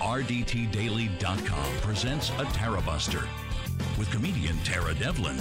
[0.00, 3.28] RDTDaily.com presents a Tara Buster
[3.98, 5.38] with comedian Tara Devlin.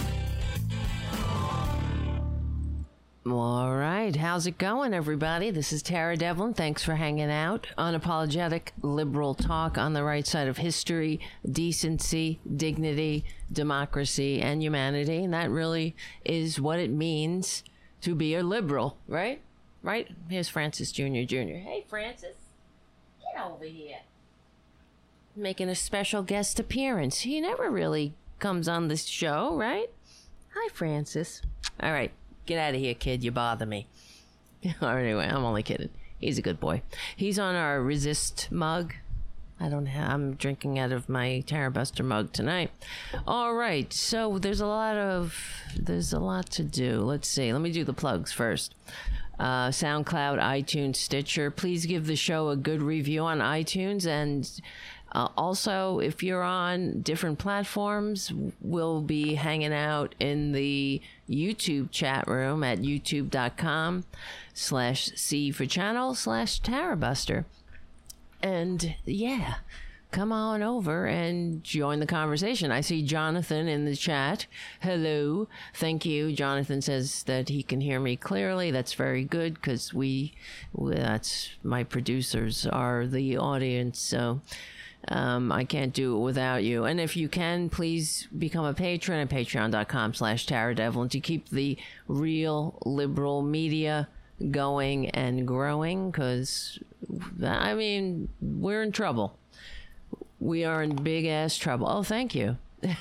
[3.25, 4.13] All right.
[4.13, 5.49] How's it going, everybody?
[5.49, 6.53] This is Tara Devlin.
[6.53, 7.67] Thanks for hanging out.
[7.77, 15.23] Unapologetic liberal talk on the right side of history, decency, dignity, democracy, and humanity.
[15.23, 17.63] And that really is what it means
[18.01, 19.41] to be a liberal, right?
[19.83, 20.09] Right?
[20.29, 21.23] Here's Francis Jr.
[21.25, 21.59] Jr.
[21.63, 22.35] Hey, Francis.
[23.21, 23.99] Get over here.
[25.39, 27.21] Making a special guest appearance.
[27.21, 29.89] He never really comes on this show, right?
[30.53, 31.41] Hi, Francis.
[31.81, 32.11] All right.
[32.45, 33.23] Get out of here, kid.
[33.23, 33.87] You bother me.
[34.81, 35.91] anyway, I'm only kidding.
[36.19, 36.81] He's a good boy.
[37.15, 38.95] He's on our resist mug.
[39.61, 42.71] I don't have, I'm drinking out of my Tara Buster mug tonight.
[43.25, 43.91] All right.
[43.93, 45.41] So there's a lot of,
[45.77, 46.99] there's a lot to do.
[46.99, 47.53] Let's see.
[47.53, 48.75] Let me do the plugs first.
[49.39, 51.49] Uh, SoundCloud, iTunes, Stitcher.
[51.49, 54.49] Please give the show a good review on iTunes and
[55.11, 62.27] uh, also, if you're on different platforms, we'll be hanging out in the YouTube chat
[62.27, 64.03] room at youtube.com
[64.53, 67.45] slash C for channel slash Tarabuster.
[68.41, 69.55] And yeah,
[70.11, 72.71] come on over and join the conversation.
[72.71, 74.45] I see Jonathan in the chat.
[74.81, 75.47] Hello.
[75.73, 76.33] Thank you.
[76.33, 78.69] Jonathan says that he can hear me clearly.
[78.69, 80.33] That's very good because we,
[80.77, 83.99] that's my producers are the audience.
[83.99, 84.41] So,
[85.07, 86.85] um, I can't do it without you.
[86.85, 91.49] And if you can, please become a patron at patreon.com slash Tara Devlin to keep
[91.49, 91.77] the
[92.07, 94.07] real liberal media
[94.51, 96.79] going and growing because,
[97.43, 99.37] I mean, we're in trouble.
[100.39, 101.87] We are in big ass trouble.
[101.89, 102.57] Oh, thank you.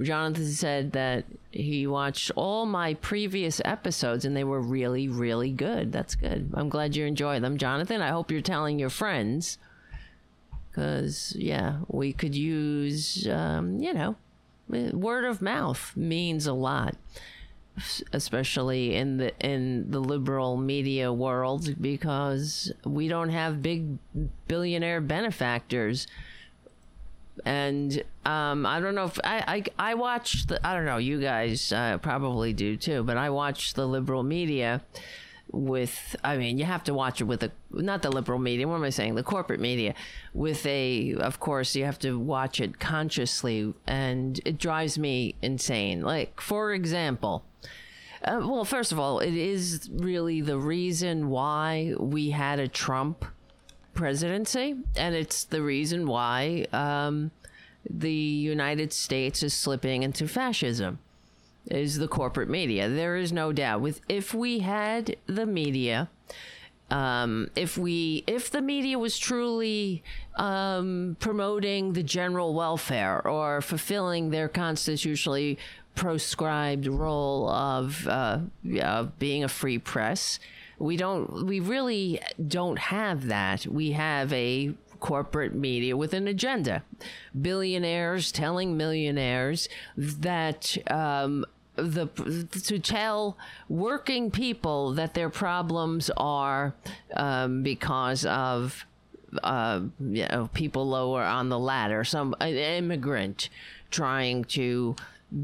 [0.00, 5.92] Jonathan said that he watched all my previous episodes and they were really, really good.
[5.92, 6.52] That's good.
[6.54, 8.00] I'm glad you enjoy them, Jonathan.
[8.00, 9.58] I hope you're telling your friends
[10.72, 14.16] because yeah we could use um, you know
[14.68, 16.96] word of mouth means a lot
[18.12, 23.98] especially in the in the liberal media world because we don't have big
[24.46, 26.06] billionaire benefactors.
[27.46, 31.18] And um, I don't know if I, I I watch the I don't know you
[31.18, 34.82] guys uh, probably do too but I watch the liberal media
[35.52, 38.76] with i mean you have to watch it with the not the liberal media what
[38.76, 39.14] am i saying?
[39.14, 39.94] The corporate media
[40.34, 43.74] with a of course you have to watch it consciously.
[43.86, 46.02] And it drives me insane.
[46.02, 47.44] Like for example
[48.24, 53.24] uh, well first of all it is really the reason why we had a trump
[53.94, 54.76] presidency.
[54.96, 57.30] And it's the reason why um,
[57.88, 60.98] the united states is slipping into fascism
[61.66, 62.88] is the corporate media.
[62.88, 63.80] There is no doubt.
[63.80, 66.08] With if we had the media,
[66.90, 70.02] um, if we if the media was truly
[70.36, 75.58] um, promoting the general welfare or fulfilling their constitutionally
[75.94, 80.38] proscribed role of uh, yeah, being a free press,
[80.78, 81.46] we don't.
[81.46, 83.66] We really don't have that.
[83.66, 86.82] We have a corporate media with an agenda.
[87.40, 91.44] Billionaires telling millionaires that um,
[91.76, 92.06] the
[92.64, 93.36] to tell
[93.68, 96.74] working people that their problems are
[97.16, 98.84] um, because of
[99.42, 103.48] uh, you know people lower on the ladder, some an immigrant
[103.90, 104.94] trying to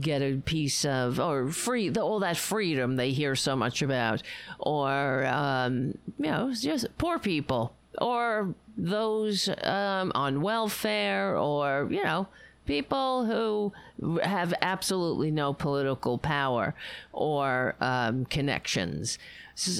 [0.00, 4.22] get a piece of or free the, all that freedom they hear so much about,
[4.59, 12.28] or um, you know just poor people or those um, on welfare or you know
[12.68, 16.74] people who have absolutely no political power
[17.12, 19.18] or um, connections.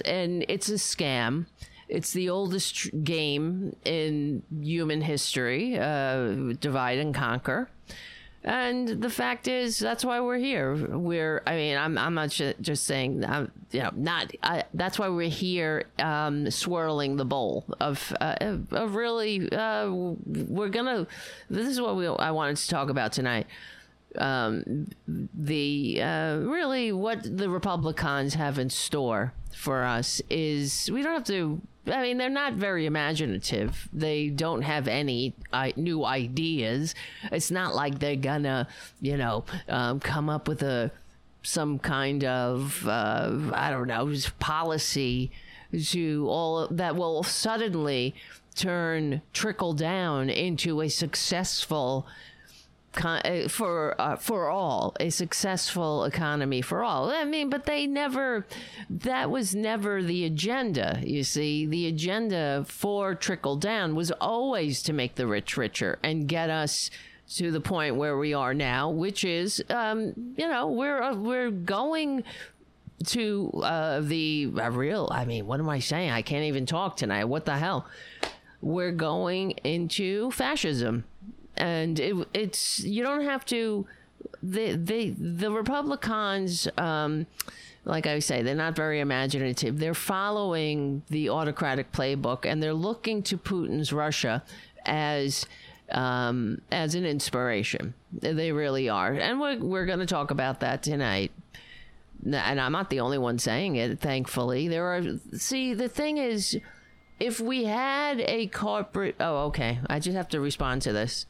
[0.07, 1.47] And it's a scam.
[1.89, 7.69] It's the oldest game in human history uh, divide and conquer.
[8.45, 10.75] And the fact is, that's why we're here.
[10.75, 15.09] We're, I mean, I'm, I'm not just saying, I'm, you know, not, I, that's why
[15.09, 18.37] we're here um, swirling the bowl of, uh,
[18.71, 21.07] of really, uh, we're to,
[21.51, 23.47] this is what we, I wanted to talk about tonight.
[24.17, 31.15] Um, the, uh, really what the Republicans have in store for us is we don't
[31.15, 31.61] have to
[31.93, 33.89] I mean, they're not very imaginative.
[33.93, 36.95] They don't have any uh, new ideas.
[37.33, 38.69] It's not like they're gonna,
[39.01, 40.91] you know, um, come up with a
[41.43, 45.31] some kind of uh, I don't know policy
[45.91, 48.15] to all that will suddenly
[48.55, 52.07] turn trickle down into a successful
[53.49, 57.11] for uh, for all a successful economy for all.
[57.11, 58.47] I mean but they never
[58.89, 61.67] that was never the agenda you see.
[61.67, 66.91] The agenda for trickle down was always to make the rich richer and get us
[67.37, 71.51] to the point where we are now which is um, you know we're uh, we're
[71.51, 72.25] going
[73.05, 76.11] to uh, the uh, real i mean what am i saying?
[76.11, 77.25] I can't even talk tonight.
[77.25, 77.87] What the hell?
[78.61, 81.05] We're going into fascism
[81.59, 83.87] and it, it's you don't have to
[84.43, 86.69] the the the Republicans.
[86.79, 87.27] Um,
[87.85, 89.79] like I say, they're not very imaginative.
[89.79, 94.43] They're following the autocratic playbook, and they're looking to Putin's Russia
[94.85, 95.47] as
[95.91, 97.95] um, as an inspiration.
[98.13, 101.33] They really are, and we're we're going to talk about that tonight.
[102.25, 104.01] And I'm not the only one saying it.
[104.01, 105.03] Thankfully, there are.
[105.35, 106.59] See, the thing is,
[107.21, 111.27] if we had a corporate, oh, okay, I just have to respond to this.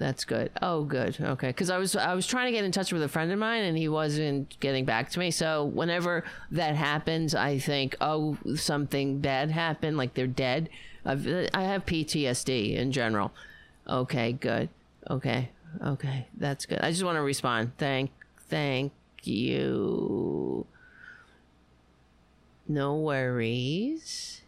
[0.00, 0.50] That's good.
[0.62, 1.20] Oh, good.
[1.20, 3.38] Okay, because I was I was trying to get in touch with a friend of
[3.38, 5.30] mine and he wasn't getting back to me.
[5.30, 10.70] So whenever that happens, I think, oh, something bad happened, like they're dead.
[11.04, 13.30] I've, I have PTSD in general.
[13.86, 14.70] Okay, good.
[15.10, 15.50] Okay,
[15.84, 16.80] okay, that's good.
[16.80, 17.72] I just want to respond.
[17.76, 18.10] Thank,
[18.48, 18.92] thank
[19.24, 20.66] you.
[22.66, 24.39] No worries.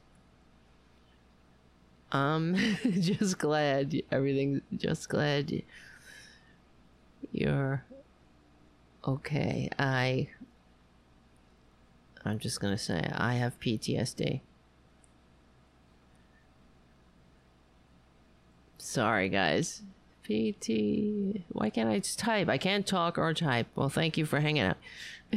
[2.12, 2.54] Um,
[3.00, 4.60] just glad everything.
[4.76, 5.62] Just glad
[7.32, 7.84] you're
[9.06, 9.70] okay.
[9.78, 10.28] I.
[12.24, 14.42] I'm just gonna say I have PTSD.
[18.78, 19.82] Sorry, guys.
[20.24, 21.42] PT.
[21.48, 22.48] Why can't I just type?
[22.48, 23.66] I can't talk or type.
[23.74, 24.76] Well, thank you for hanging out.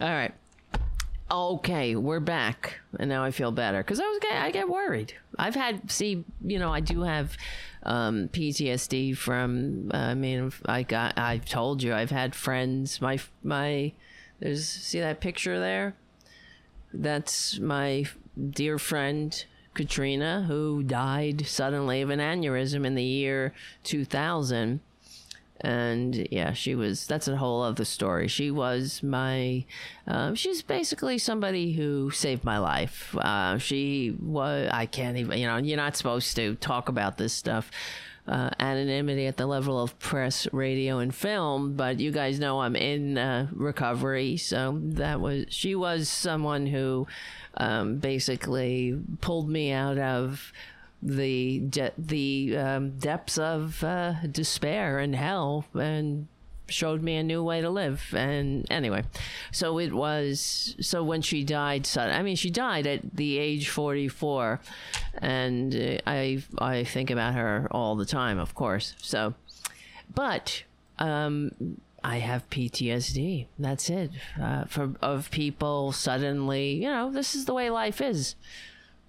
[0.00, 0.32] All right.
[1.30, 5.12] Okay, we're back, and now I feel better because I was I get worried.
[5.38, 7.36] I've had see, you know, I do have
[7.82, 9.90] um, PTSD from.
[9.92, 11.18] Uh, I mean, I got.
[11.18, 13.02] I've told you, I've had friends.
[13.02, 13.92] My my,
[14.40, 15.96] there's see that picture there.
[16.94, 18.06] That's my
[18.50, 19.44] dear friend
[19.74, 23.52] Katrina, who died suddenly of an aneurysm in the year
[23.84, 24.80] 2000
[25.60, 28.28] and yeah she was that's a whole other story.
[28.28, 29.64] She was my
[30.06, 33.16] uh, she's basically somebody who saved my life.
[33.16, 37.32] Uh, she was i can't even you know you're not supposed to talk about this
[37.32, 37.70] stuff
[38.26, 42.76] uh, anonymity at the level of press radio and film but you guys know i'm
[42.76, 44.36] in uh, recovery.
[44.36, 47.06] So that was she was someone who
[47.56, 50.52] um, basically pulled me out of
[51.02, 56.26] the de- the um, depths of uh, despair and hell and
[56.68, 59.02] showed me a new way to live and anyway
[59.50, 64.60] so it was so when she died i mean she died at the age 44
[65.22, 69.32] and uh, i i think about her all the time of course so
[70.14, 70.64] but
[70.98, 71.52] um
[72.04, 73.46] I have PTSD.
[73.58, 74.12] That's it.
[74.40, 78.36] Uh, for of people suddenly, you know, this is the way life is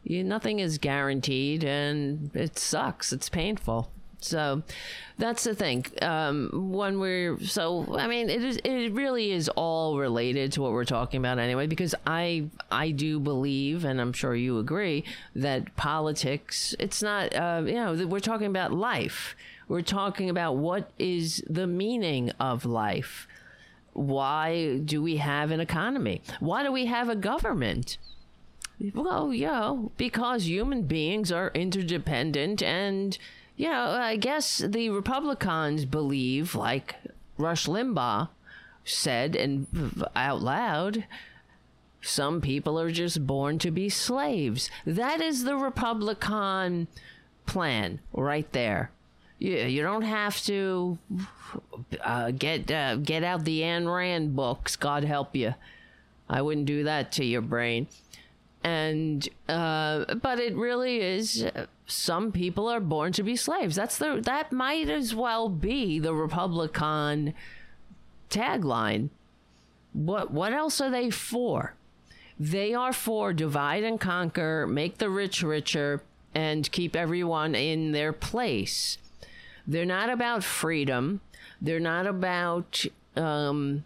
[0.03, 3.11] you, nothing is guaranteed and it sucks.
[3.13, 3.91] It's painful.
[4.21, 4.63] So
[5.17, 5.85] that's the thing.
[6.01, 8.57] Um, when we're so, I mean, it is.
[8.57, 11.67] It really is all related to what we're talking about anyway.
[11.67, 15.05] Because I, I do believe, and I'm sure you agree,
[15.35, 16.75] that politics.
[16.79, 17.33] It's not.
[17.33, 19.35] Uh, you know, we're talking about life.
[19.67, 23.27] We're talking about what is the meaning of life.
[23.93, 26.21] Why do we have an economy?
[26.39, 27.97] Why do we have a government?
[28.93, 33.17] Well, yeah, because human beings are interdependent, and,
[33.57, 36.95] you know, I guess the Republicans believe, like
[37.37, 38.29] Rush Limbaugh
[38.85, 39.67] said and
[40.15, 41.05] out loud,
[42.01, 44.69] some people are just born to be slaves.
[44.85, 46.87] That is the Republican
[47.45, 48.91] plan right there.
[49.39, 50.97] You, you don't have to
[52.01, 54.75] uh, get uh, get out the Ayn Rand books.
[54.75, 55.55] God help you.
[56.29, 57.87] I wouldn't do that to your brain
[58.63, 61.45] and uh, but it really is
[61.87, 63.75] some people are born to be slaves.
[63.75, 67.33] That's the that might as well be the republican
[68.29, 69.09] tagline.
[69.93, 71.75] What what else are they for?
[72.39, 76.01] They are for divide and conquer make the rich richer
[76.33, 78.97] and keep everyone in their place.
[79.65, 81.21] They're not about freedom.
[81.61, 82.85] They're not about
[83.15, 83.83] um,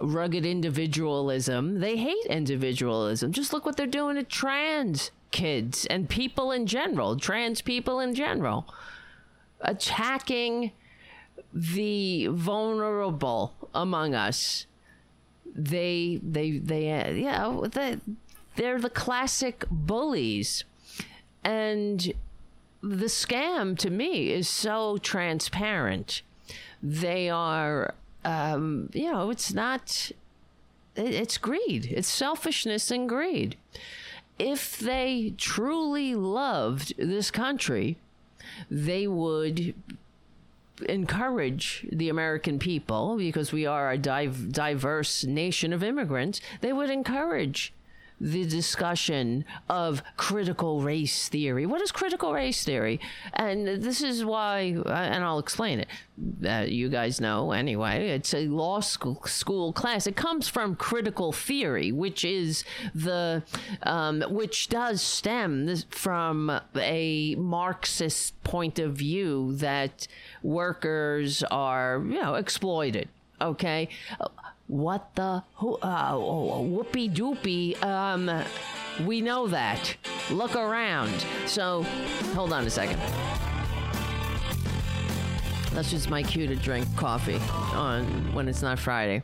[0.00, 1.80] rugged individualism.
[1.80, 3.32] They hate individualism.
[3.32, 8.14] Just look what they're doing to trans kids and people in general, trans people in
[8.14, 8.72] general,
[9.60, 10.72] attacking
[11.52, 14.66] the vulnerable among us.
[15.54, 17.98] They, they, they, uh, yeah, they,
[18.56, 20.64] they're the classic bullies.
[21.42, 22.12] And
[22.82, 26.22] the scam to me is so transparent.
[26.82, 30.10] They are, um, you know, it's not,
[30.96, 33.56] it's greed, it's selfishness and greed.
[34.38, 37.98] If they truly loved this country,
[38.70, 39.74] they would
[40.88, 46.88] encourage the American people, because we are a div- diverse nation of immigrants, they would
[46.88, 47.74] encourage
[48.20, 51.64] the discussion of critical race theory.
[51.66, 53.00] What is critical race theory?
[53.32, 55.88] And this is why, uh, and I'll explain it.
[56.46, 58.08] Uh, you guys know anyway.
[58.08, 60.06] It's a law school, school class.
[60.06, 63.42] It comes from critical theory, which is the
[63.84, 70.06] um, which does stem from a Marxist point of view that
[70.42, 73.08] workers are you know exploited.
[73.40, 73.88] Okay,
[74.70, 77.82] what the who, uh, whoopee doopy?
[77.82, 78.30] Um,
[79.04, 79.96] we know that.
[80.30, 81.24] Look around.
[81.46, 81.82] So,
[82.34, 83.00] hold on a second.
[85.72, 87.40] That's just my cue to drink coffee
[87.74, 89.22] on when it's not Friday.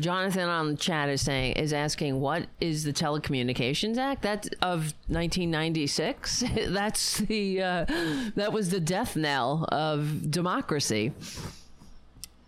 [0.00, 4.94] Jonathan on the chat is saying is asking what is the Telecommunications Act that of
[5.08, 6.44] 1996?
[6.68, 7.86] That's the uh,
[8.34, 11.12] that was the death knell of democracy.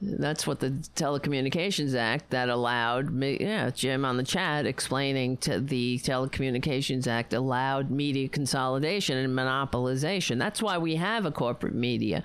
[0.01, 5.61] That's what the Telecommunications Act that allowed me, yeah, Jim on the chat explaining to
[5.61, 10.39] the Telecommunications Act allowed media consolidation and monopolization.
[10.39, 12.23] That's why we have a corporate media.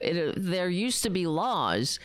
[0.00, 2.00] It, there used to be laws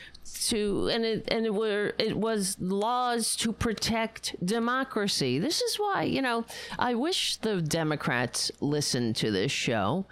[0.49, 5.39] to and it and it were it was laws to protect democracy.
[5.39, 6.45] This is why, you know,
[6.77, 10.05] I wish the Democrats listened to this show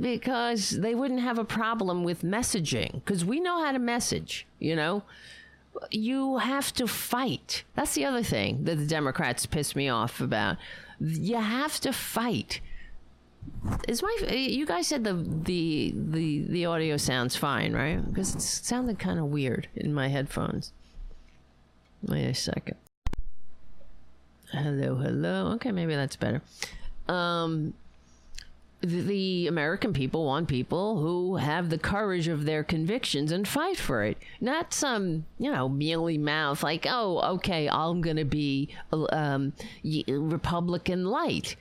[0.00, 4.76] because they wouldn't have a problem with messaging because we know how to message, you
[4.76, 5.02] know.
[5.90, 7.64] You have to fight.
[7.74, 10.58] That's the other thing that the Democrats piss me off about.
[11.00, 12.60] You have to fight.
[13.88, 18.04] Is my you guys said the the the the audio sounds fine, right?
[18.06, 20.72] Because it sounded kind of weird in my headphones.
[22.02, 22.76] Wait a second.
[24.52, 25.52] Hello, hello.
[25.54, 26.42] Okay, maybe that's better.
[27.08, 27.74] Um,
[28.82, 34.02] the American people want people who have the courage of their convictions and fight for
[34.02, 34.18] it.
[34.40, 39.52] Not some, you know, mealy mouth like, oh, okay, I'm going to be um,
[40.08, 41.56] Republican light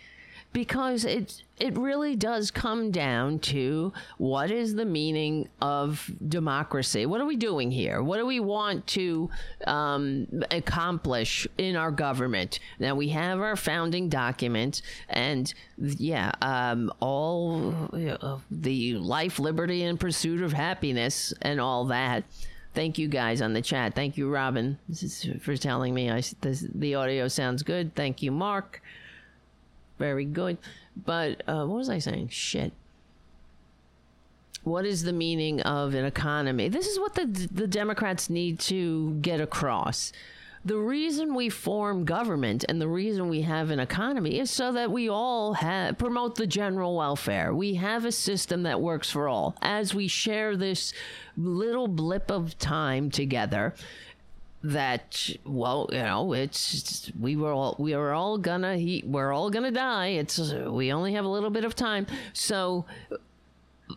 [0.53, 7.05] because it it really does come down to what is the meaning of democracy?
[7.05, 8.01] What are we doing here?
[8.01, 9.29] What do we want to
[9.67, 12.60] um, accomplish in our government?
[12.79, 20.00] Now we have our founding document, and yeah, um, all uh, the life, liberty, and
[20.00, 22.24] pursuit of happiness, and all that.
[22.74, 23.96] Thank you guys on the chat.
[23.96, 24.79] Thank you, Robin,
[25.41, 27.93] for telling me I, this, the audio sounds good.
[27.96, 28.81] Thank you, Mark
[30.01, 30.58] very good.
[31.05, 32.29] But uh, what was I saying?
[32.29, 32.74] Shit.
[34.63, 36.67] What is the meaning of an economy?
[36.67, 40.12] This is what the the Democrats need to get across.
[40.63, 44.91] The reason we form government and the reason we have an economy is so that
[44.91, 47.51] we all have, promote the general welfare.
[47.51, 49.55] We have a system that works for all.
[49.60, 50.93] As we share this
[51.36, 53.74] little blip of time together,
[54.63, 59.50] that well you know it's we were all we are all gonna he, we're all
[59.50, 60.08] gonna die.
[60.08, 62.06] It's we only have a little bit of time.
[62.34, 62.86] So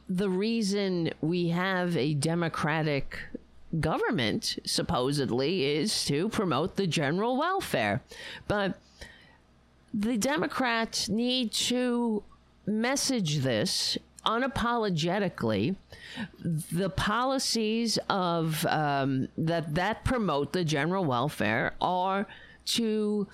[0.09, 3.18] the reason we have a democratic
[3.80, 8.02] government supposedly is to promote the general welfare.
[8.49, 8.78] But
[9.92, 12.23] the democrats need to
[12.66, 15.76] message this unapologetically
[16.73, 22.26] the policies of um, that that promote the general welfare are
[22.64, 23.26] to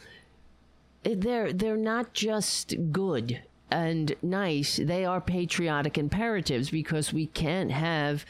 [1.03, 8.25] they're they're not just good and nice they are patriotic imperatives because we can't have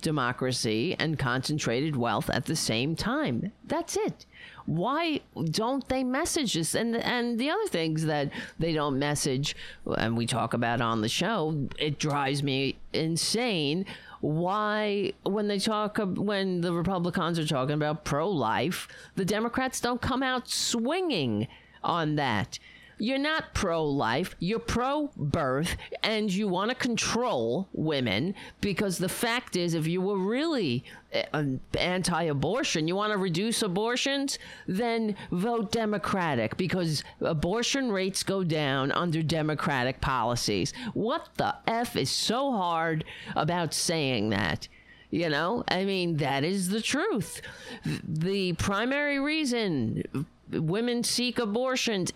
[0.00, 3.52] democracy and concentrated wealth at the same time.
[3.64, 4.26] That's it
[4.68, 6.74] why don't they message this?
[6.74, 9.56] And and the other things that they don't message,
[9.96, 13.86] and we talk about on the show, it drives me insane.
[14.20, 20.02] Why, when they talk, when the Republicans are talking about pro life, the Democrats don't
[20.02, 21.48] come out swinging
[21.82, 22.58] on that
[22.98, 29.08] you're not pro life, you're pro birth, and you want to control women because the
[29.08, 30.84] fact is, if you were really
[31.32, 31.44] uh,
[31.78, 38.92] anti abortion, you want to reduce abortions, then vote Democratic because abortion rates go down
[38.92, 40.72] under Democratic policies.
[40.94, 43.04] What the F is so hard
[43.36, 44.68] about saying that?
[45.10, 47.40] You know, I mean, that is the truth.
[47.84, 50.02] The primary reason
[50.50, 52.12] women seek abortions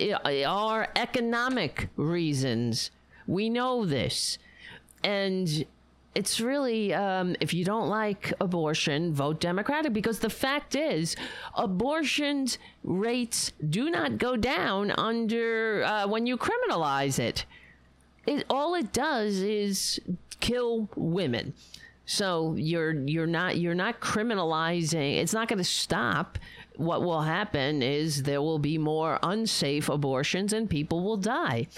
[0.47, 2.91] are economic reasons.
[3.27, 4.39] We know this.
[5.05, 5.65] And
[6.15, 11.17] it's really, um, if you don't like abortion, vote Democratic because the fact is,
[11.57, 17.47] abortions rates do not go down under uh, when you criminalize it.
[18.27, 20.01] It all it does is
[20.41, 21.55] kill women.
[22.05, 25.17] So you're you're not you're not criminalizing.
[25.19, 26.39] It's not going to stop.
[26.77, 31.69] What will happen is there will be more unsafe abortions and people will die,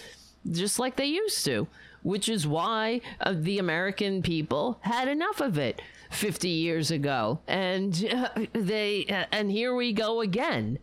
[0.50, 1.66] just like they used to
[2.04, 7.40] which is why uh, the American people had enough of it 50 years ago.
[7.48, 10.78] And uh, they uh, and here we go again.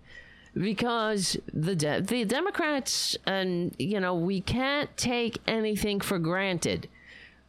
[0.53, 6.89] Because the de- the Democrats and you know we can't take anything for granted,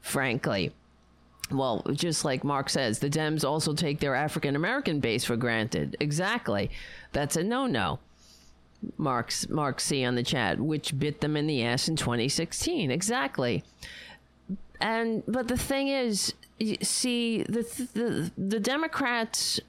[0.00, 0.72] frankly
[1.52, 5.96] well, just like Mark says, the Dems also take their African American base for granted.
[6.00, 6.70] Exactly.
[7.12, 7.98] That's a no no.
[8.96, 12.90] Mark's Mark C on the chat, which bit them in the ass in 2016.
[12.90, 13.62] Exactly.
[14.80, 16.34] And but the thing is,
[16.82, 17.62] see the
[17.94, 19.60] the the Democrats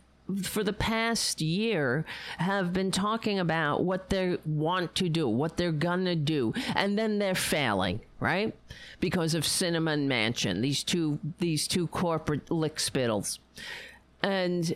[0.43, 2.05] for the past year
[2.37, 7.19] have been talking about what they want to do, what they're gonna do, and then
[7.19, 8.55] they're failing, right?
[8.99, 13.39] Because of Sinema and Manchin, these two these two corporate lick spittles.
[14.21, 14.75] And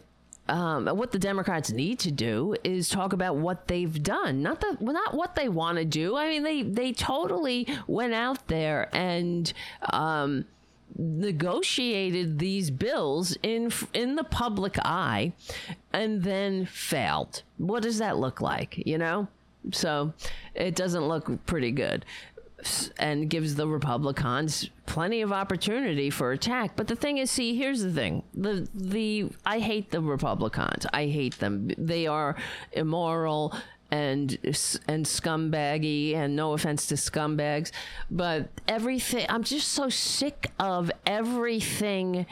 [0.49, 4.77] um, what the Democrats need to do is talk about what they've done, not the
[4.79, 6.15] not what they want to do.
[6.15, 9.51] I mean, they they totally went out there and
[9.91, 10.45] um,
[10.97, 15.33] negotiated these bills in in the public eye,
[15.93, 17.43] and then failed.
[17.57, 18.85] What does that look like?
[18.85, 19.27] You know,
[19.71, 20.13] so
[20.55, 22.05] it doesn't look pretty good
[22.97, 26.75] and gives the Republicans plenty of opportunity for attack.
[26.75, 30.85] But the thing is, see, here's the thing: the the I hate the Republicans.
[30.91, 31.71] I hate them.
[31.77, 32.35] They are
[32.71, 33.53] immoral
[33.91, 34.37] and
[34.87, 37.71] and scumbaggy and no offense to scumbags
[38.11, 42.25] but everything i'm just so sick of everything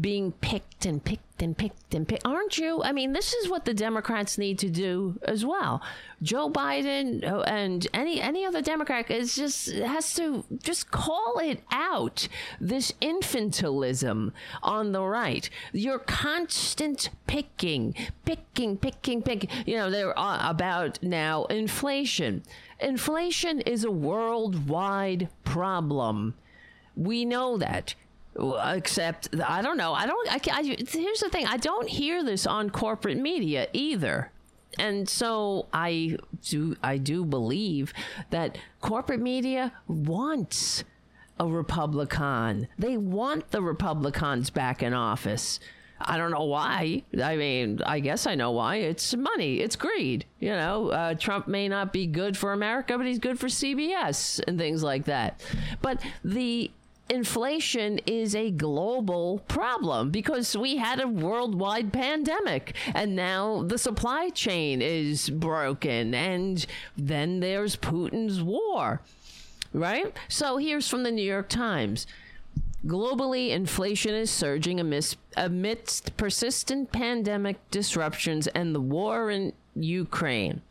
[0.00, 3.64] being picked and picked and picked and picked aren't you i mean this is what
[3.64, 5.82] the democrats need to do as well
[6.22, 11.62] joe biden uh, and any any other democrat is just has to just call it
[11.70, 12.28] out
[12.60, 20.98] this infantilism on the right your constant picking picking picking picking you know they're about
[21.02, 22.42] now inflation.
[22.80, 26.34] Inflation is a worldwide problem.
[26.96, 27.94] We know that.
[28.38, 29.92] Except, I don't know.
[29.92, 30.32] I don't.
[30.32, 31.46] I, I, here's the thing.
[31.46, 34.30] I don't hear this on corporate media either
[34.78, 37.92] and so I do I do believe
[38.30, 40.84] that corporate media wants
[41.40, 42.68] a Republican.
[42.78, 45.60] They want the Republicans back in office.
[46.00, 47.02] I don't know why.
[47.20, 48.76] I mean, I guess I know why.
[48.76, 49.60] It's money.
[49.60, 50.26] It's greed.
[50.38, 54.40] You know, uh, Trump may not be good for America, but he's good for CBS
[54.46, 55.40] and things like that.
[55.82, 56.70] But the
[57.08, 64.30] inflation is a global problem because we had a worldwide pandemic and now the supply
[64.30, 66.66] chain is broken and
[66.96, 69.00] then there's Putin's war.
[69.72, 70.16] Right?
[70.28, 72.06] So here's from the New York Times.
[72.86, 80.62] Globally, inflation is surging amidst, amidst persistent pandemic disruptions and the war in Ukraine.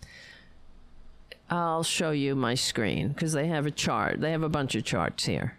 [1.49, 4.19] I'll show you my screen because they have a chart.
[4.19, 5.56] They have a bunch of charts here.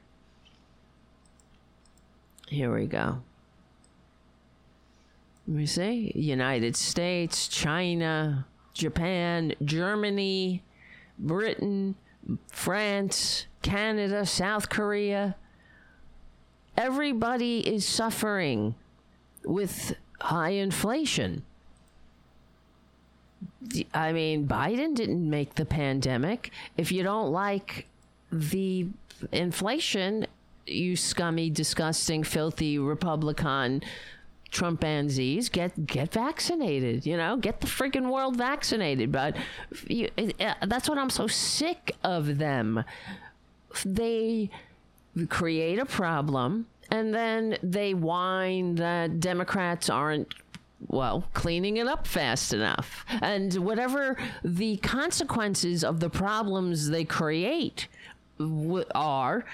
[2.48, 3.22] Here we go.
[5.46, 10.62] Let me see United States, China, Japan, Germany,
[11.18, 11.94] Britain,
[12.48, 15.36] France, Canada, South Korea,
[16.76, 18.74] everybody is suffering
[19.44, 21.42] with high inflation.
[23.94, 26.50] I mean, Biden didn't make the pandemic.
[26.76, 27.86] If you don't like
[28.30, 28.86] the
[29.32, 30.26] inflation,
[30.68, 33.82] you scummy, disgusting, filthy Republican
[34.50, 37.04] Trumpanzees, get get vaccinated.
[37.04, 39.12] You know, get the freaking world vaccinated.
[39.12, 39.36] But
[39.86, 40.08] you,
[40.40, 42.84] uh, that's what I'm so sick of them.
[43.84, 44.50] They
[45.28, 50.32] create a problem, and then they whine that Democrats aren't
[50.86, 53.04] well, cleaning it up fast enough.
[53.20, 57.88] And whatever the consequences of the problems they create
[58.38, 59.44] w- are,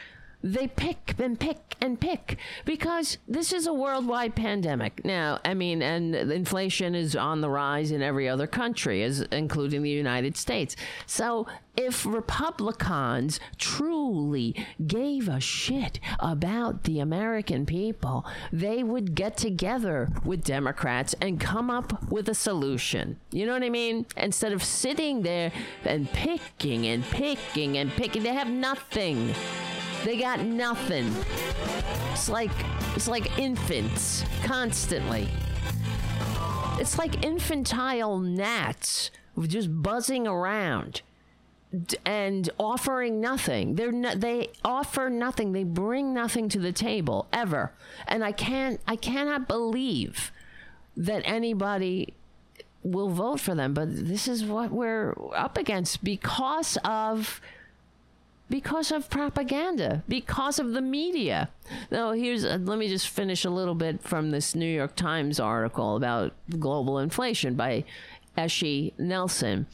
[0.44, 5.02] they pick and pick and pick because this is a worldwide pandemic.
[5.02, 9.82] Now, I mean, and inflation is on the rise in every other country, as including
[9.82, 10.76] the United States.
[11.06, 14.54] So, if Republicans truly
[14.86, 21.70] gave a shit about the American people, they would get together with Democrats and come
[21.70, 23.18] up with a solution.
[23.32, 24.06] You know what I mean?
[24.16, 25.50] Instead of sitting there
[25.84, 29.34] and picking and picking and picking, they have nothing
[30.04, 31.12] They got nothing.
[32.12, 32.50] It's like
[32.94, 35.28] it's like infants constantly.
[36.78, 39.10] It's like infantile gnats
[39.42, 41.02] just buzzing around
[42.04, 43.74] and offering nothing.
[43.76, 45.52] They're no, they offer nothing.
[45.52, 47.72] They bring nothing to the table ever.
[48.06, 50.30] And I can't I cannot believe
[50.96, 52.14] that anybody
[52.82, 57.40] will vote for them, but this is what we're up against because of
[58.48, 61.48] because of propaganda, because of the media.
[61.90, 65.40] Now, here's uh, let me just finish a little bit from this New York Times
[65.40, 67.84] article about global inflation by
[68.36, 69.66] Eshe Nelson.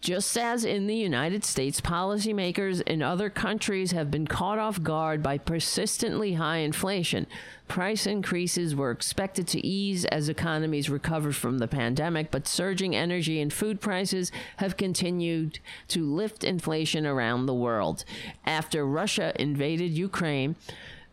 [0.00, 5.24] Just as in the United States, policymakers in other countries have been caught off guard
[5.24, 7.26] by persistently high inflation.
[7.66, 13.40] Price increases were expected to ease as economies recovered from the pandemic, but surging energy
[13.40, 15.58] and food prices have continued
[15.88, 18.04] to lift inflation around the world.
[18.46, 20.54] After Russia invaded Ukraine,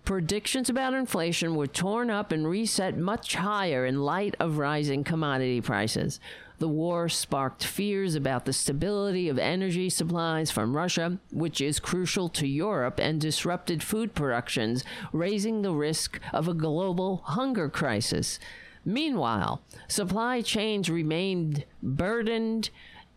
[0.06, 5.60] predictions about inflation were torn up and reset much higher in light of rising commodity
[5.60, 6.20] prices.
[6.60, 12.30] The war sparked fears about the stability of energy supplies from Russia, which is crucial
[12.30, 18.40] to Europe, and disrupted food productions, raising the risk of a global hunger crisis.
[18.86, 22.70] Meanwhile, supply chains remained burdened,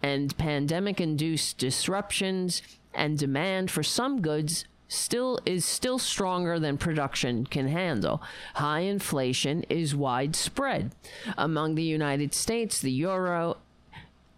[0.03, 2.62] and pandemic induced disruptions
[2.94, 8.22] and demand for some goods still is still stronger than production can handle.
[8.55, 10.92] High inflation is widespread
[11.37, 13.59] among the United States, the euro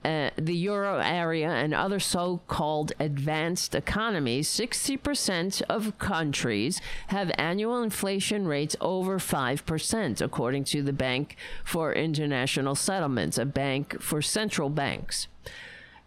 [0.03, 7.83] uh, the euro area and other so called advanced economies, 60% of countries have annual
[7.83, 14.71] inflation rates over 5%, according to the Bank for International Settlements, a bank for central
[14.71, 15.29] banks.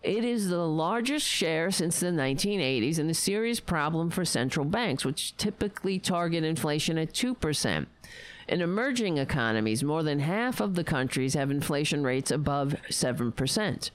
[0.04, 5.06] It is the largest share since the 1980s and a serious problem for central banks,
[5.06, 7.86] which typically target inflation at 2%.
[8.50, 13.92] In emerging economies, more than half of the countries have inflation rates above 7%.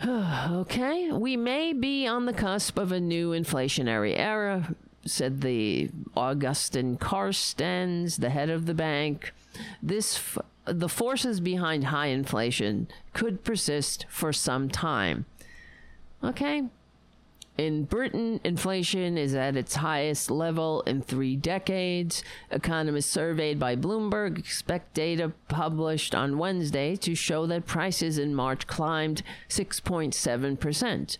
[0.06, 6.96] okay, we may be on the cusp of a new inflationary era, said the Agustin
[6.96, 9.32] Carstens, the head of the bank.
[9.82, 15.26] This f- the forces behind high inflation could persist for some time.
[16.22, 16.64] Okay?
[17.56, 22.24] In Britain, inflation is at its highest level in three decades.
[22.50, 28.66] Economists surveyed by Bloomberg expect data published on Wednesday to show that prices in March
[28.66, 31.16] climbed 6.7%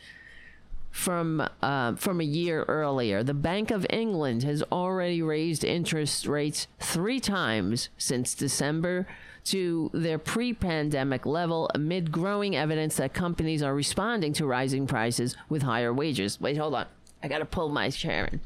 [0.91, 3.25] from uh, from a year earlier.
[3.25, 9.07] The Bank of England has already raised interest rates three times since December
[9.45, 15.37] to their pre pandemic level amid growing evidence that companies are responding to rising prices
[15.49, 16.41] with higher wages.
[16.41, 16.87] Wait, hold on.
[17.23, 18.41] I got to pull my chair in.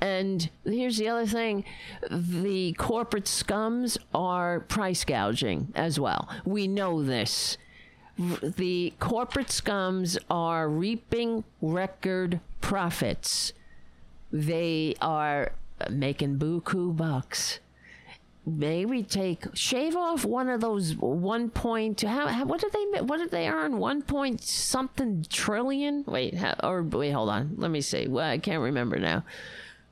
[0.00, 1.64] And here's the other thing
[2.10, 6.28] the corporate scums are price gouging as well.
[6.44, 7.58] We know this.
[8.16, 13.52] The corporate scums are reaping record profits.
[14.32, 15.52] They are
[15.90, 17.58] making buku bucks
[18.46, 23.18] maybe take shave off one of those one point how, how what did they what
[23.18, 23.78] did they earn?
[23.78, 26.04] One point something trillion?
[26.06, 27.54] Wait how, or wait hold on.
[27.56, 28.06] Let me see.
[28.06, 29.24] Well i can't remember now.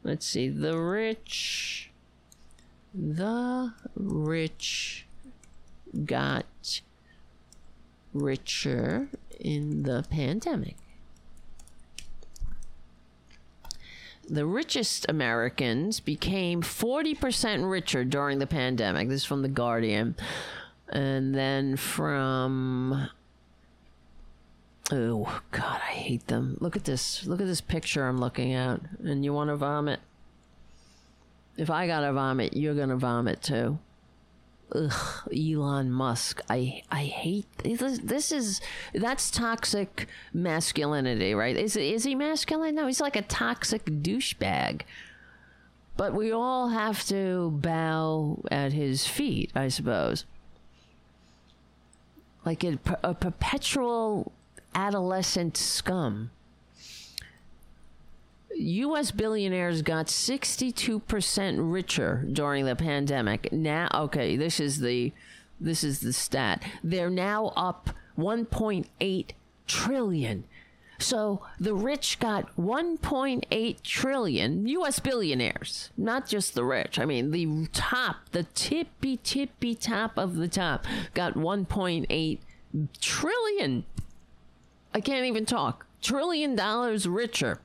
[0.05, 0.49] Let's see.
[0.49, 1.91] The rich
[2.95, 5.07] the rich
[6.05, 6.81] got
[8.13, 9.09] richer
[9.41, 10.77] in the pandemic
[14.29, 19.09] the richest Americans became 40% richer during the pandemic.
[19.09, 20.17] This is from The Guardian.
[20.89, 23.09] And then from.
[24.91, 26.59] Oh, God, I hate them.
[26.61, 27.27] Look at this.
[27.27, 28.81] Look at this picture I'm looking at.
[29.03, 30.01] And you want to vomit?
[31.57, 33.79] If I got to vomit, you're going to vomit too
[34.75, 36.41] ugh, Elon Musk.
[36.49, 37.99] I I hate this.
[37.99, 38.61] This is
[38.95, 41.57] that's toxic masculinity, right?
[41.57, 42.75] Is is he masculine?
[42.75, 44.83] No, he's like a toxic douchebag.
[45.97, 50.25] But we all have to bow at his feet, I suppose.
[52.45, 54.33] Like a, a perpetual
[54.75, 56.31] adolescent scum.
[58.63, 59.11] U.S.
[59.11, 63.53] billionaires got 62% richer during the pandemic.
[63.53, 65.13] Now, okay, this is the
[65.61, 66.63] this is the stat.
[66.83, 69.31] They're now up 1.8
[69.67, 70.45] trillion.
[70.99, 74.99] So the rich got 1.8 trillion U.S.
[75.01, 76.99] billionaires, not just the rich.
[76.99, 82.39] I mean, the top, the tippy tippy top of the top, got 1.8
[83.01, 83.85] trillion.
[84.95, 85.87] I can't even talk.
[86.01, 87.61] Trillion dollars richer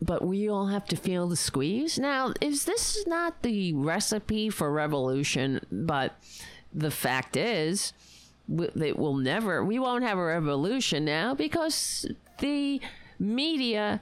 [0.00, 1.98] but we all have to feel the squeeze.
[1.98, 5.60] Now, is this not the recipe for revolution?
[5.70, 6.14] But
[6.72, 7.92] the fact is,
[8.48, 12.06] that we'll never, we won't have a revolution now because
[12.38, 12.80] the
[13.18, 14.00] media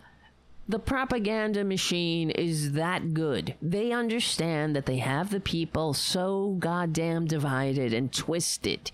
[0.69, 3.55] the propaganda machine is that good.
[3.63, 8.91] They understand that they have the people so goddamn divided and twisted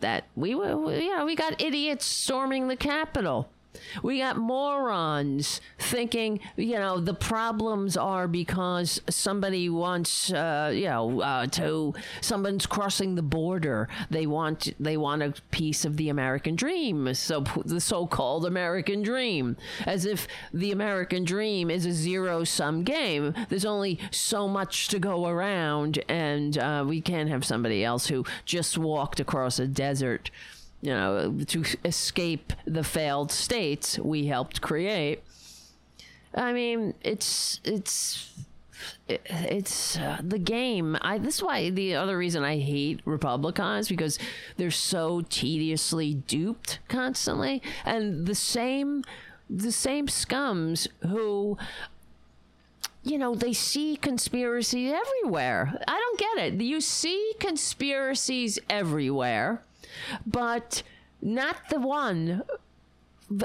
[0.00, 3.48] that we were, you know, we got idiots storming the Capitol.
[4.02, 11.20] We got morons thinking, you know, the problems are because somebody wants, uh, you know,
[11.20, 13.88] uh, to someone's crossing the border.
[14.10, 19.56] They want they want a piece of the American dream, so the so-called American dream,
[19.86, 23.34] as if the American dream is a zero-sum game.
[23.48, 28.24] There's only so much to go around, and uh, we can't have somebody else who
[28.44, 30.30] just walked across a desert
[30.80, 35.22] you know, to escape the failed states we helped create.
[36.34, 38.32] I mean, it's it's
[39.08, 40.96] it's uh, the game.
[41.00, 44.18] I this is why the other reason I hate Republicans because
[44.56, 49.04] they're so tediously duped constantly, and the same
[49.50, 51.56] the same scums who
[53.04, 55.80] you know, they see conspiracy everywhere.
[55.88, 56.62] I don't get it.
[56.62, 59.62] You see conspiracies everywhere
[60.26, 60.82] but
[61.20, 62.42] not the one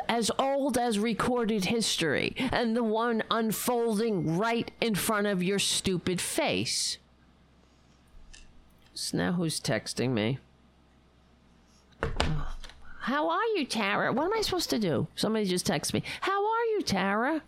[0.07, 6.21] as old as recorded history and the one unfolding right in front of your stupid
[6.21, 6.97] face.
[8.93, 10.39] So now who's texting me?
[12.01, 12.55] Oh,
[13.01, 14.13] how are you, Tara?
[14.13, 15.07] What am I supposed to do?
[15.15, 16.03] Somebody just texted me.
[16.21, 17.41] How are you, Tara?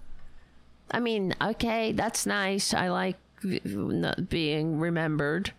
[0.92, 2.74] I mean, okay, that's nice.
[2.74, 3.18] I like
[4.30, 5.54] being remembered.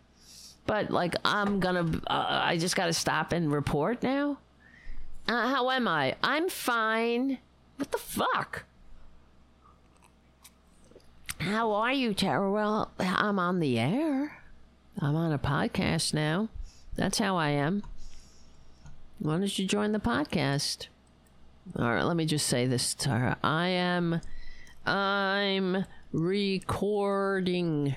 [0.66, 4.38] But like, I'm gonna, uh, I just gotta stop and report now.
[5.28, 6.16] Uh, how am I?
[6.22, 7.38] I'm fine.
[7.76, 8.64] What the fuck?
[11.38, 12.50] How are you, Tara?
[12.50, 14.38] Well, I'm on the air.
[15.00, 16.48] I'm on a podcast now.
[16.94, 17.82] That's how I am.
[19.18, 20.86] Why don't you join the podcast?
[21.78, 23.36] All right, let me just say this, Tara.
[23.42, 24.20] I am,
[24.86, 27.96] I'm recording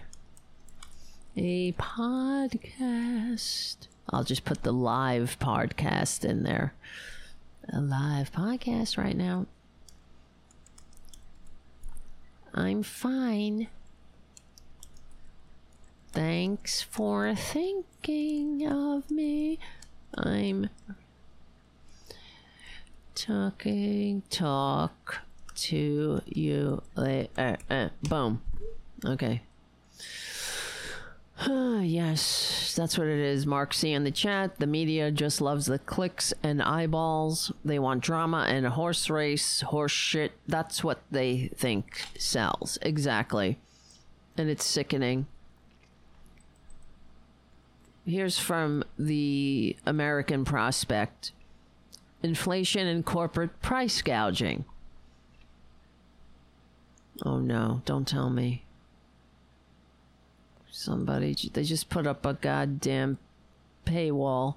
[1.41, 3.77] a podcast.
[4.09, 6.73] I'll just put the live podcast in there.
[7.71, 9.45] A live podcast right now.
[12.53, 13.69] I'm fine.
[16.11, 19.59] Thanks for thinking of me.
[20.15, 20.69] I'm
[23.15, 25.19] talking talk
[25.55, 27.57] to you later.
[27.69, 28.41] Uh, boom.
[29.05, 29.41] Okay.
[31.47, 33.45] yes, that's what it is.
[33.45, 34.59] Mark C in the chat.
[34.59, 37.51] The media just loves the clicks and eyeballs.
[37.63, 40.33] They want drama and a horse race, horse shit.
[40.47, 42.77] That's what they think sells.
[42.81, 43.57] Exactly.
[44.37, 45.27] And it's sickening.
[48.05, 51.31] Here's from the American Prospect
[52.21, 54.65] inflation and corporate price gouging.
[57.23, 58.65] Oh no, don't tell me.
[60.71, 63.17] Somebody, they just put up a goddamn
[63.85, 64.55] paywall.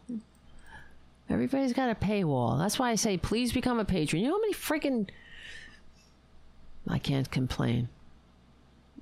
[1.28, 2.58] Everybody's got a paywall.
[2.58, 4.22] That's why I say, please become a patron.
[4.22, 5.08] You know how many freaking.
[6.86, 7.88] I can't complain.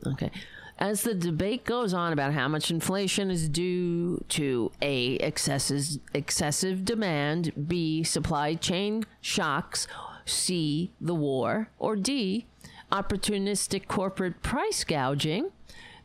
[0.06, 0.30] Okay.
[0.78, 6.86] As the debate goes on about how much inflation is due to A, excessive, excessive
[6.86, 9.86] demand, B, supply chain shocks,
[10.24, 12.46] C, the war, or D,
[12.90, 15.50] opportunistic corporate price gouging,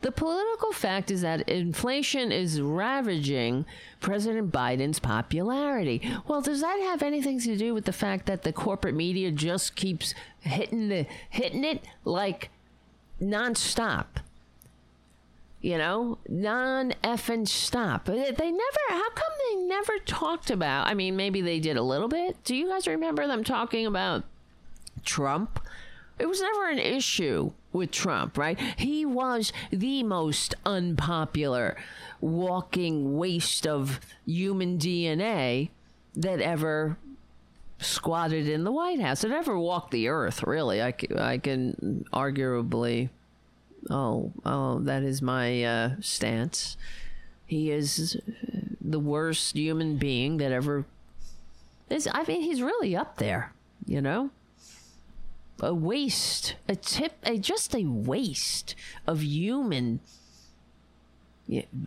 [0.00, 3.64] the political fact is that inflation is ravaging
[4.00, 6.02] President Biden's popularity.
[6.26, 9.76] Well, does that have anything to do with the fact that the corporate media just
[9.76, 12.50] keeps hitting the hitting it like
[13.20, 14.06] nonstop?
[15.60, 18.04] You know, non effing stop.
[18.04, 18.80] They never.
[18.88, 20.86] How come they never talked about?
[20.86, 22.36] I mean, maybe they did a little bit.
[22.44, 24.24] Do you guys remember them talking about
[25.04, 25.58] Trump?
[26.18, 28.58] It was never an issue with Trump, right?
[28.76, 31.76] He was the most unpopular
[32.20, 35.70] walking waste of human DNA
[36.14, 36.96] that ever
[37.78, 40.82] squatted in the White House, that ever walked the earth, really.
[40.82, 43.10] I, I can arguably,
[43.90, 46.76] oh, oh, that is my uh, stance.
[47.46, 48.18] He is
[48.80, 50.84] the worst human being that ever.
[51.90, 53.52] Is, I mean, he's really up there,
[53.86, 54.30] you know?
[55.60, 58.74] A waste, a tip, a just a waste
[59.06, 60.00] of human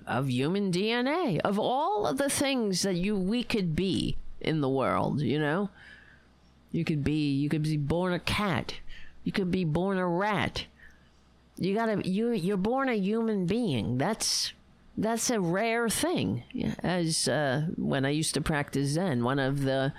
[0.07, 4.69] of human DNA, of all of the things that you we could be in the
[4.69, 5.69] world, you know?
[6.71, 8.75] You could be you could be born a cat
[9.23, 10.65] You could be born a rat.
[11.57, 13.97] You gotta you you're born a human being.
[13.97, 14.53] That's
[14.97, 16.43] that's a rare thing.
[16.83, 19.93] As uh, when I used to practice Zen, one of the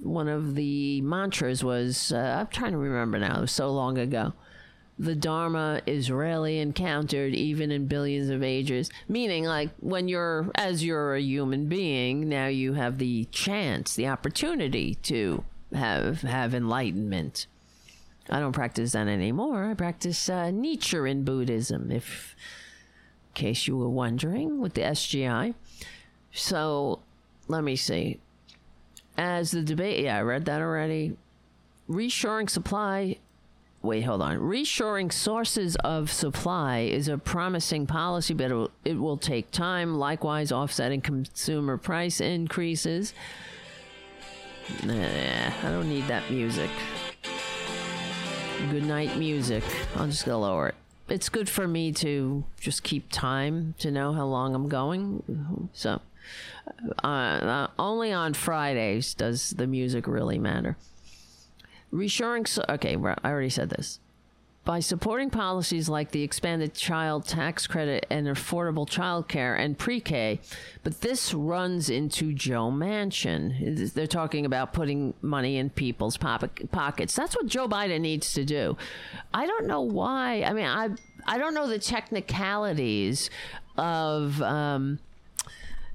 [0.00, 3.38] one of the mantras was uh, I'm trying to remember now.
[3.38, 4.32] It was so long ago.
[4.98, 8.90] The Dharma is rarely encountered even in billions of ages.
[9.08, 14.08] Meaning, like when you're as you're a human being, now you have the chance, the
[14.08, 17.46] opportunity to have have enlightenment.
[18.30, 19.70] I don't practice that anymore.
[19.70, 21.90] I practice uh, Nichiren Buddhism.
[21.90, 22.36] If
[23.30, 25.54] in case you were wondering, with the SGI.
[26.32, 27.00] So
[27.48, 28.20] let me see.
[29.16, 31.16] As the debate, yeah, I read that already.
[31.88, 33.18] Reshoring supply.
[33.82, 34.38] Wait, hold on.
[34.38, 39.96] Reshoring sources of supply is a promising policy, but it will, it will take time.
[39.96, 43.12] Likewise, offsetting consumer price increases.
[44.84, 46.70] Nah, I don't need that music.
[48.70, 49.64] Good night music.
[49.96, 50.74] I'm just gonna lower it
[51.12, 55.68] it's good for me to just keep time to know how long I'm going.
[55.74, 56.00] So,
[57.02, 60.76] uh, uh, only on Fridays does the music really matter.
[61.92, 62.46] Reshoring.
[62.68, 64.00] Okay, I already said this.
[64.64, 69.98] By supporting policies like the expanded child tax credit and affordable child care and pre
[69.98, 70.38] K,
[70.84, 73.92] but this runs into Joe Manchin.
[73.92, 77.16] They're talking about putting money in people's pockets.
[77.16, 78.76] That's what Joe Biden needs to do.
[79.34, 80.44] I don't know why.
[80.44, 80.90] I mean, I,
[81.26, 83.30] I don't know the technicalities
[83.76, 85.00] of um,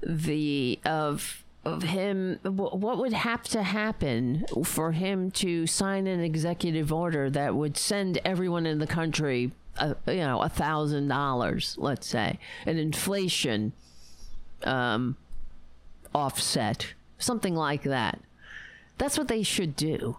[0.02, 6.92] the of of him what would have to happen for him to sign an executive
[6.92, 12.06] order that would send everyone in the country a, you know a thousand dollars let's
[12.06, 13.72] say an inflation
[14.64, 15.16] um,
[16.14, 18.20] offset something like that.
[18.96, 20.16] That's what they should do.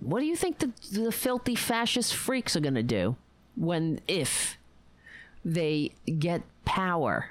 [0.00, 3.16] What do you think the, the filthy fascist freaks are going to do
[3.54, 4.58] when if
[5.44, 7.28] they get power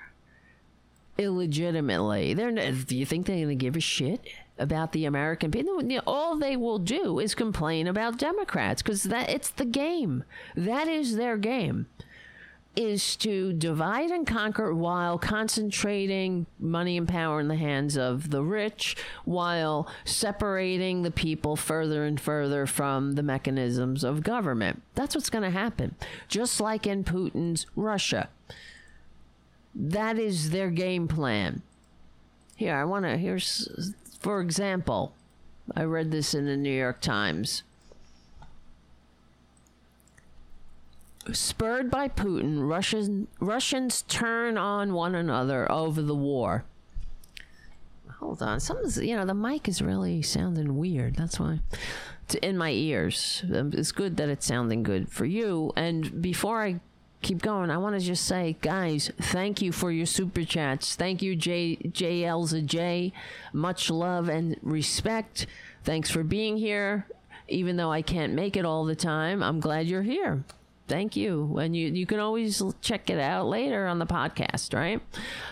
[1.17, 2.33] illegitimately.
[2.33, 4.25] They're do you think they're going to give a shit
[4.57, 5.79] about the American people?
[6.05, 10.23] All they will do is complain about Democrats because that it's the game.
[10.55, 11.87] That is their game.
[12.73, 18.41] Is to divide and conquer while concentrating money and power in the hands of the
[18.43, 24.83] rich, while separating the people further and further from the mechanisms of government.
[24.95, 25.95] That's what's going to happen.
[26.29, 28.29] Just like in Putin's Russia
[29.73, 31.61] that is their game plan.
[32.55, 35.13] Here, I want to, here's, for example,
[35.75, 37.63] I read this in the New York Times.
[41.31, 46.65] Spurred by Putin, Russian, Russians turn on one another over the war.
[48.19, 51.15] Hold on, something's you know the mic is really sounding weird.
[51.15, 51.59] That's why
[52.23, 53.43] it's in my ears.
[53.53, 55.73] Um, it's good that it's sounding good for you.
[55.75, 56.79] And before I
[57.21, 57.69] keep going.
[57.69, 60.95] I want to just say, guys, thank you for your super chats.
[60.95, 63.13] Thank you, J JL's J.
[63.53, 65.47] Much love and respect.
[65.83, 67.07] Thanks for being here.
[67.47, 70.43] Even though I can't make it all the time, I'm glad you're here.
[70.87, 71.57] Thank you.
[71.57, 75.01] And you, you can always check it out later on the podcast, right?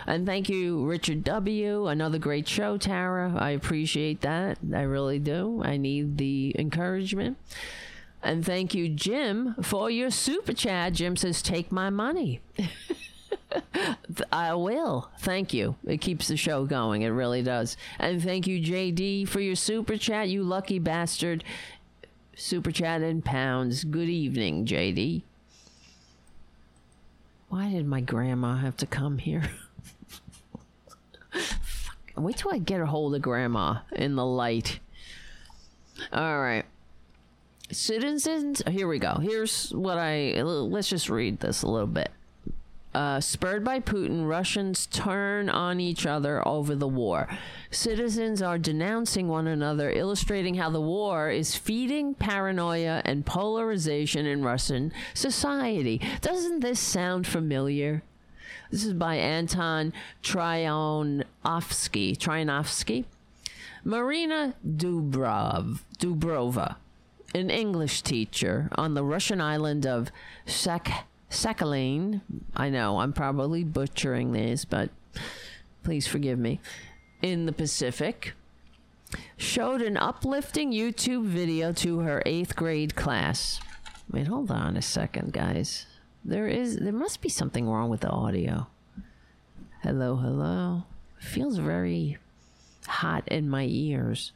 [0.05, 1.87] And thank you, Richard W.
[1.87, 3.33] Another great show, Tara.
[3.37, 4.57] I appreciate that.
[4.73, 5.61] I really do.
[5.63, 7.37] I need the encouragement.
[8.21, 10.93] And thank you, Jim, for your super chat.
[10.93, 12.41] Jim says, Take my money.
[14.31, 15.09] I will.
[15.19, 15.75] Thank you.
[15.85, 17.03] It keeps the show going.
[17.03, 17.77] It really does.
[17.97, 20.29] And thank you, JD, for your super chat.
[20.29, 21.43] You lucky bastard.
[22.35, 23.83] Super chat in pounds.
[23.83, 25.23] Good evening, JD.
[27.47, 29.43] Why did my grandma have to come here?
[32.17, 34.79] Wait till I get a hold of grandma in the light.
[36.11, 36.65] All right
[37.71, 42.11] citizens here we go here's what i let's just read this a little bit
[42.93, 47.29] uh, spurred by Putin, Russians turn on each other over the war.
[47.69, 54.43] Citizens are denouncing one another, illustrating how the war is feeding paranoia and polarization in
[54.43, 56.01] Russian society.
[56.21, 58.01] Doesn't this sound familiar?
[58.71, 59.93] This is by Anton
[60.23, 62.17] Troianovski.
[62.17, 63.05] Troianovski?
[63.83, 66.75] Marina Dubrov, Dubrova
[67.33, 70.11] an English teacher on the Russian island of
[70.45, 72.21] Sak- Sakhalin.
[72.55, 74.89] I know I'm probably butchering this, but
[75.83, 76.59] please forgive me.
[77.21, 78.33] In the Pacific,
[79.37, 83.59] showed an uplifting YouTube video to her eighth grade class.
[84.11, 85.85] Wait, hold on a second, guys.
[86.23, 88.67] There is there must be something wrong with the audio.
[89.83, 90.83] Hello, hello.
[91.19, 92.17] Feels very
[92.87, 94.31] hot in my ears.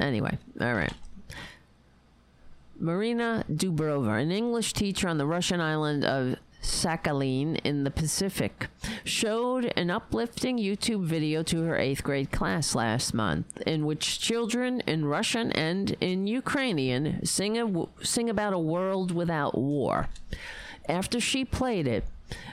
[0.00, 0.92] Anyway, all right.
[2.78, 8.68] Marina Dubrova, an English teacher on the Russian island of Sakhalin in the Pacific,
[9.04, 14.80] showed an uplifting YouTube video to her eighth grade class last month, in which children
[14.86, 20.08] in Russian and in Ukrainian sing, a, sing about a world without war.
[20.88, 22.04] After she played it,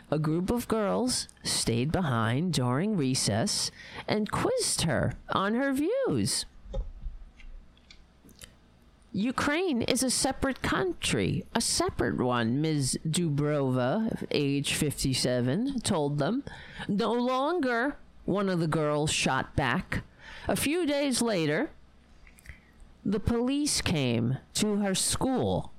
[0.09, 3.69] a group of girls stayed behind during recess
[4.07, 6.45] and quizzed her on her views.
[9.15, 12.99] Ukraine is a separate country, a separate one, Ms.
[13.07, 16.43] Dubrova, age 57, told them.
[16.89, 17.95] No longer,
[18.25, 20.03] one of the girls shot back.
[20.49, 21.69] A few days later,
[23.05, 25.71] the police came to her school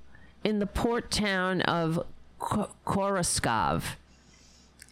[0.42, 2.06] in the port town of
[2.40, 3.96] Koroskov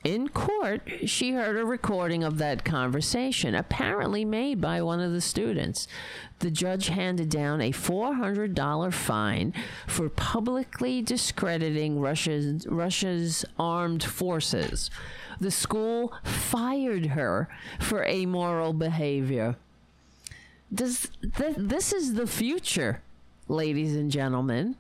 [0.05, 5.21] in court, she heard a recording of that conversation, apparently made by one of the
[5.23, 5.89] students.
[6.41, 9.55] The judge handed down a $400 fine
[9.87, 14.91] for publicly discrediting Russia's, Russia's armed forces.
[15.41, 17.49] The school fired her
[17.81, 19.57] for amoral behavior.
[20.73, 23.03] Does th- this is the future,
[23.49, 24.77] ladies and gentlemen,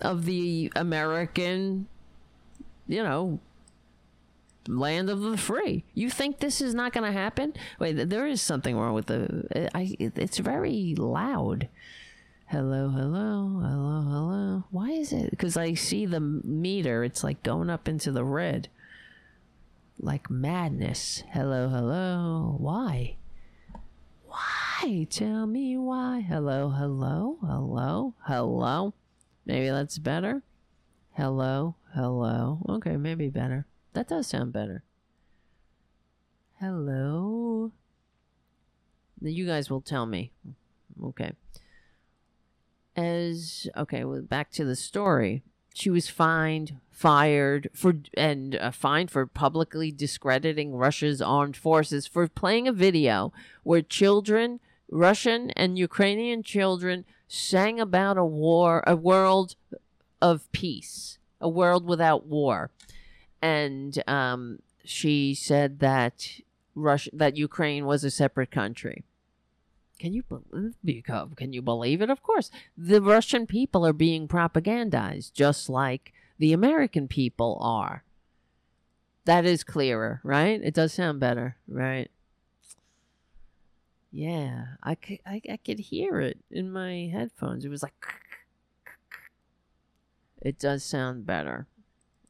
[0.00, 1.88] of the American,
[2.86, 3.40] you know,
[4.78, 5.84] land of the free.
[5.94, 7.54] You think this is not going to happen?
[7.78, 9.46] Wait, there is something wrong with the.
[9.54, 9.96] Uh, I.
[9.98, 11.68] It's very loud.
[12.46, 14.64] Hello, hello, hello, hello.
[14.70, 15.30] Why is it?
[15.30, 17.04] Because I see the meter.
[17.04, 18.68] It's like going up into the red,
[20.00, 21.22] like madness.
[21.30, 22.56] Hello, hello.
[22.58, 23.16] Why?
[24.26, 25.06] Why?
[25.10, 26.22] Tell me why.
[26.22, 28.94] Hello, hello, hello, hello.
[29.46, 30.42] Maybe that's better.
[31.12, 32.62] Hello, hello.
[32.68, 33.66] Okay, maybe better.
[33.92, 34.84] That does sound better.
[36.60, 37.72] Hello.
[39.20, 40.32] You guys will tell me.
[41.02, 41.32] Okay.
[42.96, 45.42] As okay, well, back to the story.
[45.74, 52.28] She was fined, fired for, and uh, fined for publicly discrediting Russia's armed forces for
[52.28, 53.32] playing a video
[53.62, 54.60] where children,
[54.90, 59.54] Russian and Ukrainian children, sang about a war, a world
[60.20, 62.70] of peace, a world without war
[63.42, 66.40] and um, she said that
[66.74, 69.04] Russia that Ukraine was a separate country.
[69.98, 71.04] Can you believe?
[71.36, 72.08] Can you believe it?
[72.10, 78.02] Of course, the Russian people are being propagandized, just like the American people are.
[79.26, 80.60] That is clearer, right?
[80.62, 82.10] It does sound better, right?
[84.10, 87.64] Yeah, I could, I, I could hear it in my headphones.
[87.64, 87.92] It was like,
[90.40, 91.66] it does sound better.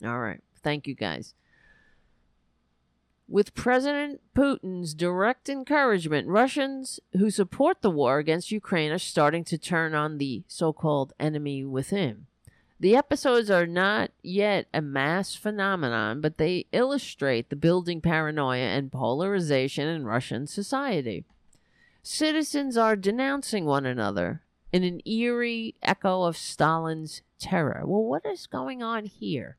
[0.05, 0.41] All right.
[0.63, 1.35] Thank you guys.
[3.29, 9.59] With President Putin's direct encouragement, Russians who support the war against Ukraine are starting to
[9.59, 12.27] turn on the so called enemy within.
[12.81, 18.91] The episodes are not yet a mass phenomenon, but they illustrate the building paranoia and
[18.91, 21.25] polarization in Russian society.
[22.03, 24.43] Citizens are denouncing one another
[24.73, 27.83] in an eerie echo of Stalin's terror.
[27.85, 29.59] Well, what is going on here?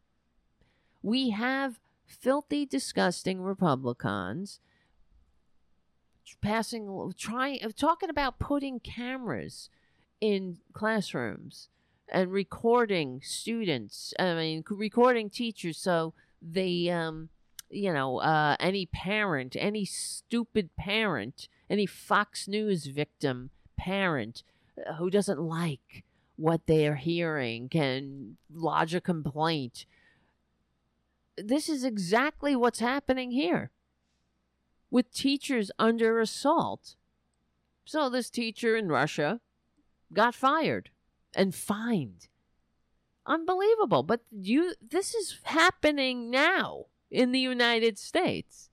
[1.01, 4.59] We have filthy, disgusting Republicans
[6.41, 9.69] passing, trying, talking about putting cameras
[10.19, 11.69] in classrooms
[12.09, 14.13] and recording students.
[14.19, 17.29] I mean, recording teachers so they, um,
[17.69, 24.43] you know, uh, any parent, any stupid parent, any Fox News victim parent
[24.77, 26.03] uh, who doesn't like
[26.35, 29.85] what they are hearing can lodge a complaint
[31.37, 33.71] this is exactly what's happening here
[34.89, 36.95] with teachers under assault.
[37.85, 39.39] So, this teacher in Russia
[40.13, 40.89] got fired
[41.35, 42.27] and fined.
[43.25, 44.03] Unbelievable.
[44.03, 48.69] But you this is happening now in the United States.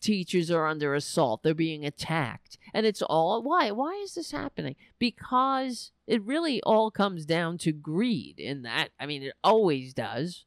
[0.00, 1.42] Teachers are under assault.
[1.42, 2.56] They're being attacked.
[2.72, 3.70] And it's all why?
[3.70, 4.76] Why is this happening?
[4.98, 8.88] Because it really all comes down to greed in that.
[8.98, 10.46] I mean, it always does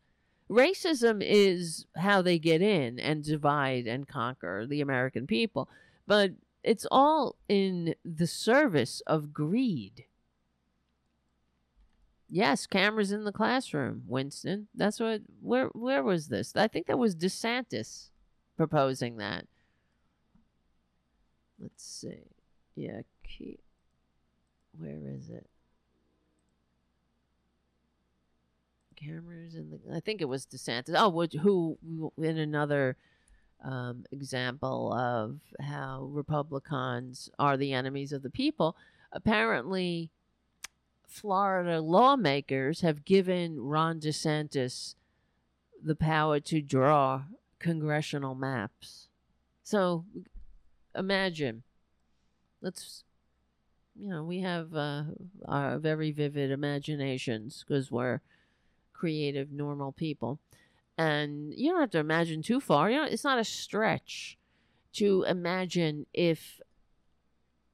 [0.54, 5.70] racism is how they get in and divide and conquer the American people,
[6.08, 6.32] but
[6.64, 10.06] it's all in the service of greed.
[12.30, 14.68] Yes, cameras in the classroom, Winston.
[14.74, 16.56] That's what where where was this?
[16.56, 18.10] I think that was DeSantis
[18.58, 19.46] proposing that.
[21.60, 22.32] Let's see.
[22.76, 23.60] Yeah, key.
[24.78, 25.48] Where is it?
[29.06, 29.96] Cameras in the.
[29.96, 30.96] I think it was DeSantis.
[30.98, 31.78] Oh, which, who
[32.18, 32.96] in another
[33.64, 38.76] um, example of how Republicans are the enemies of the people.
[39.14, 40.10] apparently
[41.08, 44.96] Florida lawmakers have given Ron DeSantis
[45.82, 47.24] the power to draw
[47.60, 49.08] congressional maps.
[49.64, 50.06] So
[50.96, 51.64] imagine,
[52.62, 53.04] let's,
[53.96, 55.04] you know, we have uh,
[55.46, 58.22] our very vivid imaginations because we're
[59.04, 60.40] creative, normal people.
[60.98, 62.90] And you don't have to imagine too far.
[62.90, 64.38] You know, it's not a stretch
[64.94, 66.62] to imagine if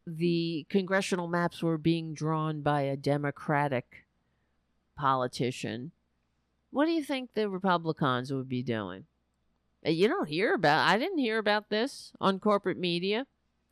[0.07, 4.07] the congressional maps were being drawn by a Democratic
[4.97, 5.91] politician.
[6.71, 9.05] What do you think the Republicans would be doing?
[9.85, 13.27] Uh, you don't hear about I didn't hear about this on corporate media.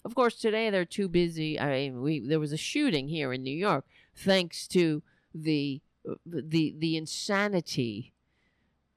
[0.05, 1.59] Of course, today they're too busy.
[1.59, 3.85] I mean, we there was a shooting here in New York
[4.15, 5.01] thanks to
[5.33, 5.81] the
[6.25, 8.13] the the insanity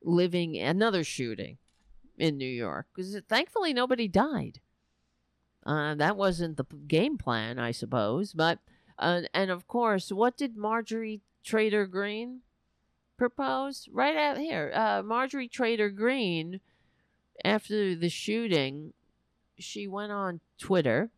[0.02, 1.58] living another shooting
[2.18, 4.60] in New York because thankfully nobody died.
[5.64, 8.32] Uh, that wasn't the game plan, I suppose.
[8.32, 8.58] But
[8.98, 12.40] uh, and of course, what did Marjorie Trader Greene
[13.16, 13.88] propose?
[13.92, 16.60] Right out here, uh, Marjorie Trader Greene.
[17.44, 18.92] after the shooting,
[19.58, 21.10] she went on Twitter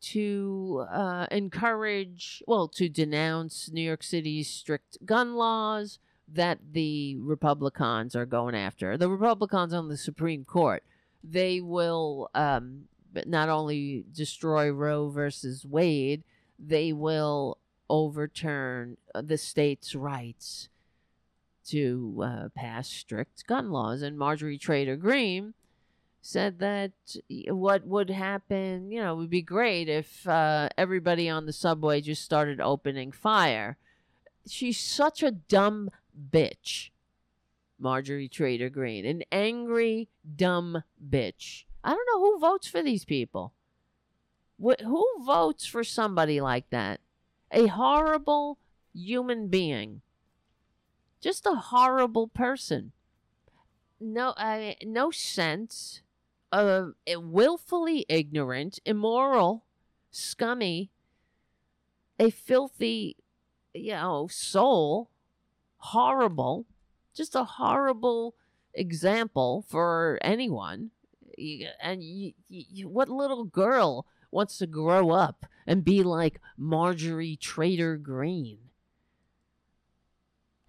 [0.00, 5.98] to uh, encourage, well, to denounce New York City's strict gun laws
[6.32, 8.96] that the Republicans are going after.
[8.96, 10.82] The Republicans on the Supreme Court,
[11.22, 12.84] they will um,
[13.26, 16.22] not only destroy Roe versus Wade,
[16.58, 20.68] they will overturn uh, the state's rights
[21.66, 24.02] to uh, pass strict gun laws.
[24.02, 25.54] And Marjorie Trader Greene
[26.22, 26.92] said that
[27.48, 32.22] what would happen, you know, would be great if uh, everybody on the subway just
[32.22, 33.78] started opening fire.
[34.46, 35.90] She's such a dumb
[36.30, 36.90] bitch,
[37.78, 41.64] Marjorie Trader Greene, an angry, dumb bitch.
[41.82, 43.52] I don't know who votes for these people.
[44.62, 47.00] Wh- who votes for somebody like that?
[47.50, 48.58] A horrible
[48.92, 50.02] human being.
[51.20, 52.92] Just a horrible person.
[53.98, 54.34] No,
[54.82, 56.02] no sense.
[56.52, 56.86] Uh,
[57.16, 59.64] willfully ignorant, immoral,
[60.10, 60.90] scummy,
[62.18, 63.16] a filthy,
[63.72, 65.10] you know, soul
[65.80, 66.66] horrible,
[67.14, 68.34] just a horrible
[68.74, 70.90] example for anyone.
[71.82, 77.96] And you, you, what little girl wants to grow up and be like Marjorie Trader
[77.96, 78.69] Greene?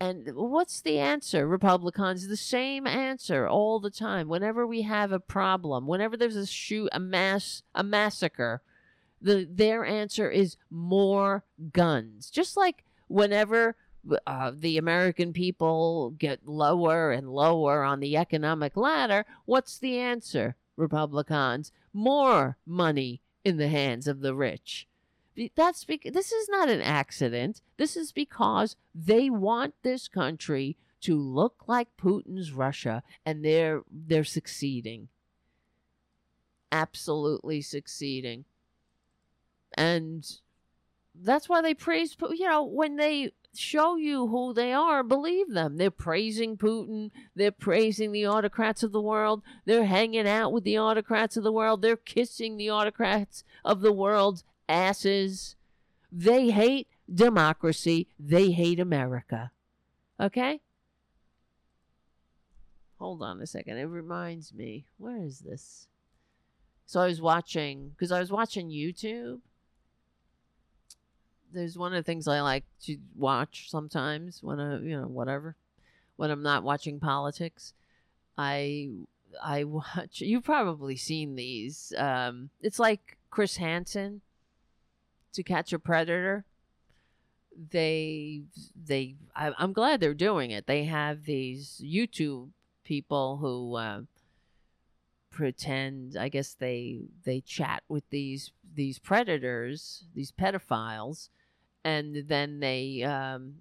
[0.02, 2.28] And what's the answer, Republicans?
[2.28, 4.28] The same answer all the time.
[4.28, 8.64] Whenever we have a problem, whenever there's a shoot, a mass, a massacre,
[9.22, 12.32] the their answer is more guns.
[12.32, 13.76] Just like whenever
[14.26, 20.56] uh, the American people get lower and lower on the economic ladder, what's the answer,
[20.78, 21.72] Republicans?
[21.94, 24.88] More money in the hands of the rich.
[25.56, 27.62] That's this is not an accident.
[27.78, 34.24] This is because they want this country to look like Putin's Russia, and they're they're
[34.24, 35.08] succeeding.
[36.72, 38.46] Absolutely succeeding.
[39.78, 40.26] And
[41.16, 42.38] that's why they praise Putin.
[42.38, 45.78] you know when they show you who they are, believe them.
[45.78, 47.12] They're praising Putin.
[47.36, 49.42] They're praising the autocrats of the world.
[49.66, 51.82] They're hanging out with the autocrats of the world.
[51.82, 55.56] They're kissing the autocrats of the world's asses.
[56.12, 58.08] They hate democracy.
[58.20, 59.52] They hate America.
[60.20, 60.62] Okay?
[63.00, 63.78] Hold on a second.
[63.78, 64.86] It reminds me.
[64.98, 65.88] Where is this?
[66.86, 69.40] So I was watching, because I was watching YouTube
[71.54, 75.56] there's one of the things I like to watch sometimes when I, you know, whatever,
[76.16, 77.74] when I'm not watching politics.
[78.38, 78.90] I
[79.44, 80.22] I watch.
[80.22, 81.94] You've probably seen these.
[81.98, 84.22] Um, it's like Chris Hansen,
[85.34, 86.46] To Catch a Predator.
[87.70, 88.44] They
[88.76, 89.16] they.
[89.36, 90.68] I, I'm glad they're doing it.
[90.68, 92.50] They have these YouTube
[92.84, 93.76] people who.
[93.76, 94.02] Uh,
[95.32, 101.30] pretend i guess they they chat with these these predators these pedophiles
[101.84, 103.56] and then they um,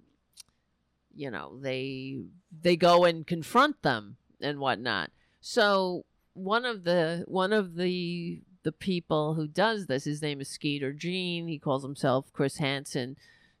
[1.13, 2.19] you know they
[2.61, 8.71] they go and confront them and whatnot so one of the one of the the
[8.71, 13.17] people who does this his name is skeeter Jean he calls himself chris hansen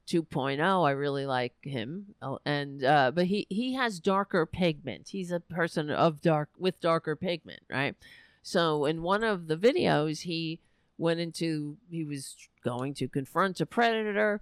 [0.07, 2.15] 2.0 i really like him.
[2.21, 5.09] Oh, and uh, but he he has darker pigment.
[5.09, 7.95] He's a person of dark with darker pigment right?
[8.43, 10.59] So in one of the videos he
[10.97, 14.41] went into he was going to confront a predator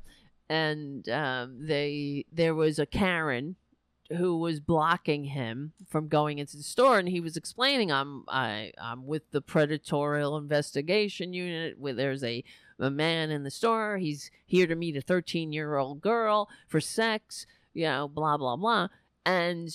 [0.49, 3.55] and um, they there was a Karen
[4.17, 8.71] who was blocking him from going into the store and he was explaining I'm I
[8.81, 12.43] I'm with the predatorial investigation unit where there's a
[12.79, 13.97] a man in the store.
[13.97, 18.55] He's here to meet a 13 year old girl for sex, you know, blah, blah,
[18.55, 18.87] blah.
[19.25, 19.69] And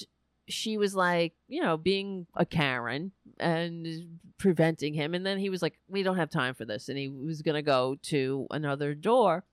[0.48, 5.14] she was like, you know, being a Karen and preventing him.
[5.14, 6.88] And then he was like, we don't have time for this.
[6.88, 9.44] And he was going to go to another door.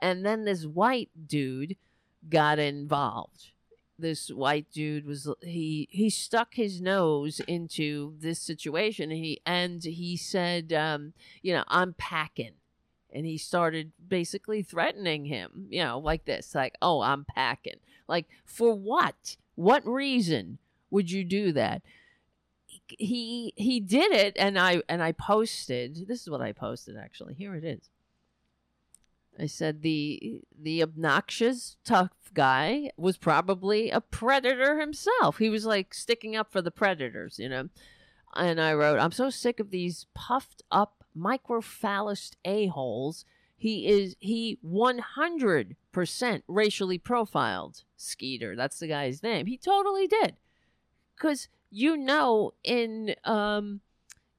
[0.00, 1.76] And then this white dude
[2.28, 3.50] got involved.
[3.98, 9.82] This white dude was he he stuck his nose into this situation and he and
[9.82, 12.52] he said um, you know I'm packing.
[13.10, 17.80] And he started basically threatening him you know like this like oh I'm packing.
[18.06, 19.36] Like for what?
[19.56, 20.58] What reason
[20.90, 21.82] would you do that?
[22.86, 27.34] He he did it and I and I posted this is what I posted actually.
[27.34, 27.90] Here it is
[29.38, 35.38] I said the the obnoxious tough guy was probably a predator himself.
[35.38, 37.68] He was like sticking up for the predators, you know.
[38.34, 43.24] And I wrote, I'm so sick of these puffed up microphallus a-holes.
[43.56, 47.84] He is he 100% racially profiled.
[47.96, 49.46] Skeeter, that's the guy's name.
[49.46, 50.36] He totally did.
[51.16, 53.80] Cuz you know in um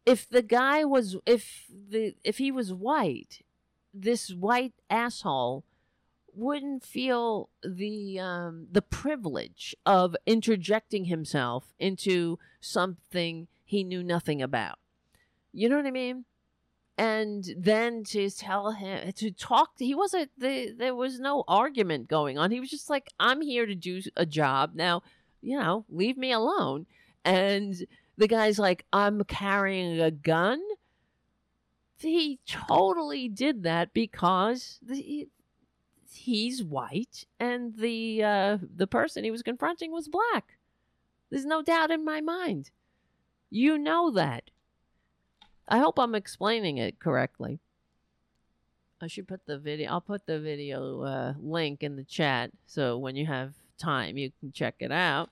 [0.05, 3.41] if the guy was if the if he was white
[3.93, 5.63] this white asshole
[6.33, 14.79] wouldn't feel the um, the privilege of interjecting himself into something he knew nothing about.
[15.51, 16.25] You know what I mean?
[16.97, 20.31] And then to tell him to talk, to, he wasn't.
[20.37, 22.51] The, there was no argument going on.
[22.51, 25.03] He was just like, "I'm here to do a job now.
[25.41, 26.85] You know, leave me alone."
[27.23, 27.85] And
[28.17, 30.59] the guy's like, "I'm carrying a gun."
[32.01, 35.27] He totally did that because the,
[36.11, 40.57] he's white and the uh, the person he was confronting was black.
[41.29, 42.71] There's no doubt in my mind.
[43.49, 44.51] You know that.
[45.67, 47.59] I hope I'm explaining it correctly.
[49.01, 49.91] I should put the video.
[49.91, 54.31] I'll put the video uh, link in the chat so when you have time you
[54.39, 55.29] can check it out.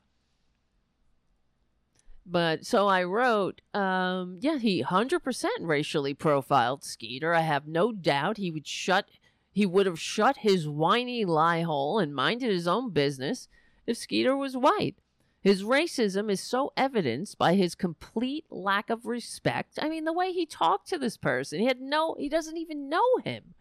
[2.29, 7.33] But so I wrote, um, yeah, he 100% racially profiled Skeeter.
[7.33, 9.07] I have no doubt he would shut,
[9.53, 13.47] he would have shut his whiny lie hole and minded his own business
[13.85, 14.97] if Skeeter was white.
[15.39, 19.79] His racism is so evidenced by his complete lack of respect.
[19.81, 22.89] I mean, the way he talked to this person, he had no, he doesn't even
[22.89, 23.53] know him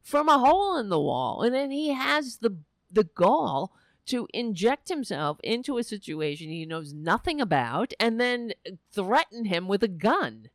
[0.00, 1.42] from a hole in the wall.
[1.42, 2.56] And then he has the,
[2.90, 3.74] the gall
[4.06, 8.52] to inject himself into a situation he knows nothing about and then
[8.92, 10.48] threaten him with a gun.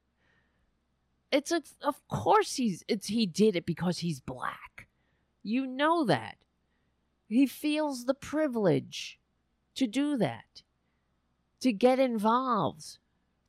[1.31, 4.87] It's a, of course he's it's he did it because he's black.
[5.43, 6.37] You know that.
[7.27, 9.19] He feels the privilege
[9.75, 10.63] to do that.
[11.61, 12.97] To get involved.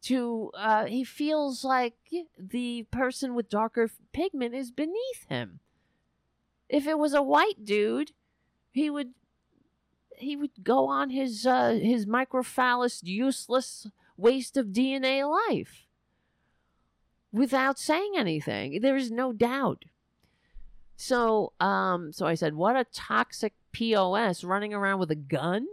[0.02, 1.94] To uh, he feels like
[2.36, 5.60] the person with darker pigment is beneath him.
[6.68, 8.12] If it was a white dude,
[8.72, 9.12] he would
[10.18, 13.86] he would go on his uh, his microphallus useless
[14.16, 15.86] waste of DNA life
[17.32, 18.80] without saying anything.
[18.80, 19.84] There is no doubt.
[20.96, 25.66] So, um, so I said, what a toxic POS running around with a gun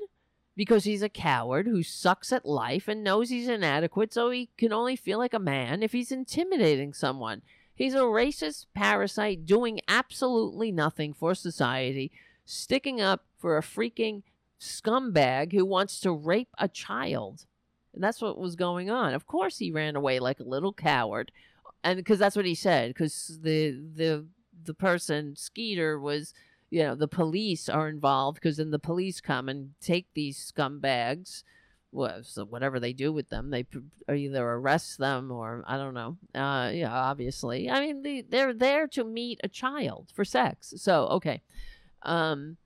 [0.55, 4.73] because he's a coward who sucks at life and knows he's inadequate, so he can
[4.73, 7.41] only feel like a man if he's intimidating someone.
[7.75, 12.11] He's a racist parasite doing absolutely nothing for society,
[12.49, 14.23] sticking up for a freaking
[14.59, 17.45] scumbag who wants to rape a child.
[17.93, 19.13] And that's what was going on.
[19.13, 21.31] Of course, he ran away like a little coward,
[21.83, 22.89] and because that's what he said.
[22.89, 24.25] Because the the
[24.63, 26.33] the person Skeeter was,
[26.69, 31.43] you know, the police are involved because then the police come and take these scumbags.
[31.91, 33.65] Well, so whatever they do with them, they
[34.13, 36.17] either arrest them or I don't know.
[36.35, 37.69] Uh, yeah, obviously.
[37.71, 40.75] I mean, they, they're there to meet a child for sex.
[40.77, 41.41] So okay.
[42.03, 42.57] Um,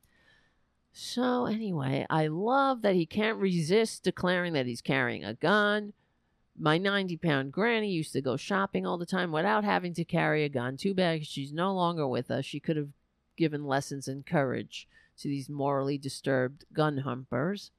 [0.91, 5.93] so, anyway, I love that he can't resist declaring that he's carrying a gun.
[6.57, 10.43] My 90 pound granny used to go shopping all the time without having to carry
[10.43, 10.77] a gun.
[10.77, 12.45] Too bad she's no longer with us.
[12.45, 12.89] She could have
[13.35, 17.71] given lessons in courage to these morally disturbed gun humpers.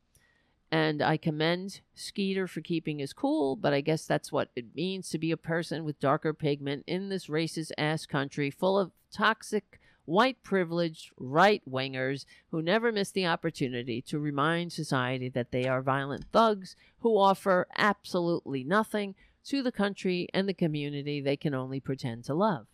[0.72, 5.08] And I commend Skeeter for keeping his cool, but I guess that's what it means
[5.10, 9.80] to be a person with darker pigment in this racist ass country full of toxic
[10.04, 15.82] white privileged right wingers who never miss the opportunity to remind society that they are
[15.82, 21.80] violent thugs who offer absolutely nothing to the country and the community they can only
[21.80, 22.66] pretend to love.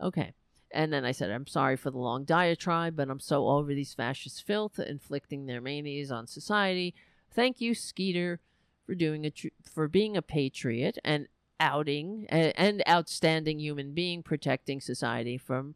[0.00, 0.32] Okay.
[0.72, 3.94] And then I said, I'm sorry for the long diatribe, but I'm so over these
[3.94, 6.94] fascist filth inflicting their manias on society.
[7.30, 8.40] Thank you, Skeeter,
[8.84, 14.80] for doing a tr- for being a patriot and outing and outstanding human being protecting
[14.80, 15.74] society from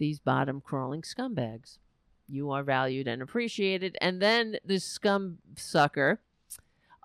[0.00, 1.78] these bottom crawling scumbags.
[2.26, 3.96] You are valued and appreciated.
[4.00, 6.20] And then this scum sucker.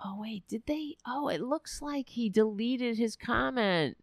[0.04, 0.96] Oh, wait, did they?
[1.06, 3.98] Oh, it looks like he deleted his comment.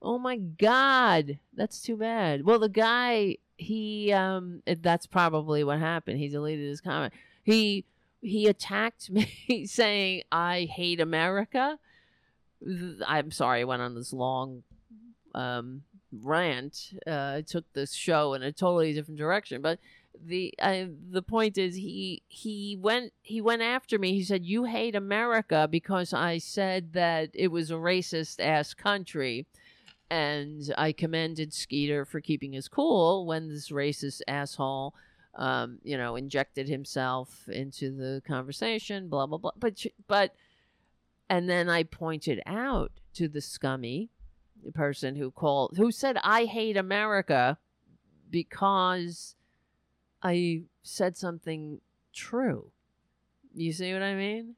[0.00, 1.38] Oh my God.
[1.54, 2.44] That's too bad.
[2.44, 6.18] Well, the guy, he, um, that's probably what happened.
[6.18, 7.12] He deleted his comment.
[7.44, 7.84] He,
[8.20, 11.78] he attacked me saying, I hate America.
[13.06, 14.62] I'm sorry, I went on this long
[15.34, 15.82] um,
[16.12, 16.92] rant.
[17.06, 19.78] Uh, I took this show in a totally different direction, but
[20.20, 24.12] the uh, the point is he he went he went after me.
[24.12, 29.46] He said you hate America because I said that it was a racist ass country,
[30.10, 34.94] and I commended Skeeter for keeping his cool when this racist asshole.
[35.34, 39.52] Um, you know, injected himself into the conversation, blah blah blah.
[39.56, 40.34] But but,
[41.30, 44.10] and then I pointed out to the scummy
[44.70, 47.58] person who called who said I hate America
[48.30, 49.34] because
[50.22, 51.80] I said something
[52.12, 52.70] true.
[53.54, 54.54] You see what I mean?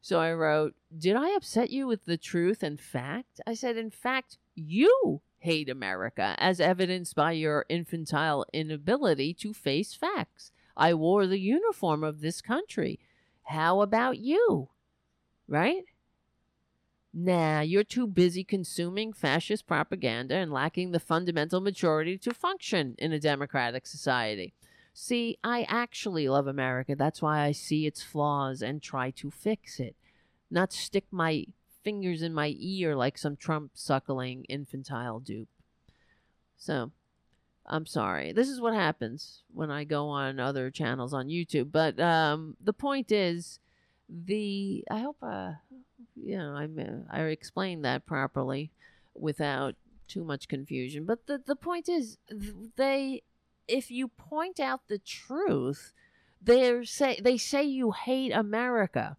[0.00, 3.40] So I wrote, Did I upset you with the truth and fact?
[3.46, 9.94] I said, In fact, you hate America, as evidenced by your infantile inability to face
[9.94, 10.50] facts.
[10.76, 12.98] I wore the uniform of this country.
[13.44, 14.70] How about you?
[15.46, 15.84] Right?
[17.16, 23.12] Nah, you're too busy consuming fascist propaganda and lacking the fundamental maturity to function in
[23.12, 24.52] a democratic society.
[24.92, 26.96] See, I actually love America.
[26.96, 29.94] That's why I see its flaws and try to fix it,
[30.50, 31.46] not stick my
[31.84, 35.48] fingers in my ear like some Trump suckling infantile dupe.
[36.56, 36.90] So,
[37.64, 38.32] I'm sorry.
[38.32, 41.70] This is what happens when I go on other channels on YouTube.
[41.70, 43.60] But um, the point is,
[44.08, 45.52] the I hope uh,
[46.16, 46.68] you know, I
[47.10, 48.70] I explained that properly
[49.14, 49.74] without
[50.08, 51.04] too much confusion.
[51.04, 52.18] But the the point is,
[52.76, 53.22] they
[53.68, 55.92] if you point out the truth,
[56.40, 59.16] they say they say you hate America.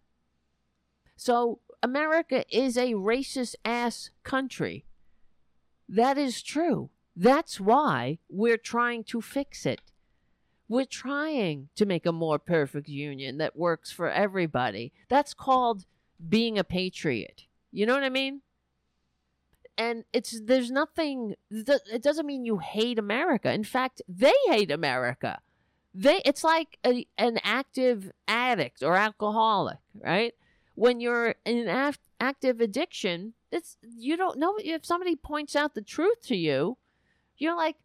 [1.16, 4.84] So America is a racist ass country.
[5.88, 6.90] That is true.
[7.14, 9.80] That's why we're trying to fix it.
[10.68, 14.92] We're trying to make a more perfect union that works for everybody.
[15.08, 15.84] That's called
[16.28, 17.44] being a patriot.
[17.72, 18.42] You know what I mean?
[19.78, 23.52] And it's there's nothing it doesn't mean you hate America.
[23.52, 25.40] In fact, they hate America.
[25.94, 30.34] They it's like a, an active addict or alcoholic, right?
[30.74, 35.82] When you're in an active addiction, it's you don't know if somebody points out the
[35.82, 36.78] truth to you,
[37.36, 37.76] you're like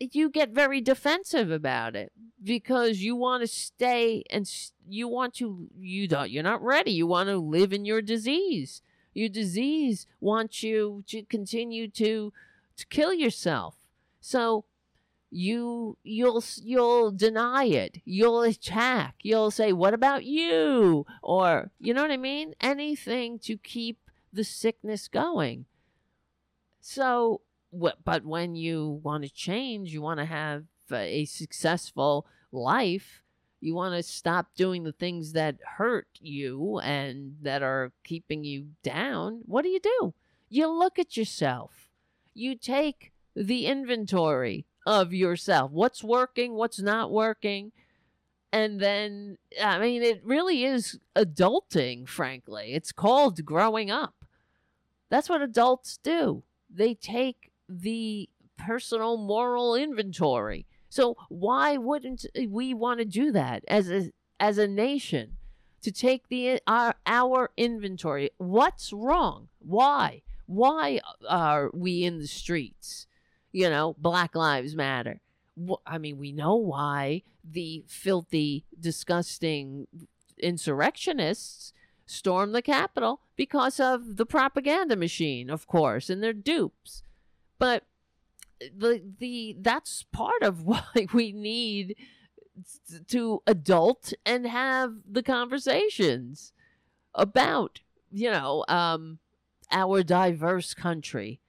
[0.00, 4.50] you get very defensive about it because you want to stay and
[4.88, 6.92] you want to you don't you're not ready.
[6.92, 8.82] You want to live in your disease.
[9.12, 12.32] Your disease wants you to continue to
[12.76, 13.76] to kill yourself.
[14.20, 14.64] So
[15.30, 18.00] you you'll you'll deny it.
[18.04, 19.16] You'll attack.
[19.22, 21.04] You'll say what about you?
[21.22, 22.54] Or you know what i mean?
[22.60, 23.98] Anything to keep
[24.32, 25.66] the sickness going.
[26.80, 27.42] So
[27.72, 33.22] but when you want to change, you want to have a successful life,
[33.60, 38.68] you want to stop doing the things that hurt you and that are keeping you
[38.82, 39.42] down.
[39.44, 40.14] What do you do?
[40.48, 41.90] You look at yourself.
[42.34, 45.70] You take the inventory of yourself.
[45.70, 47.72] What's working, what's not working.
[48.52, 52.72] And then, I mean, it really is adulting, frankly.
[52.72, 54.14] It's called growing up.
[55.08, 56.42] That's what adults do.
[56.68, 60.66] They take the personal moral inventory.
[60.88, 64.10] So why wouldn't we want to do that as a
[64.40, 65.36] as a nation
[65.82, 68.30] to take the our our inventory?
[68.38, 69.48] What's wrong?
[69.60, 70.22] Why?
[70.46, 73.06] Why are we in the streets?
[73.52, 75.20] You know, Black Lives Matter.
[75.86, 79.86] I mean, we know why the filthy, disgusting
[80.38, 81.72] insurrectionists
[82.06, 87.02] stormed the Capitol because of the propaganda machine, of course, and their dupes.
[87.60, 87.84] But
[88.60, 91.94] the the that's part of why we need
[93.08, 96.52] to adult and have the conversations
[97.14, 97.80] about
[98.10, 99.18] you know um
[99.70, 101.40] our diverse country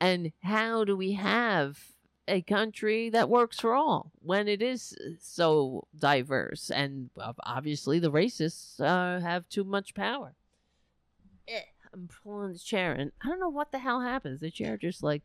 [0.00, 1.78] and how do we have
[2.28, 7.10] a country that works for all when it is so diverse and
[7.44, 10.34] obviously the racists uh, have too much power.
[11.48, 11.62] Eh,
[11.92, 14.40] i'm pulling the chair and i don't know what the hell happens.
[14.40, 15.24] The chair just like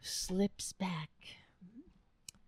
[0.00, 1.10] slips back.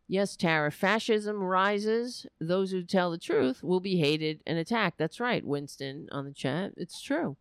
[0.08, 2.26] Yes, Tara, fascism rises.
[2.40, 4.98] Those who tell the truth will be hated and attacked.
[4.98, 6.72] That's right, Winston on the chat.
[6.76, 7.36] It's true.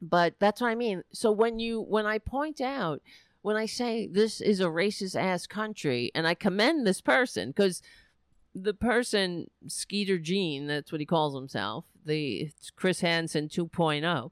[0.00, 1.02] but that's what I mean.
[1.12, 3.02] So when you when I point out
[3.42, 7.82] when I say this is a racist ass country and I commend this person because
[8.54, 14.30] the person Skeeter Jean, that's what he calls himself, the Chris Hansen 2.0,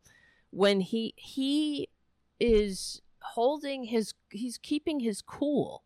[0.50, 1.88] when he he
[2.38, 3.02] is
[3.34, 5.82] holding his he's keeping his cool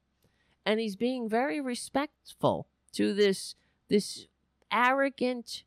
[0.65, 3.55] and he's being very respectful to this
[3.89, 4.27] this
[4.73, 5.65] arrogant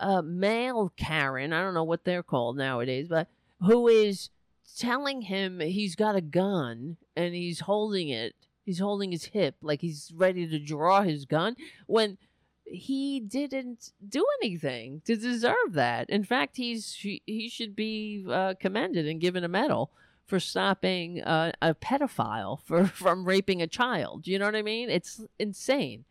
[0.00, 3.28] uh, male Karen, I don't know what they're called nowadays, but
[3.60, 4.30] who is
[4.76, 8.34] telling him he's got a gun and he's holding it.
[8.64, 11.56] He's holding his hip like he's ready to draw his gun
[11.86, 12.18] when
[12.64, 16.08] he didn't do anything to deserve that.
[16.08, 19.90] In fact, he's he, he should be uh, commended and given a medal
[20.32, 24.26] for stopping uh, a pedophile for from raping a child.
[24.26, 24.88] You know what I mean?
[24.88, 26.06] It's insane.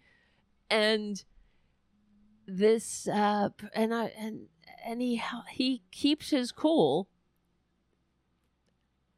[0.69, 1.23] And
[2.45, 4.45] this uh and I and
[4.85, 7.09] and he he keeps his cool.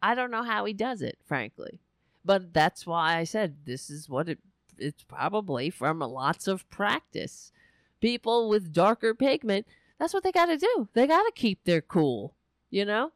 [0.01, 1.82] I don't know how he does it, frankly.
[2.24, 4.39] But that's why I said this is what it
[4.78, 7.51] it's probably from lots of practice.
[7.99, 9.68] People with darker pigment,
[9.99, 10.88] that's what they got to do.
[10.93, 12.36] They got to keep their cool,
[12.70, 13.12] you know?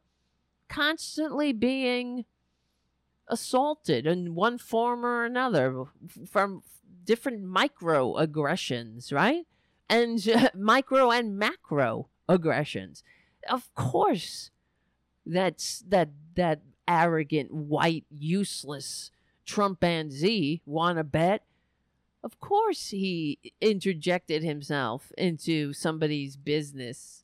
[0.68, 2.24] Constantly being
[3.28, 5.84] assaulted in one form or another
[6.26, 6.62] from
[7.04, 9.46] different microaggressions, right?
[9.88, 13.02] and uh, micro and macro aggressions.
[13.48, 14.50] Of course,
[15.24, 19.10] that's that that arrogant, white, useless
[19.46, 21.42] Trumpanzee wanna bet.
[22.22, 27.22] Of course, he interjected himself into somebody's business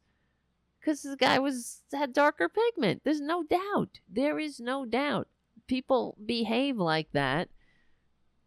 [0.85, 3.03] because the guy was had darker pigment.
[3.05, 4.01] There's no doubt.
[4.09, 5.29] There is no doubt.
[5.67, 7.49] People behave like that.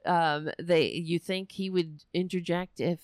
[0.05, 2.99] Um, they you think he would interject if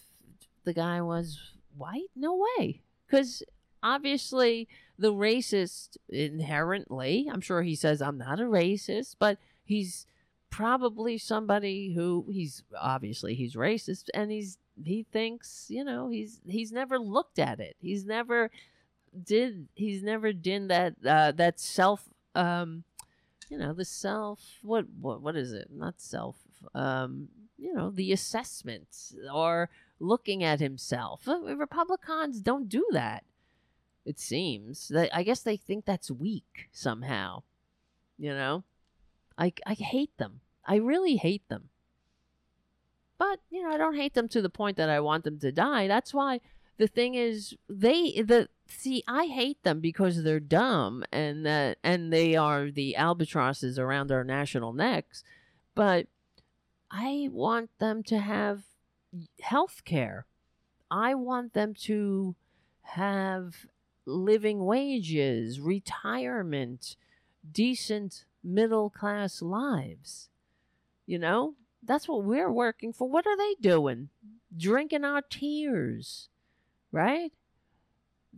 [0.63, 1.39] the guy was
[1.75, 2.11] white?
[2.15, 2.81] No way.
[3.07, 3.43] Because
[3.81, 4.67] obviously,
[4.97, 10.05] the racist inherently, I'm sure he says, I'm not a racist, but he's
[10.51, 16.71] probably somebody who he's obviously he's racist and he's he thinks you know he's he's
[16.71, 18.51] never looked at it he's never
[19.21, 22.83] did he's never done that uh that self um
[23.49, 26.37] you know the self what what what is it not self
[26.73, 29.69] um you know the assessments or
[30.03, 31.27] looking at himself.
[31.27, 33.23] Uh, Republicans don't do that.
[34.05, 37.43] It seems that I guess they think that's weak somehow.
[38.17, 38.63] You know,
[39.37, 40.41] I I hate them.
[40.65, 41.69] I really hate them.
[43.17, 45.51] But you know, I don't hate them to the point that I want them to
[45.51, 45.87] die.
[45.87, 46.41] That's why
[46.77, 52.11] the thing is, they the see I hate them because they're dumb and that and
[52.11, 55.23] they are the albatrosses around our national necks.
[55.75, 56.07] But
[56.91, 58.63] I want them to have
[59.41, 60.25] health care.
[60.91, 62.35] I want them to
[62.81, 63.65] have
[64.05, 66.95] living wages, retirement,
[67.51, 70.29] decent middle class lives.
[71.05, 73.09] You know, that's what we're working for.
[73.09, 74.09] What are they doing?
[74.55, 76.29] Drinking our tears,
[76.91, 77.31] right?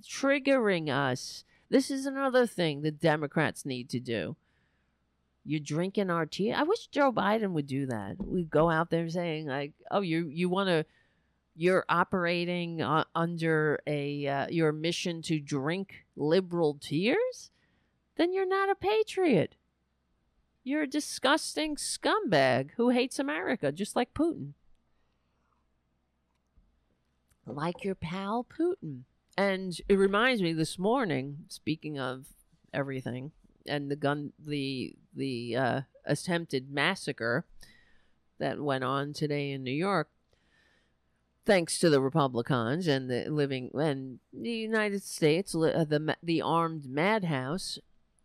[0.03, 1.43] Triggering us.
[1.69, 4.35] This is another thing the Democrats need to do.
[5.43, 6.51] You're drinking our tea.
[6.51, 8.15] I wish Joe Biden would do that.
[8.19, 10.85] We go out there saying like, "Oh, you you want to."
[11.57, 17.49] You're operating uh, under a uh, your mission to drink liberal tears,
[18.17, 19.55] then you're not a patriot.
[20.63, 24.53] You're a disgusting scumbag who hates America, just like Putin.
[27.45, 29.03] Like your pal Putin.
[29.37, 32.27] And it reminds me this morning, speaking of
[32.73, 33.31] everything,
[33.67, 37.45] and the gun the the uh, attempted massacre
[38.39, 40.09] that went on today in New York
[41.45, 46.85] thanks to the Republicans and the living and the United States uh, the the armed
[46.87, 47.77] madhouse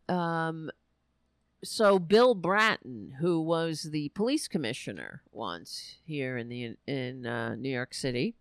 [0.08, 0.70] um
[1.62, 7.70] so Bill Bratton who was the police commissioner once here in the in uh, New
[7.70, 8.34] York City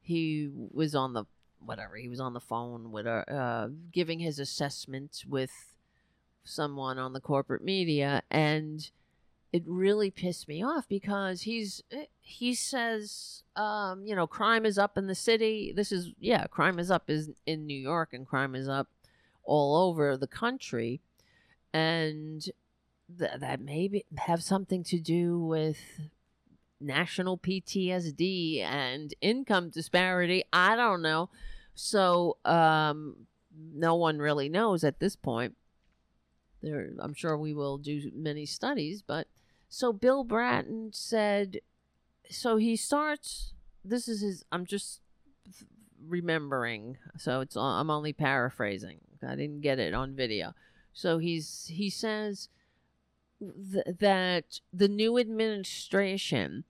[0.00, 1.24] he was on the
[1.64, 5.74] whatever he was on the phone with a, uh, giving his assessment with
[6.44, 8.90] someone on the corporate media and
[9.52, 14.78] it really pissed me off because he's eh, he says um, you know crime is
[14.78, 15.72] up in the city.
[15.74, 18.88] This is yeah crime is up is in new york and crime is up
[19.44, 21.00] all over the country
[21.72, 22.50] and
[23.18, 25.78] th- that maybe have something to do with
[26.80, 31.28] national ptsd and income disparity i don't know
[31.74, 33.14] so um,
[33.74, 35.54] no one really knows at this point
[36.62, 39.28] there, I'm sure we will do many studies, but
[39.68, 41.60] so Bill Bratton said,
[42.30, 43.52] so he starts.
[43.84, 44.44] This is his.
[44.50, 45.00] I'm just
[46.06, 48.98] remembering, so it's I'm only paraphrasing.
[49.26, 50.54] I didn't get it on video.
[50.92, 52.48] So he's he says
[53.40, 56.64] th- that the new administration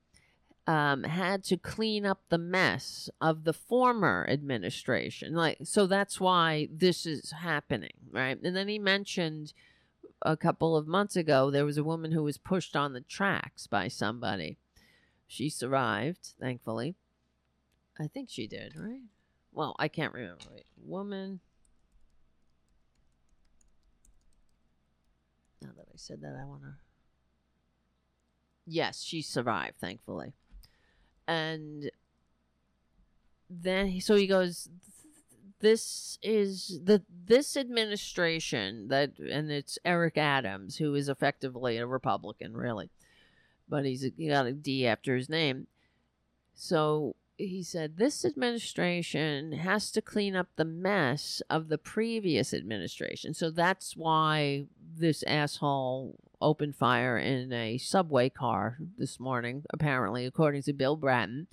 [0.67, 5.35] um, had to clean up the mess of the former administration.
[5.35, 8.39] Like, so that's why this is happening, right?
[8.43, 9.55] And then he mentioned
[10.23, 13.67] a couple of months ago there was a woman who was pushed on the tracks
[13.67, 14.59] by somebody.
[15.27, 16.97] She survived, thankfully.
[17.99, 19.03] I think she did, right?
[19.53, 20.45] Well, I can't remember.
[20.53, 21.41] Wait, woman.
[25.63, 26.75] Now that I said that, I want to.
[28.67, 30.35] Yes, she survived, thankfully
[31.29, 31.91] and
[33.51, 34.69] then he, so he goes
[35.61, 42.57] this is the this administration that and it's Eric Adams who is effectively a Republican
[42.57, 42.91] really
[43.69, 45.67] but he's he got a D after his name
[46.55, 53.33] so he said this administration has to clean up the mess of the previous administration
[53.33, 54.67] so that's why
[54.97, 61.47] this asshole opened fire in a subway car this morning, apparently, according to Bill Bratton.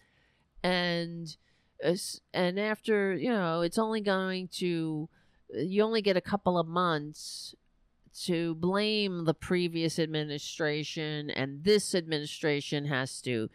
[0.64, 1.36] And
[1.84, 1.96] uh,
[2.34, 5.10] and after you know, it's only going to
[5.54, 7.56] you only get a couple of months
[8.24, 13.50] to blame the previous administration, and this administration has to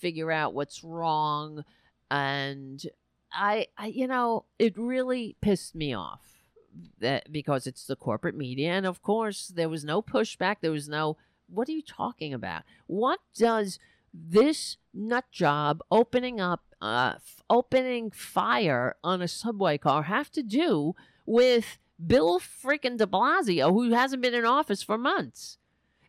[0.00, 1.64] figure out what's wrong.
[2.10, 2.82] And
[3.32, 6.34] I, I you know, it really pissed me off
[7.00, 10.88] that because it's the corporate media and of course there was no pushback there was
[10.88, 11.16] no
[11.48, 13.78] what are you talking about what does
[14.12, 20.42] this nut job opening up uh, f- opening fire on a subway car have to
[20.42, 20.94] do
[21.26, 25.58] with bill freaking de blasio who hasn't been in office for months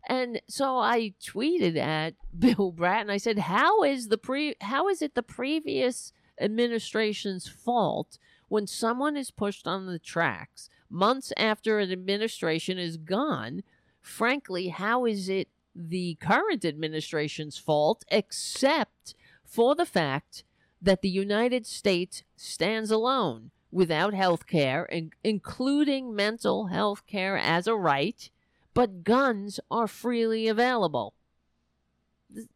[0.07, 5.01] and so i tweeted at bill bratton i said how is the pre how is
[5.01, 11.91] it the previous administration's fault when someone is pushed on the tracks months after an
[11.91, 13.63] administration is gone,
[14.01, 20.43] frankly, how is it the current administration's fault except for the fact
[20.81, 27.67] that the United States stands alone without health care, in- including mental health care as
[27.67, 28.29] a right,
[28.75, 31.15] but guns are freely available.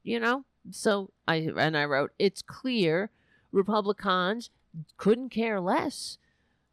[0.03, 0.45] You know?
[0.69, 3.09] So I and I wrote, it's clear
[3.51, 4.51] Republicans
[4.97, 6.19] couldn't care less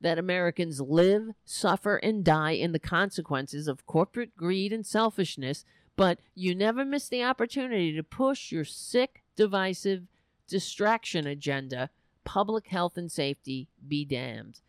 [0.03, 5.65] that Americans live, suffer, and die in the consequences of corporate greed and selfishness,
[5.97, 10.03] but you never miss the opportunity to push your sick, divisive
[10.47, 11.89] distraction agenda.
[12.25, 14.61] Public health and safety be damned.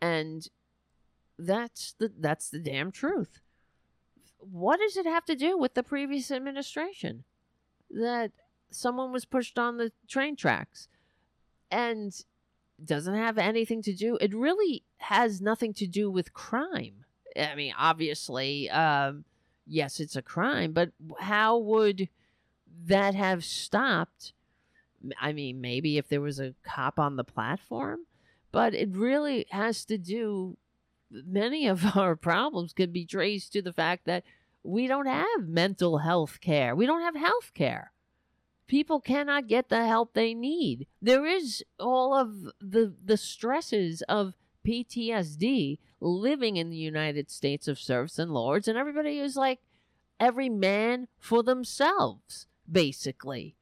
[0.00, 0.48] And
[1.38, 3.40] that's the that's the damn truth.
[4.50, 7.24] What does it have to do with the previous administration?
[7.90, 8.32] That
[8.70, 10.88] someone was pushed on the train tracks.
[11.70, 12.14] And
[12.82, 17.04] doesn't have anything to do it really has nothing to do with crime
[17.36, 19.24] i mean obviously um,
[19.66, 20.90] yes it's a crime but
[21.20, 22.08] how would
[22.86, 24.32] that have stopped
[25.20, 28.00] i mean maybe if there was a cop on the platform
[28.50, 30.56] but it really has to do
[31.24, 34.24] many of our problems could be traced to the fact that
[34.62, 37.92] we don't have mental health care we don't have health care
[38.66, 40.86] people cannot get the help they need.
[41.00, 44.34] There is all of the the stresses of
[44.66, 49.60] PTSD living in the United States of serfs and lords, and everybody is like
[50.18, 53.56] every man for themselves, basically.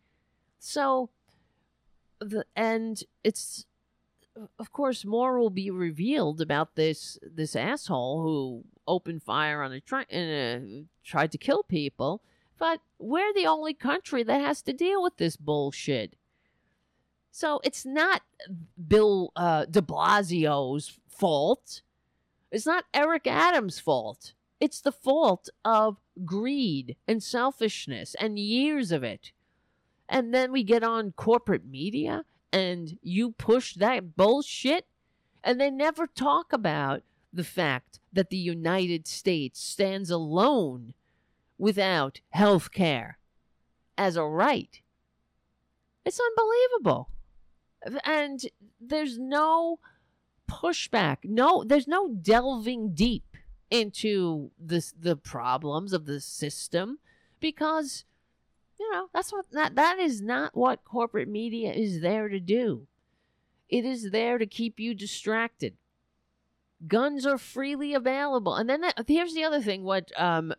[0.59, 1.11] So,
[2.21, 3.67] the and it's
[4.59, 9.81] of course more will be revealed about this this asshole who opened fire on a
[9.81, 12.23] train and uh, tried to kill people
[12.63, 16.15] but we're the only country that has to deal with this bullshit.
[17.33, 18.23] So it's not
[18.87, 21.83] Bill uh, de Blasio's fault.
[22.53, 24.35] It's not Eric Adams' fault.
[24.61, 29.33] It's the fault of greed and selfishness and years of it.
[30.09, 34.87] And then we get on corporate media and you push that bullshit.
[35.45, 40.95] And they never talk about the fact that the United States stands alone
[41.59, 43.19] without health care
[43.97, 44.81] as a right.
[46.05, 47.09] It's unbelievable.
[48.05, 48.41] And
[48.81, 49.79] there's no
[50.49, 51.19] pushback.
[51.25, 53.37] No, there's no delving deep
[53.71, 56.99] into this the problems of the system
[57.41, 58.05] because
[58.83, 62.87] you know, that's what that that is not what corporate media is there to do.
[63.69, 65.75] It is there to keep you distracted.
[66.89, 68.57] Guns are freely available.
[68.57, 70.53] And then that, here's the other thing what um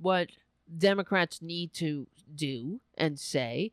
[0.00, 0.28] what
[0.76, 3.72] Democrats need to do and say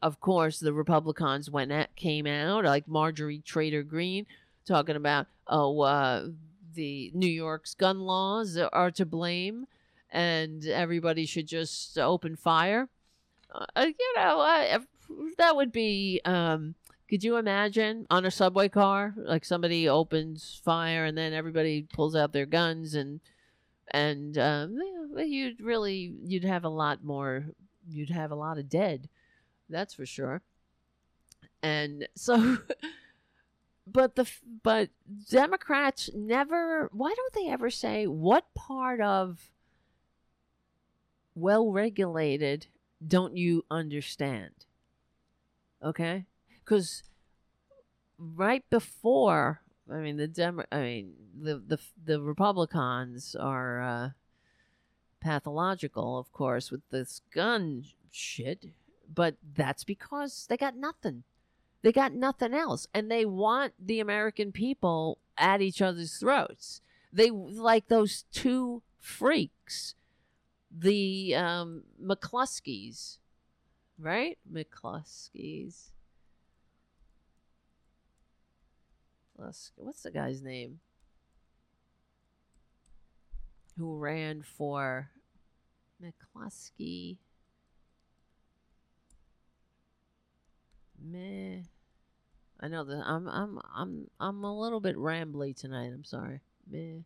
[0.00, 4.26] of course, the Republicans went at, came out like Marjorie Trader Greene
[4.64, 6.28] talking about oh uh,
[6.74, 9.66] the New York's gun laws are to blame
[10.12, 12.88] and everybody should just open fire.
[13.54, 14.78] Uh, you know,
[15.38, 16.20] that would be.
[16.24, 16.74] Um,
[17.08, 22.16] could you imagine on a subway car, like somebody opens fire and then everybody pulls
[22.16, 23.20] out their guns and
[23.90, 24.78] and um,
[25.18, 27.44] you'd really you'd have a lot more.
[27.86, 29.08] You'd have a lot of dead.
[29.68, 30.40] That's for sure.
[31.62, 32.58] And so.
[33.86, 34.30] but the
[34.62, 34.90] but
[35.28, 39.50] Democrats never why don't they ever say what part of
[41.34, 42.68] well regulated
[43.06, 44.66] don't you understand?
[45.82, 46.26] Okay?
[46.64, 47.02] Cuz
[48.18, 54.10] right before I mean the Demo- I mean the the the Republicans are uh,
[55.20, 58.66] pathological, of course, with this gun shit,
[59.12, 61.24] but that's because they got nothing.
[61.82, 66.80] They got nothing else, and they want the American people at each other's throats.
[67.12, 69.94] They like those two freaks,
[70.76, 73.18] the um, McCluskeys,
[73.98, 74.38] right?
[74.50, 75.90] McCluskeys.
[79.36, 80.80] What's the guy's name?
[83.76, 85.10] Who ran for
[86.02, 87.16] McCluskey?
[91.04, 91.62] Meh.
[92.60, 95.90] I know that I'm I'm I'm I'm a little bit rambly tonight.
[95.92, 96.40] I'm sorry.
[96.70, 97.00] Meh.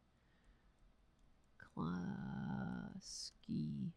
[2.97, 3.91] Klasky.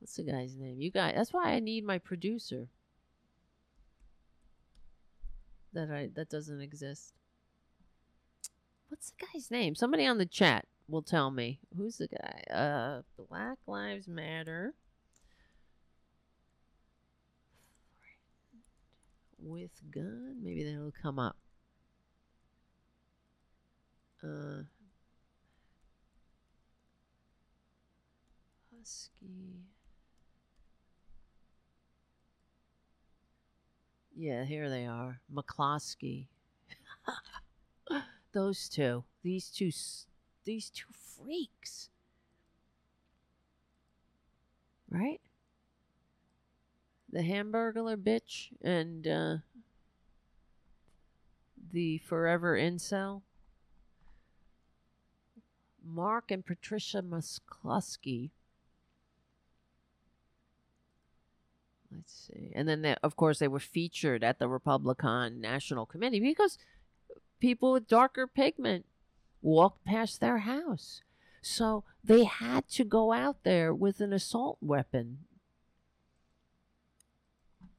[0.00, 0.80] What's the guy's name?
[0.80, 1.14] You guys.
[1.16, 2.68] That's why I need my producer.
[5.72, 7.14] That I that doesn't exist.
[8.88, 9.74] What's the guy's name?
[9.74, 11.58] Somebody on the chat will tell me.
[11.76, 12.42] Who's the guy?
[12.54, 14.74] Uh, Black Lives Matter.
[19.44, 20.36] with gun.
[20.42, 21.36] Maybe that'll come up.
[24.22, 24.62] Uh,
[34.16, 35.20] Yeah, here they are.
[35.32, 36.26] McCloskey.
[38.32, 39.04] Those two.
[39.22, 39.70] These two.
[40.44, 41.88] These two freaks.
[44.90, 45.20] Right?
[47.14, 49.36] the Hamburglar bitch and uh,
[51.72, 53.22] the Forever Incel.
[55.86, 58.30] Mark and Patricia McCloskey.
[61.94, 62.50] Let's see.
[62.54, 66.58] And then, they, of course, they were featured at the Republican National Committee because
[67.40, 68.86] people with darker pigment
[69.42, 71.02] walked past their house.
[71.42, 75.18] So they had to go out there with an assault weapon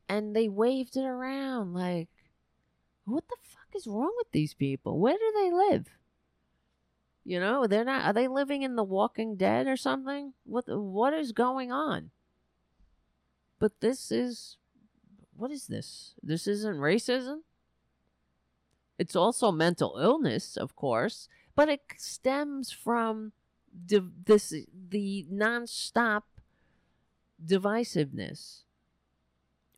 [0.07, 2.09] and they waved it around like
[3.05, 5.89] what the fuck is wrong with these people where do they live
[7.23, 11.13] you know they're not are they living in the walking dead or something what what
[11.13, 12.11] is going on
[13.59, 14.57] but this is
[15.35, 17.39] what is this this isn't racism
[18.97, 23.31] it's also mental illness of course but it stems from
[23.87, 24.53] this
[24.89, 26.23] the nonstop
[27.43, 28.63] divisiveness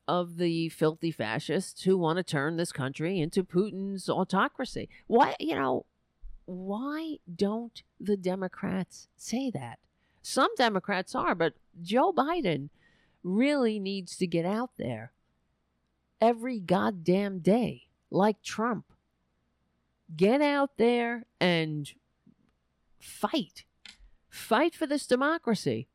[0.07, 4.89] of the filthy fascists who want to turn this country into Putin's autocracy.
[5.07, 5.85] Why, you know,
[6.45, 9.79] why don't the Democrats say that?
[10.21, 12.69] Some Democrats are, but Joe Biden
[13.23, 15.13] really needs to get out there
[16.21, 18.85] every goddamn day, like Trump.
[20.15, 21.91] Get out there and
[22.99, 23.65] fight.
[24.29, 25.87] Fight for this democracy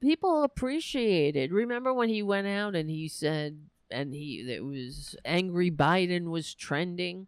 [0.00, 1.52] people appreciated.
[1.52, 3.58] Remember when he went out and he said,
[3.90, 7.26] and he it was angry Biden was trending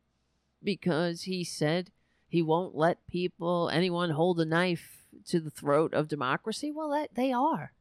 [0.62, 1.90] because he said
[2.28, 6.70] he won't let people anyone hold a knife to the throat of democracy.
[6.70, 7.72] Well, that they are.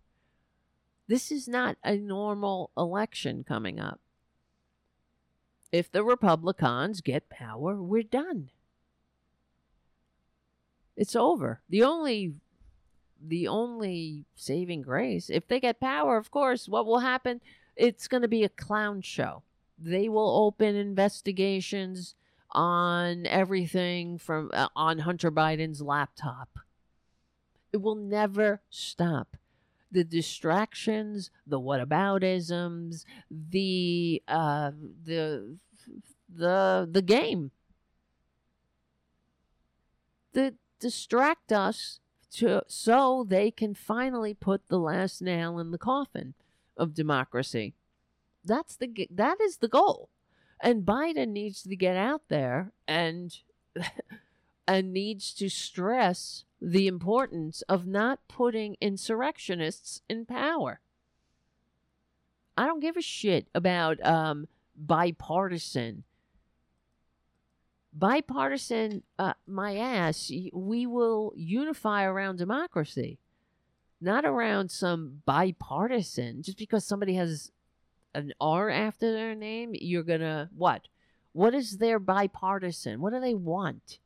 [1.10, 4.00] This is not a normal election coming up.
[5.72, 8.52] If the Republicans get power, we're done.
[10.96, 11.62] It's over.
[11.68, 12.36] The only
[13.20, 15.32] the only saving grace.
[15.32, 17.42] If they get power, of course, what will happen?
[17.76, 19.42] It's going to be a clown show.
[19.80, 22.14] They will open investigations
[22.52, 26.50] on everything from uh, on Hunter Biden's laptop.
[27.74, 29.39] It will never stop.
[29.92, 34.72] The distractions, the whataboutisms, the uh,
[35.04, 35.58] the
[36.34, 37.52] the the game.
[40.34, 42.00] that distract us
[42.32, 46.34] to so they can finally put the last nail in the coffin
[46.78, 47.74] of democracy.
[48.46, 50.10] That's the that is the goal.
[50.62, 53.36] And Biden needs to get out there and
[54.68, 60.82] and needs to stress the importance of not putting insurrectionists in power.
[62.58, 66.04] I don't give a shit about um, bipartisan.
[67.94, 73.20] Bipartisan, uh, my ass, we will unify around democracy,
[74.02, 76.44] not around some bipartisan.
[76.44, 77.52] Just because somebody has
[78.14, 80.88] an R after their name, you're gonna what?
[81.32, 83.02] What is their bipartisan?
[83.02, 84.00] What do they want?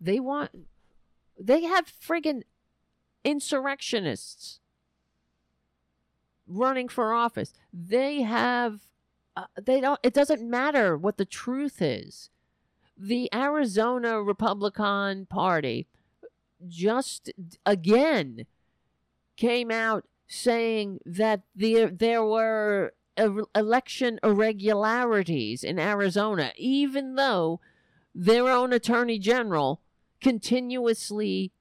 [0.00, 0.52] They want
[1.38, 2.42] they have friggin'
[3.24, 4.60] insurrectionists
[6.46, 7.52] running for office.
[7.72, 8.80] They have
[9.36, 12.30] uh, they don't it doesn't matter what the truth is.
[12.96, 15.86] The Arizona Republican Party
[16.66, 17.30] just
[17.66, 18.46] again
[19.36, 22.94] came out saying that the, there were
[23.54, 27.60] election irregularities in Arizona, even though
[28.14, 29.80] their own attorney general
[30.20, 31.52] continuously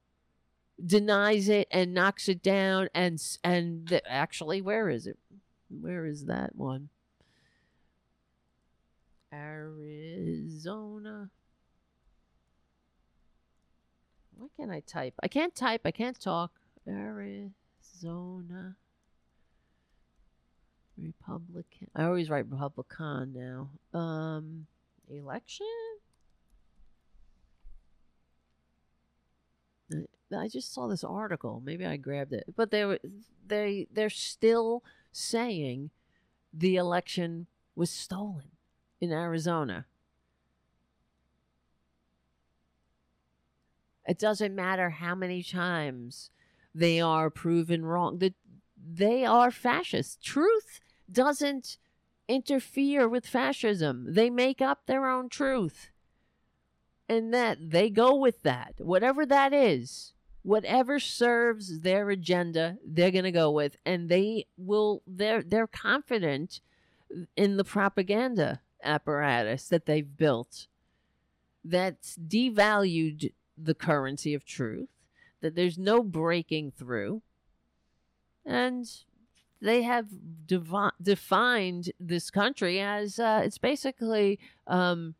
[0.83, 5.17] denies it and knocks it down and and the, actually where is it
[5.69, 6.89] where is that one
[9.33, 11.29] arizona
[14.37, 16.51] why can't i type i can't type i can't talk
[16.87, 18.75] arizona.
[20.97, 21.89] Republican.
[21.95, 23.69] I always write Republican now.
[23.97, 24.67] Um,
[25.09, 25.67] election.
[30.35, 31.61] I just saw this article.
[31.63, 32.99] Maybe I grabbed it, but they were
[33.45, 35.91] they they're still saying
[36.53, 38.51] the election was stolen
[38.99, 39.85] in Arizona.
[44.07, 46.29] It doesn't matter how many times
[46.73, 48.19] they are proven wrong.
[48.19, 48.35] That
[48.77, 50.17] they are fascists.
[50.21, 50.81] Truth
[51.11, 51.77] doesn't
[52.27, 54.05] interfere with fascism.
[54.13, 55.91] They make up their own truth.
[57.07, 58.75] And that they go with that.
[58.79, 65.03] Whatever that is, whatever serves their agenda, they're going to go with and they will
[65.05, 66.61] they're they're confident
[67.37, 70.67] in the propaganda apparatus that they've built
[71.63, 74.89] that's devalued the currency of truth
[75.45, 77.21] that there's no breaking through.
[78.45, 78.85] And
[79.61, 80.07] they have
[80.47, 85.13] devi- defined this country as uh, it's basically um,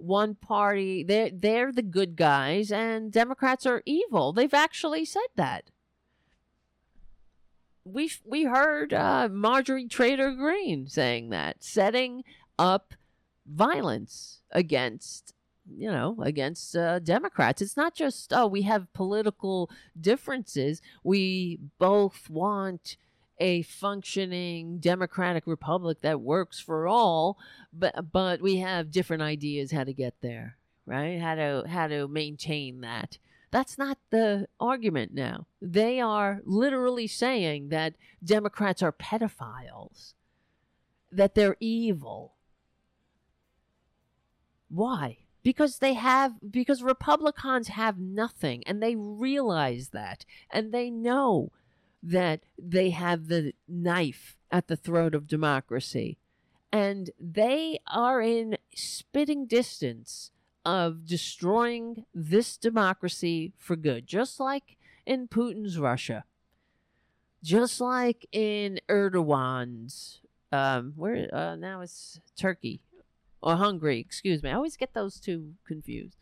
[0.00, 1.02] one party.
[1.02, 4.32] They're, they're the good guys, and Democrats are evil.
[4.32, 5.70] They've actually said that.
[7.84, 12.24] We we heard uh, Marjorie Taylor Greene saying that, setting
[12.58, 12.94] up
[13.46, 15.34] violence against
[15.76, 17.62] you know, against uh, Democrats.
[17.62, 19.70] It's not just, oh, we have political
[20.00, 20.82] differences.
[21.04, 22.96] We both want
[23.40, 27.38] a functioning democratic republic that works for all,
[27.72, 30.56] but but we have different ideas how to get there,
[30.86, 31.18] right?
[31.18, 33.18] How to how to maintain that.
[33.50, 35.46] That's not the argument now.
[35.60, 40.14] They are literally saying that Democrats are pedophiles,
[41.10, 42.34] that they're evil.
[44.68, 45.18] Why?
[45.42, 51.50] because they have because republicans have nothing and they realize that and they know
[52.02, 56.18] that they have the knife at the throat of democracy
[56.72, 60.30] and they are in spitting distance
[60.64, 66.24] of destroying this democracy for good just like in putin's russia
[67.42, 70.20] just like in erdogan's
[70.52, 72.80] um where uh, now it's turkey
[73.42, 74.50] or Hungary, excuse me.
[74.50, 76.16] I always get those two confused.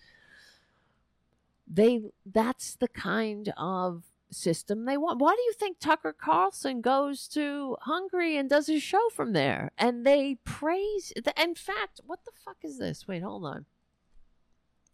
[1.66, 5.18] They that's the kind of system they want.
[5.18, 9.72] Why do you think Tucker Carlson goes to Hungary and does his show from there?
[9.78, 11.12] And they praise.
[11.36, 13.08] In fact, what the fuck is this?
[13.08, 13.66] Wait, hold on.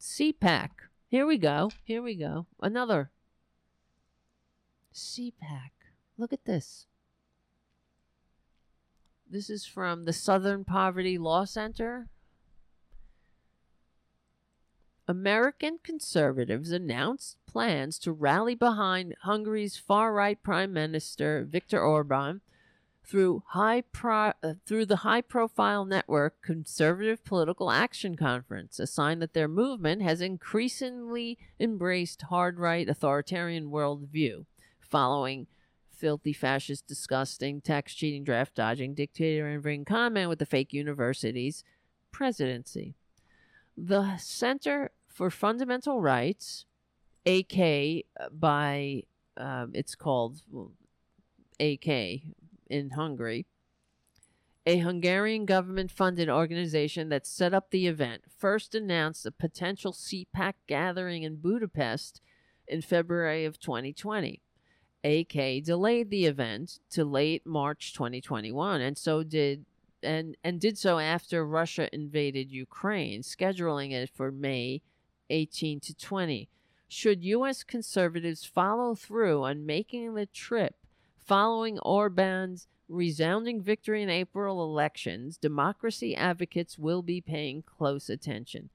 [0.01, 0.71] CPAC.
[1.09, 1.71] Here we go.
[1.85, 2.47] Here we go.
[2.61, 3.11] Another
[4.95, 5.71] CPAC.
[6.17, 6.87] Look at this.
[9.29, 12.09] This is from the Southern Poverty Law Center.
[15.07, 22.41] American conservatives announced plans to rally behind Hungary's far-right Prime Minister Viktor Orban
[23.05, 29.35] through high pro- uh, through the high-profile network Conservative Political Action Conference, a sign that
[29.35, 34.47] their movement has increasingly embraced hard-right authoritarian worldview,
[34.81, 35.47] following
[35.91, 41.63] filthy, fascist, disgusting, tax cheating, draft dodging, dictator envying comment with the fake university's
[42.11, 42.95] presidency.
[43.77, 46.67] The Center for Fundamental Rights,
[47.27, 49.03] AK uh, by
[49.37, 50.73] um, it's called well,
[51.59, 51.89] AK
[52.69, 53.47] in Hungary,
[54.67, 60.55] a Hungarian government funded organization that set up the event, first announced a potential CPAC
[60.67, 62.21] gathering in Budapest
[62.67, 64.41] in February of 2020.
[65.05, 69.67] AK delayed the event to late March 2021 and so did
[70.05, 74.83] and and did so after Russia invaded Ukraine, scheduling it for May
[75.31, 76.49] 18 to 20.
[76.87, 80.77] Should US conservatives follow through on making the trip
[81.25, 88.69] following Orban's resounding victory in April elections, democracy advocates will be paying close attention.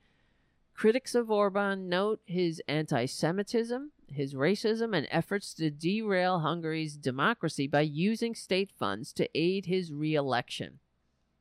[0.74, 7.68] Critics of Orban note his anti Semitism, his racism, and efforts to derail Hungary's democracy
[7.68, 10.80] by using state funds to aid his re election.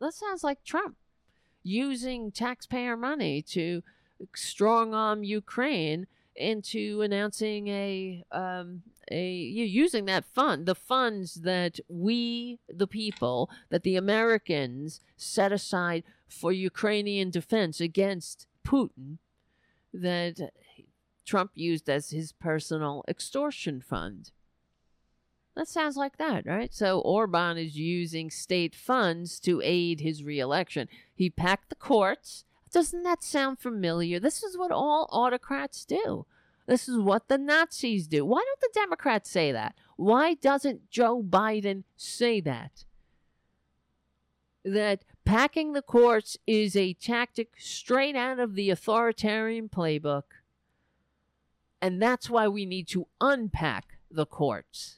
[0.00, 0.96] That sounds like Trump
[1.62, 3.82] using taxpayer money to
[4.34, 12.58] strong arm Ukraine into announcing a um, a using that fund, the funds that we,
[12.68, 19.18] the people, that the Americans set aside for Ukrainian defense against Putin,
[19.92, 20.52] that
[21.24, 24.30] Trump used as his personal extortion fund.
[25.58, 26.72] That sounds like that, right?
[26.72, 30.88] So Orban is using state funds to aid his reelection.
[31.12, 32.44] He packed the courts.
[32.70, 34.20] Doesn't that sound familiar?
[34.20, 36.26] This is what all autocrats do.
[36.68, 38.24] This is what the Nazis do.
[38.24, 39.74] Why don't the Democrats say that?
[39.96, 42.84] Why doesn't Joe Biden say that?
[44.64, 50.22] That packing the courts is a tactic straight out of the authoritarian playbook.
[51.82, 54.97] And that's why we need to unpack the courts.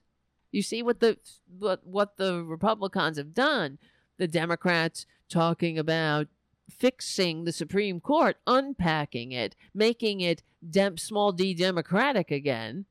[0.53, 1.19] You see what the
[1.59, 3.79] what what the Republicans have done.
[4.19, 6.29] The Democrats talking about
[6.71, 12.87] fixing the Supreme Court, unpacking it, making it dem- small d democratic again.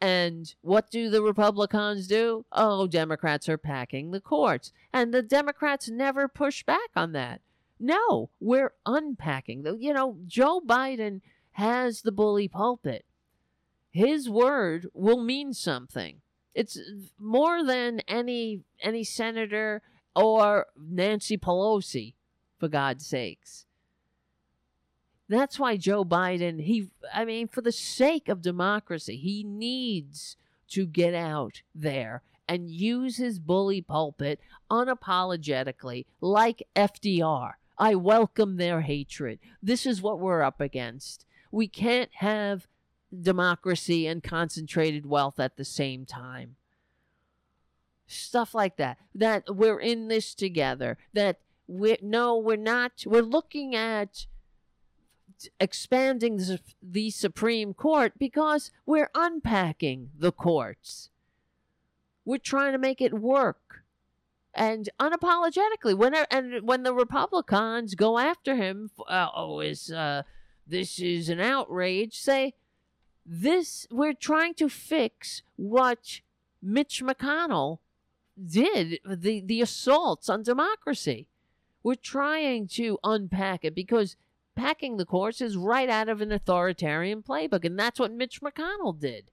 [0.00, 2.44] And what do the Republicans do?
[2.52, 4.70] Oh, Democrats are packing the courts.
[4.92, 7.40] And the Democrats never push back on that.
[7.80, 9.64] No, we're unpacking.
[9.80, 11.22] You know, Joe Biden
[11.52, 13.04] has the bully pulpit.
[13.90, 16.20] His word will mean something.
[16.54, 16.78] It's
[17.18, 19.82] more than any any senator
[20.14, 22.14] or Nancy Pelosi,
[22.58, 23.66] for God's sakes.
[25.28, 30.36] That's why Joe Biden, he I mean, for the sake of democracy, he needs
[30.68, 34.40] to get out there and use his bully pulpit
[34.70, 37.52] unapologetically, like FDR.
[37.78, 39.40] I welcome their hatred.
[39.62, 41.24] This is what we're up against.
[41.50, 42.68] We can't have
[43.22, 46.56] democracy and concentrated wealth at the same time.
[48.06, 48.98] Stuff like that.
[49.14, 50.98] That we're in this together.
[51.12, 53.04] That we no, we're not.
[53.06, 54.26] We're looking at
[55.58, 56.40] expanding
[56.82, 61.10] the, Supreme Court because we're unpacking the courts.
[62.24, 63.84] We're trying to make it work.
[64.54, 70.22] And unapologetically, when and when the Republicans go after him, uh, oh, is uh,
[70.66, 72.16] this is an outrage?
[72.16, 72.54] Say,
[73.26, 76.20] this we're trying to fix what
[76.62, 77.78] Mitch McConnell
[78.42, 81.28] did the the assaults on democracy.
[81.82, 84.16] We're trying to unpack it because
[84.54, 88.98] packing the courts is right out of an authoritarian playbook, and that's what Mitch McConnell
[88.98, 89.30] did.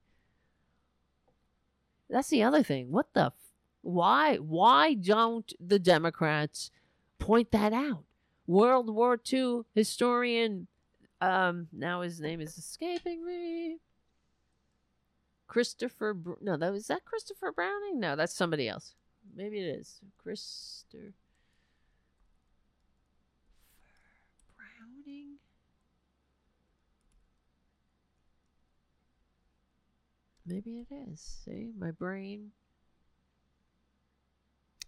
[2.09, 2.91] That's the other thing.
[2.91, 3.27] What the?
[3.27, 3.33] F-
[3.81, 4.37] why?
[4.37, 6.71] Why don't the Democrats
[7.19, 8.03] point that out?
[8.47, 10.67] World War II historian
[11.21, 13.77] um, now his name is escaping me.
[15.47, 17.99] Christopher, Br- no, that was that Christopher Browning.
[17.99, 18.95] No, that's somebody else.
[19.35, 21.13] Maybe it is Christopher
[24.57, 25.35] Browning.
[30.45, 31.19] Maybe it is.
[31.45, 32.51] See, my brain.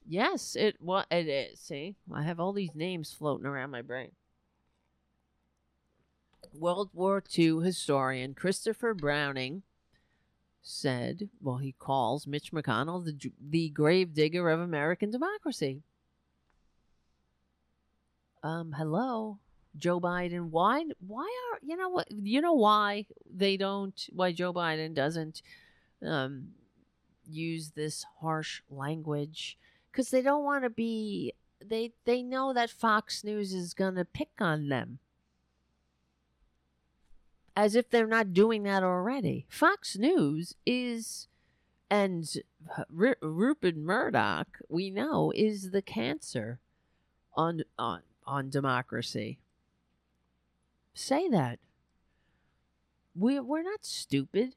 [0.06, 1.60] Yes, it what it is.
[1.60, 4.12] See, I have all these names floating around my brain.
[6.54, 9.64] World War II historian Christopher Browning
[10.62, 15.82] said, well, he calls Mitch McConnell the, the gravedigger of American democracy.
[18.42, 19.40] Um, hello,
[19.78, 20.50] Joe Biden.
[20.50, 20.86] Why?
[21.06, 22.08] Why are you know what?
[22.12, 24.08] You know why they don't?
[24.12, 25.42] Why Joe Biden doesn't
[26.06, 26.50] um,
[27.26, 29.58] use this harsh language?
[29.92, 31.34] Because they don't want to be.
[31.66, 35.00] They they know that Fox News is gonna pick on them
[37.56, 39.46] as if they're not doing that already.
[39.50, 41.28] Fox News is,
[41.90, 42.28] and
[43.00, 46.60] R- Rupert Murdoch, we know, is the cancer
[47.36, 49.40] on on on democracy.
[50.94, 51.60] Say that.
[53.16, 54.56] We we're not stupid.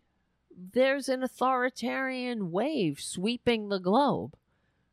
[0.73, 4.35] there's an authoritarian wave sweeping the globe,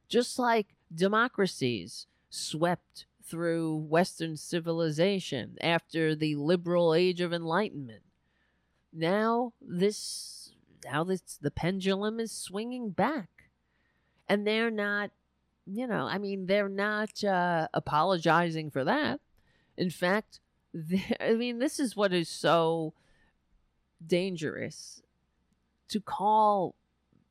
[0.09, 8.03] just like democracies swept through Western civilization after the liberal age of enlightenment.
[8.91, 10.51] Now this
[10.85, 13.29] now this the pendulum is swinging back.
[14.27, 15.11] And they're not
[15.65, 19.21] you know, I mean they're not uh, apologizing for that.
[19.77, 20.39] In fact,
[21.19, 22.93] I mean this is what is so
[24.05, 25.01] dangerous
[25.87, 26.75] to call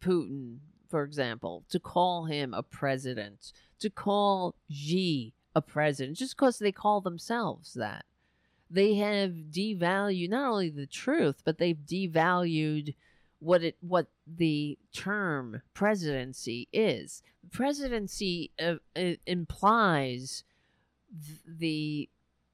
[0.03, 0.59] Putin,
[0.89, 6.73] for example, to call him a president, to call Xi a president, just because they
[6.73, 8.05] call themselves that.
[8.71, 12.95] They have devalued not only the truth, but they've devalued
[13.39, 17.23] what it what the term presidency is.
[17.51, 18.77] Presidency uh,
[19.27, 20.45] implies
[21.47, 22.09] the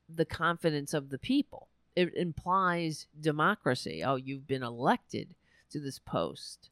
[0.09, 1.69] the confidence of the people.
[1.95, 4.03] It implies democracy.
[4.05, 5.35] Oh, you've been elected
[5.71, 6.71] to this post.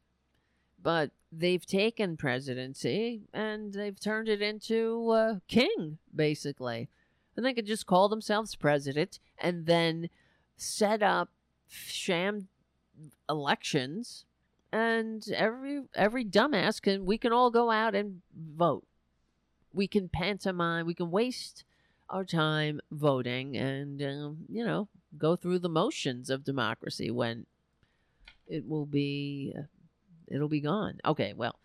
[0.81, 6.89] But they've taken presidency and they've turned it into a king, basically.
[7.35, 10.09] And they could just call themselves president and then
[10.55, 11.29] set up
[11.67, 12.47] sham
[13.29, 14.25] elections
[14.71, 18.85] and every every dumbass can we can all go out and vote
[19.73, 21.63] we can pantomime we can waste
[22.09, 24.87] our time voting and um, you know
[25.17, 27.45] go through the motions of democracy when
[28.47, 29.53] it will be
[30.27, 30.99] it'll be gone.
[31.05, 31.59] Okay, well.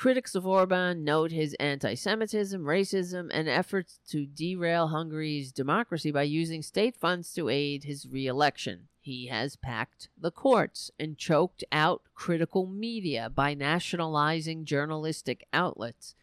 [0.00, 6.22] Critics of Orban note his anti Semitism, racism, and efforts to derail Hungary's democracy by
[6.22, 8.88] using state funds to aid his re election.
[9.02, 16.14] He has packed the courts and choked out critical media by nationalizing journalistic outlets.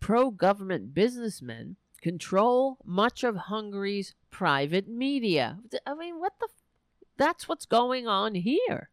[0.00, 5.58] Pro government businessmen control much of Hungary's private media.
[5.86, 6.48] I mean, what the?
[6.50, 8.90] F- That's what's going on here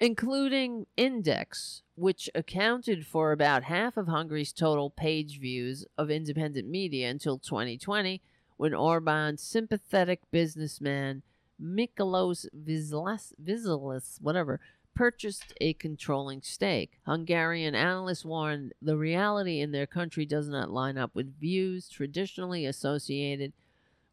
[0.00, 7.10] including Index, which accounted for about half of Hungary's total page views of independent media
[7.10, 8.22] until 2020,
[8.56, 11.22] when Orban's sympathetic businessman
[11.62, 14.60] Mikolos Vizelis, whatever,
[14.94, 16.98] purchased a controlling stake.
[17.06, 22.64] Hungarian analysts warn the reality in their country does not line up with views traditionally
[22.64, 23.52] associated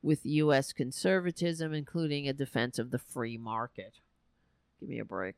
[0.02, 0.74] with U.S.
[0.74, 3.96] conservatism, including a defense of the free market.
[4.80, 5.36] Give me a break.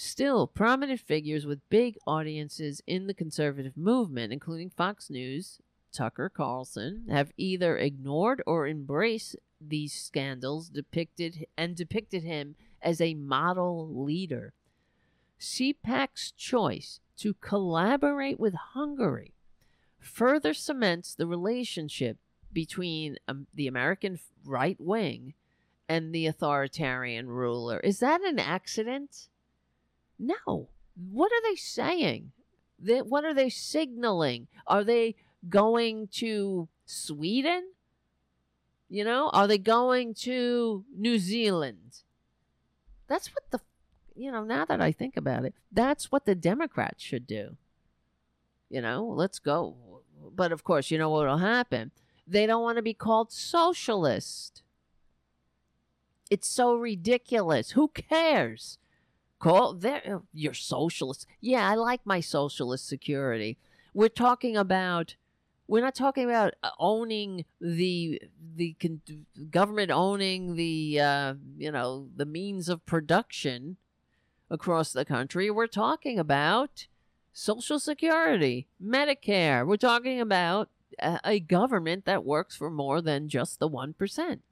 [0.00, 5.58] Still, prominent figures with big audiences in the conservative movement, including Fox News,
[5.90, 13.14] Tucker Carlson, have either ignored or embraced these scandals depicted and depicted him as a
[13.14, 14.52] model leader.
[15.40, 19.34] CPAC's choice to collaborate with Hungary
[19.98, 22.18] further cements the relationship
[22.52, 25.34] between um, the American right wing
[25.88, 27.80] and the authoritarian ruler.
[27.80, 29.28] Is that an accident?
[30.18, 30.68] No.
[30.94, 32.32] What are they saying?
[32.80, 34.48] What are they signaling?
[34.66, 35.16] Are they
[35.48, 37.72] going to Sweden?
[38.88, 42.02] You know, are they going to New Zealand?
[43.06, 43.60] That's what the,
[44.14, 47.56] you know, now that I think about it, that's what the Democrats should do.
[48.70, 49.76] You know, let's go.
[50.34, 51.90] But of course, you know what will happen?
[52.26, 54.62] They don't want to be called socialist.
[56.30, 57.70] It's so ridiculous.
[57.70, 58.78] Who cares?
[59.38, 61.26] Call there uh, your socialist.
[61.40, 63.56] Yeah, I like my socialist security.
[63.94, 65.14] We're talking about
[65.68, 68.20] we're not talking about uh, owning the
[68.56, 73.76] the con- government owning the uh, you know the means of production
[74.50, 75.50] across the country.
[75.50, 76.86] We're talking about
[77.32, 79.64] Social Security, Medicare.
[79.66, 84.42] We're talking about a, a government that works for more than just the one percent.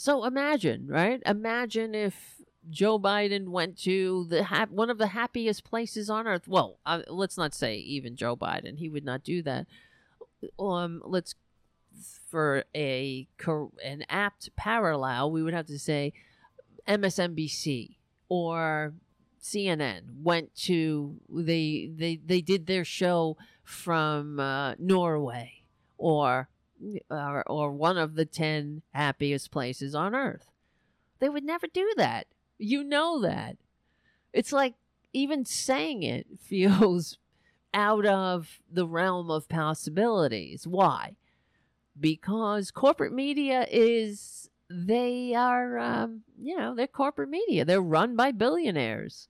[0.00, 1.22] So imagine, right?
[1.26, 2.40] Imagine if
[2.70, 6.48] Joe Biden went to the ha- one of the happiest places on earth.
[6.48, 9.66] Well, uh, let's not say even Joe Biden; he would not do that.
[10.58, 11.34] Um, let's
[12.30, 13.28] for a
[13.84, 16.14] an apt parallel, we would have to say
[16.88, 17.96] MSNBC
[18.30, 18.94] or
[19.42, 25.64] CNN went to they they they did their show from uh, Norway
[25.98, 26.48] or
[27.10, 30.50] or, or one of the 10 happiest places on earth.
[31.18, 32.26] They would never do that.
[32.58, 33.56] You know that.
[34.32, 34.74] It's like
[35.12, 37.18] even saying it feels
[37.72, 40.66] out of the realm of possibilities.
[40.66, 41.16] Why?
[41.98, 47.64] Because corporate media is, they are, um, you know, they're corporate media.
[47.64, 49.28] They're run by billionaires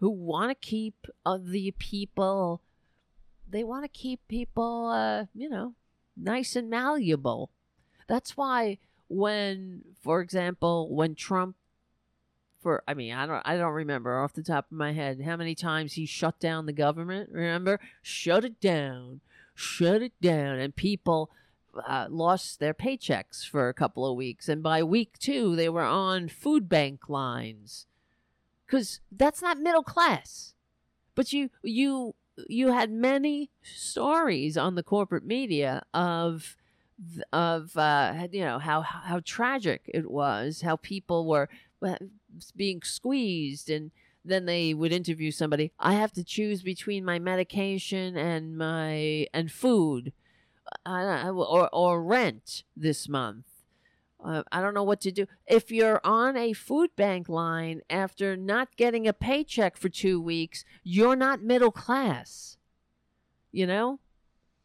[0.00, 2.60] who want to keep uh, the people,
[3.48, 5.74] they want to keep people, uh, you know,
[6.16, 7.50] nice and malleable.
[8.06, 8.78] That's why
[9.08, 11.56] when, for example, when Trump
[12.64, 15.36] for I mean, I don't I don't remember off the top of my head how
[15.36, 17.78] many times he shut down the government, remember?
[18.02, 19.20] Shut it down.
[19.54, 21.30] Shut it down and people
[21.86, 25.82] uh, lost their paychecks for a couple of weeks and by week 2 they were
[25.82, 27.86] on food bank lines
[28.66, 30.54] cuz that's not middle class.
[31.14, 32.14] But you you
[32.48, 36.56] you had many stories on the corporate media of
[37.32, 41.48] of uh, you know how how tragic it was, how people were
[42.56, 43.90] being squeezed, and
[44.24, 45.72] then they would interview somebody.
[45.78, 50.12] I have to choose between my medication and my and food,
[50.86, 53.46] uh, or or rent this month.
[54.24, 55.26] Uh, I don't know what to do.
[55.46, 60.64] If you're on a food bank line after not getting a paycheck for two weeks,
[60.82, 62.56] you're not middle class.
[63.52, 64.00] You know?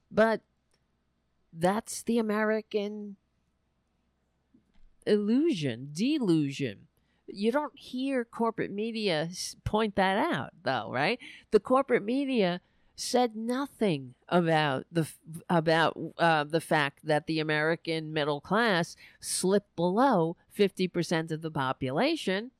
[0.10, 0.42] But
[1.52, 3.18] that's the American
[5.06, 6.88] illusion, delusion.
[7.28, 9.30] You don't hear corporate media
[9.66, 11.20] point that out, though, right?
[11.52, 12.62] The corporate media
[13.00, 15.08] said nothing about the
[15.50, 21.52] about uh, the fact that the American middle class slipped below fifty percent of the
[21.52, 22.52] population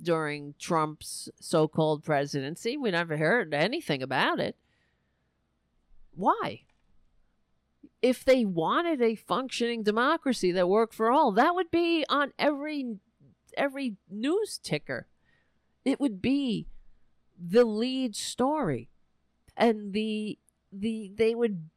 [0.00, 2.76] during Trump's so-called presidency.
[2.76, 4.56] We never heard anything about it.
[6.14, 6.62] Why?
[8.02, 12.96] If they wanted a functioning democracy that worked for all, that would be on every
[13.56, 15.06] every news ticker.
[15.84, 16.66] It would be
[17.38, 18.90] the lead story
[19.56, 20.38] and the
[20.72, 21.68] the they would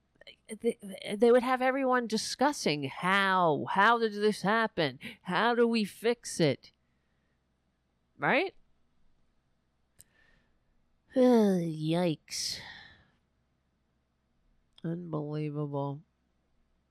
[0.61, 0.77] they,
[1.15, 4.99] they would have everyone discussing how how did this happen?
[5.23, 6.71] How do we fix it?
[8.17, 8.53] Right?
[11.15, 12.59] Yikes.
[14.83, 16.01] Unbelievable.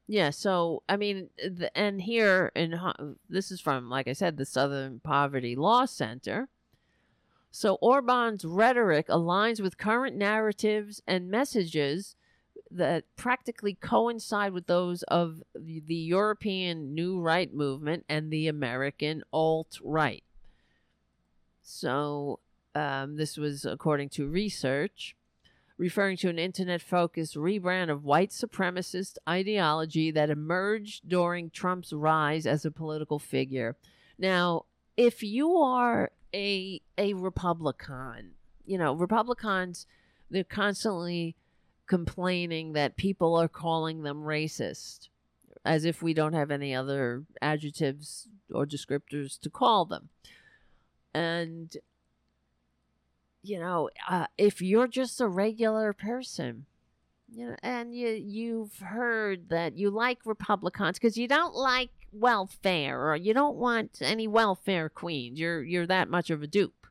[0.06, 2.80] Yeah so i mean the, and here in
[3.28, 6.48] this is from like i said the southern poverty law center
[7.58, 12.14] so Orban's rhetoric aligns with current narratives and messages
[12.70, 19.80] that practically coincide with those of the European New Right movement and the American alt
[19.82, 20.22] right.
[21.60, 22.38] So,
[22.76, 25.16] um, this was according to research,
[25.76, 32.46] referring to an internet focused rebrand of white supremacist ideology that emerged during Trump's rise
[32.46, 33.74] as a political figure.
[34.16, 34.66] Now,
[34.98, 38.32] if you are a a Republican.
[38.66, 39.86] You know, Republicans
[40.30, 41.36] they're constantly
[41.86, 45.08] complaining that people are calling them racist
[45.64, 50.10] as if we don't have any other adjectives or descriptors to call them.
[51.14, 51.74] And
[53.42, 56.66] you know, uh, if you're just a regular person,
[57.32, 63.10] you know, and you you've heard that you like Republicans because you don't like welfare
[63.10, 65.38] or you don't want any welfare queens.
[65.38, 66.86] You're you're that much of a dupe.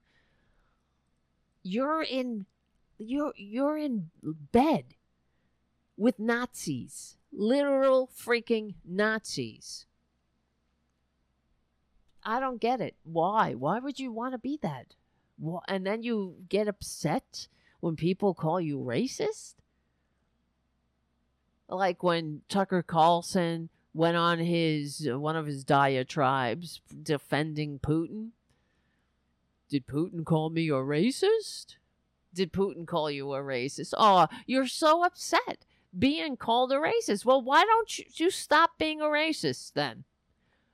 [1.64, 2.46] You're in
[2.98, 4.96] you're you're in bed
[5.96, 7.18] with Nazis.
[7.32, 9.86] Literal freaking Nazis.
[12.24, 12.96] I don't get it.
[13.04, 13.54] Why?
[13.54, 14.96] Why would you want to be that?
[15.68, 17.48] And then you get upset
[17.80, 19.56] when people call you racist?
[21.70, 28.30] Like when Tucker Carlson went on his uh, one of his diatribes defending Putin.
[29.70, 31.76] Did Putin call me a racist?
[32.34, 33.94] Did Putin call you a racist?
[33.98, 35.66] Oh, you're so upset
[35.98, 37.26] being called a racist.
[37.26, 40.04] Well, why don't you, you stop being a racist then?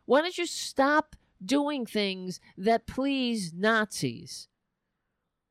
[0.06, 4.48] Why don't you stop doing things that please Nazis?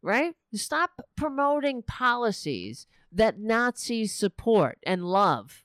[0.02, 0.34] Right?
[0.52, 5.61] Stop promoting policies that Nazis support and love.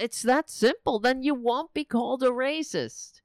[0.00, 0.98] It's that simple.
[0.98, 3.20] Then you won't be called a racist.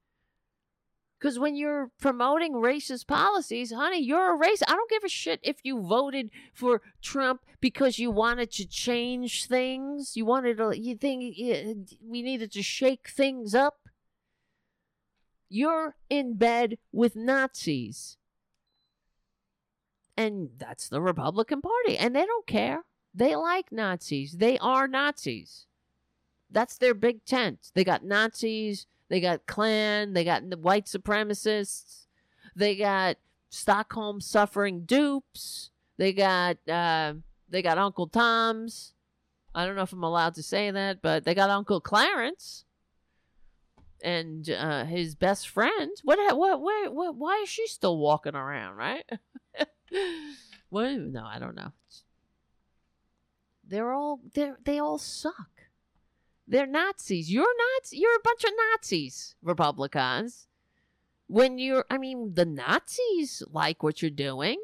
[1.20, 4.64] Because when you're promoting racist policies, honey, you're a racist.
[4.70, 9.46] I don't give a shit if you voted for Trump because you wanted to change
[9.46, 10.16] things.
[10.16, 11.36] You wanted to, you think
[12.02, 13.90] we needed to shake things up.
[15.50, 18.16] You're in bed with Nazis.
[20.16, 21.98] And that's the Republican Party.
[21.98, 22.84] And they don't care.
[23.14, 24.38] They like Nazis.
[24.38, 25.66] They are Nazis.
[26.52, 27.72] That's their big tent.
[27.74, 32.08] They got Nazis, they got Klan, they got white supremacists,
[32.56, 33.18] they got
[33.50, 37.14] Stockholm suffering dupes, they got uh,
[37.50, 38.94] they got Uncle Tom's.
[39.54, 42.66] I don't know if I'm allowed to say that, but they got Uncle Clarence
[44.04, 45.92] and uh, his best friend.
[46.04, 46.38] What?
[46.38, 46.62] What?
[46.62, 46.92] Where?
[46.92, 48.78] What, why is she still walking around?
[48.78, 49.04] Right?
[50.70, 50.92] what?
[50.98, 51.74] No, I don't know.
[53.68, 55.50] They're all they they all suck.
[56.50, 57.32] They're Nazis.
[57.32, 57.46] You're
[57.78, 57.98] Nazi.
[57.98, 60.48] You're a bunch of Nazis, Republicans.
[61.28, 64.60] When you're, I mean, the Nazis like what you're doing.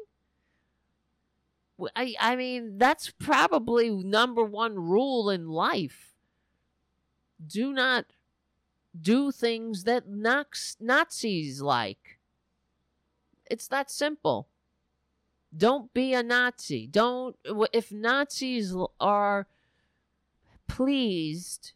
[1.94, 6.14] I, I mean, that's probably number one rule in life.
[7.46, 8.06] Do not
[9.00, 12.18] do things that Nax- Nazis like.
[13.48, 14.48] It's that simple.
[15.56, 16.88] Don't be a Nazi.
[16.88, 17.36] Don't,
[17.72, 19.46] if Nazis are
[20.66, 21.72] pleased,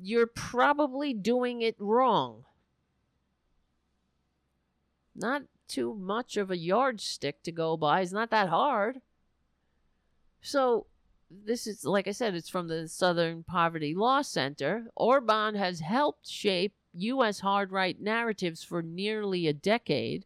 [0.00, 2.44] you're probably doing it wrong.
[5.14, 8.00] Not too much of a yardstick to go by.
[8.00, 9.00] It's not that hard.
[10.40, 10.86] So,
[11.30, 14.86] this is, like I said, it's from the Southern Poverty Law Center.
[14.96, 17.40] Orban has helped shape U.S.
[17.40, 20.24] hard right narratives for nearly a decade.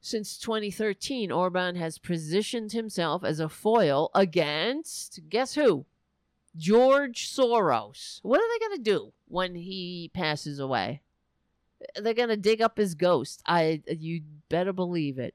[0.00, 5.86] Since 2013, Orban has positioned himself as a foil against, guess who?
[6.56, 8.20] George Soros.
[8.22, 11.02] What are they going to do when he passes away?
[11.96, 13.42] They're going to dig up his ghost.
[13.46, 15.34] I you better believe it.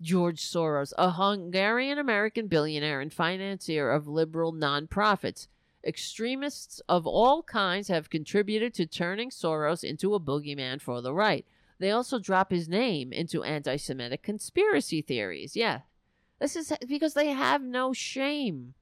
[0.00, 5.48] George Soros, a Hungarian American billionaire and financier of liberal nonprofits.
[5.84, 11.44] Extremists of all kinds have contributed to turning Soros into a boogeyman for the right.
[11.78, 15.56] They also drop his name into anti Semitic conspiracy theories.
[15.56, 15.80] Yeah.
[16.40, 18.74] This is because they have no shame.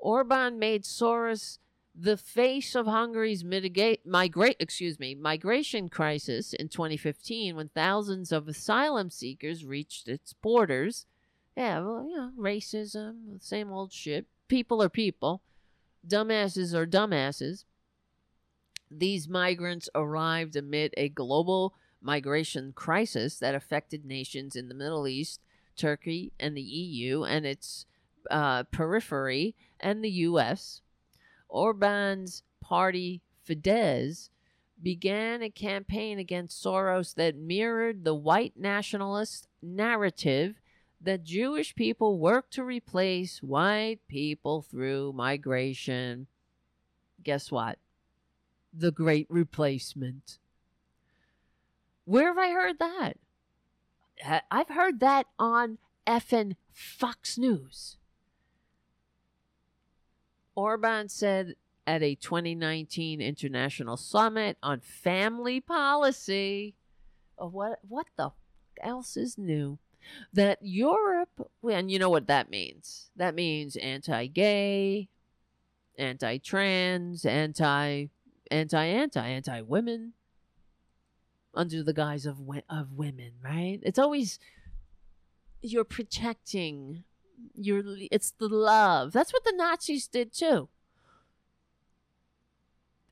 [0.00, 1.58] Orban made Soros
[1.94, 8.48] the face of Hungary's mitigate migrate excuse me migration crisis in 2015 when thousands of
[8.48, 11.06] asylum seekers reached its borders.
[11.56, 14.26] Yeah, well, you know, racism, same old shit.
[14.48, 15.42] People are people.
[16.06, 17.64] Dumbasses are dumbasses.
[18.90, 25.40] These migrants arrived amid a global migration crisis that affected nations in the Middle East,
[25.76, 27.84] Turkey, and the EU and its
[28.30, 30.82] uh, periphery, and the U.S.
[31.48, 34.30] Orban's party Fidesz
[34.82, 40.60] began a campaign against Soros that mirrored the white nationalist narrative
[41.00, 46.26] that Jewish people work to replace white people through migration.
[47.22, 47.78] Guess what?
[48.72, 50.38] The Great Replacement.
[52.04, 53.16] Where have I heard that?
[54.50, 57.96] I've heard that on effing Fox News.
[60.54, 61.54] Orban said
[61.86, 66.74] at a 2019 international summit on family policy.
[67.38, 68.30] Oh, what what the
[68.82, 69.78] else is new?
[70.32, 73.10] That Europe, and you know what that means?
[73.16, 75.08] That means anti-gay,
[75.98, 78.06] anti-trans, anti
[78.50, 80.12] anti anti anti women
[81.54, 83.80] under the guise of of women, right?
[83.82, 84.38] It's always
[85.62, 87.04] you're protecting
[87.54, 89.12] your it's the love.
[89.12, 90.68] That's what the Nazis did too.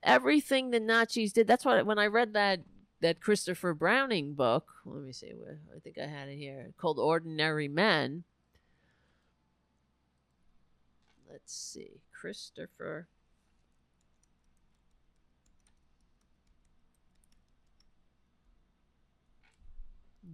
[0.02, 1.46] Everything the Nazis did.
[1.46, 2.60] That's what when I read that
[3.00, 4.66] that Christopher Browning book.
[4.84, 8.24] Let me see where I think I had it here called Ordinary Men.
[11.30, 13.06] Let's see, Christopher.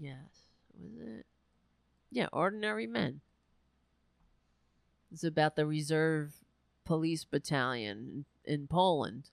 [0.01, 0.17] Yes,
[0.79, 1.27] was it?
[2.11, 3.21] Yeah, Ordinary Men.
[5.15, 6.35] It's about the reserve
[6.85, 9.31] police battalion in Poland.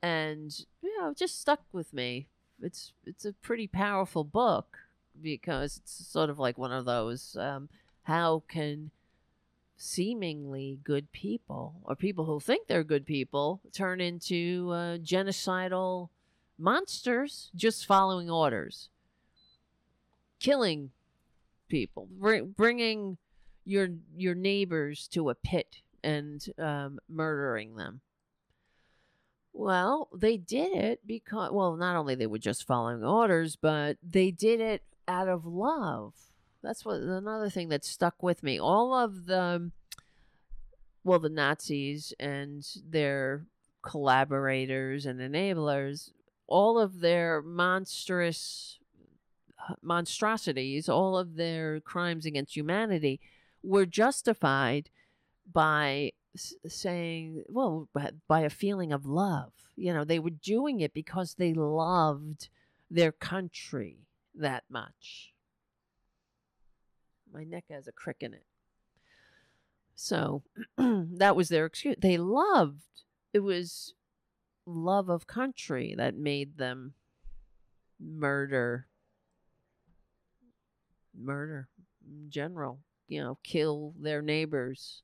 [0.00, 2.28] And you know, it just stuck with me.
[2.62, 4.78] It's it's a pretty powerful book
[5.20, 7.68] because it's sort of like one of those um,
[8.04, 8.92] how can
[9.76, 16.08] seemingly good people or people who think they're good people turn into uh, genocidal
[16.56, 18.88] monsters just following orders
[20.40, 20.90] killing
[21.68, 23.18] people br- bringing
[23.64, 28.00] your your neighbors to a pit and um, murdering them.
[29.52, 34.30] Well they did it because well not only they were just following orders but they
[34.30, 36.14] did it out of love.
[36.62, 38.58] That's what another thing that stuck with me.
[38.58, 39.70] All of the
[41.04, 43.46] well the nazis and their
[43.82, 46.10] collaborators and enablers
[46.46, 48.77] all of their monstrous
[49.82, 53.20] monstrosities, all of their crimes against humanity
[53.62, 54.90] were justified
[55.50, 56.12] by
[56.66, 57.88] saying, well,
[58.28, 59.52] by a feeling of love.
[59.76, 62.48] You know, they were doing it because they loved
[62.90, 65.32] their country that much.
[67.32, 68.46] My neck has a crick in it.
[69.94, 70.42] So
[70.76, 71.96] that was their excuse.
[71.98, 72.82] They loved.
[73.32, 73.94] It was
[74.66, 76.94] love of country that made them
[78.00, 78.87] murder
[81.18, 81.68] murder
[82.28, 85.02] general you know, kill their neighbors.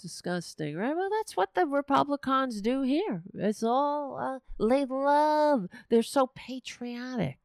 [0.00, 0.94] Disgusting, right?
[0.94, 3.22] Well, that's what the Republicans do here.
[3.34, 5.68] It's all uh, they love.
[5.88, 7.38] They're so patriotic.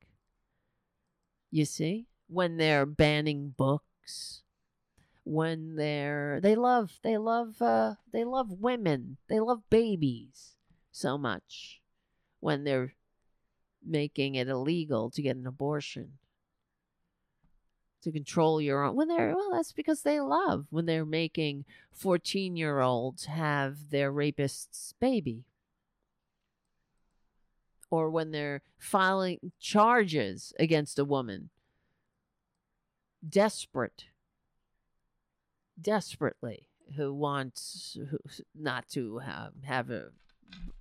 [1.51, 4.41] You see, when they're banning books,
[5.23, 10.55] when they're they love they love uh, they love women, they love babies
[10.91, 11.79] so much.
[12.39, 12.93] When they're
[13.87, 16.13] making it illegal to get an abortion.
[18.03, 22.55] To control your own when they're well that's because they love when they're making 14
[22.55, 25.45] year olds have their rapist's baby.
[27.89, 31.49] Or when they're filing charges against a woman.
[33.27, 34.05] Desperate.
[35.79, 37.97] Desperately who wants
[38.55, 40.09] not to have have a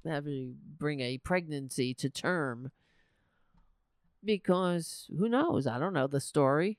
[0.04, 2.70] have a bring a pregnancy to term
[4.26, 6.78] because who knows i don't know the story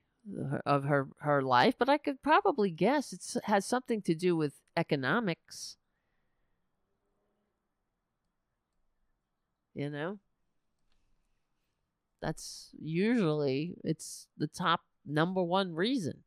[0.65, 4.53] of her her life, but I could probably guess it has something to do with
[4.75, 5.77] economics.
[9.73, 10.19] You know?
[12.21, 16.23] That's usually it's the top number one reason.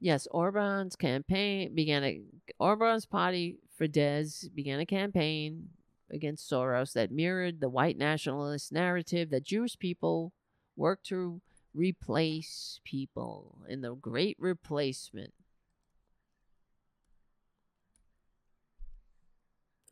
[0.00, 2.20] Yes, Orban's campaign began a
[2.58, 5.70] Orban's party Fidesz began a campaign
[6.10, 10.32] against Soros that mirrored the white nationalist narrative that Jewish people
[10.76, 11.40] work to
[11.74, 15.32] replace people in the Great Replacement.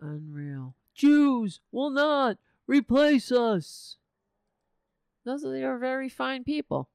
[0.01, 0.74] Unreal.
[0.94, 3.97] Jews will not replace us.
[5.24, 6.88] Those are very fine people.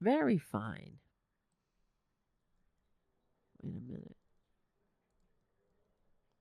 [0.00, 0.94] Very fine.
[3.62, 4.11] Wait a minute.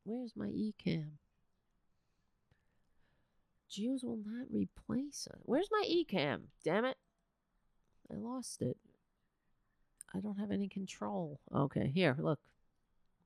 [0.04, 1.12] Where's my eCam?
[3.70, 5.40] Jews will not replace us.
[5.44, 6.42] Where's my eCam?
[6.64, 6.98] Damn it.
[8.12, 8.78] I lost it.
[10.14, 11.40] I don't have any control.
[11.56, 12.40] Okay, here, look.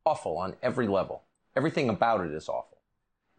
[0.06, 1.24] Awful on every level.
[1.56, 2.78] Everything about it is awful.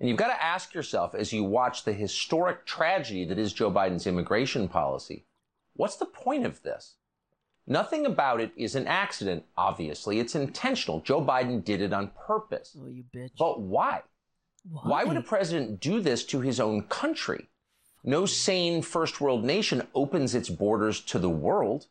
[0.01, 3.71] And you've got to ask yourself as you watch the historic tragedy that is Joe
[3.71, 5.27] Biden's immigration policy
[5.77, 6.97] what's the point of this?
[7.67, 10.21] Nothing about it is an accident, obviously.
[10.21, 11.01] It's intentional.
[11.01, 12.77] Joe Biden did it on purpose.
[12.81, 13.31] Oh, you bitch.
[13.39, 14.03] But why?
[14.69, 14.83] Why?
[14.85, 17.49] Why would a president do this to his own country?
[18.05, 21.87] No sane first world nation opens its borders to the world,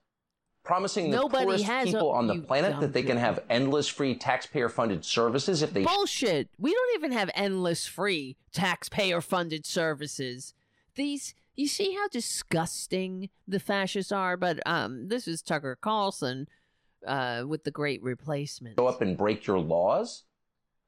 [0.64, 3.44] promising the Nobody poorest has people a- on the you planet that they can have
[3.50, 6.48] endless free taxpayer funded services if they Bullshit.
[6.58, 10.54] We don't even have endless free taxpayer funded services.
[10.96, 16.48] These you see how disgusting the fascists are, but um this is Tucker Carlson
[17.06, 18.77] uh with the great replacement.
[18.80, 20.23] show up and break your laws?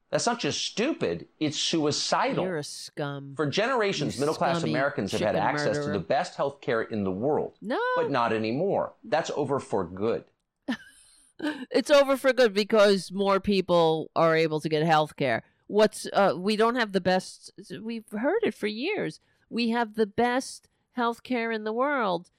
[0.10, 2.46] That's not just stupid, it's suicidal.
[2.46, 3.34] You're a scum.
[3.36, 7.12] For generations, middle class Americans have had access to the best health care in the
[7.12, 8.94] world, no, but not anymore.
[9.04, 10.24] That's over for good.
[11.40, 15.44] it's over for good because more people are able to get health care.
[15.68, 19.20] What's uh we don't have the best we've heard it for years.
[19.50, 22.32] We have the best health care in the world,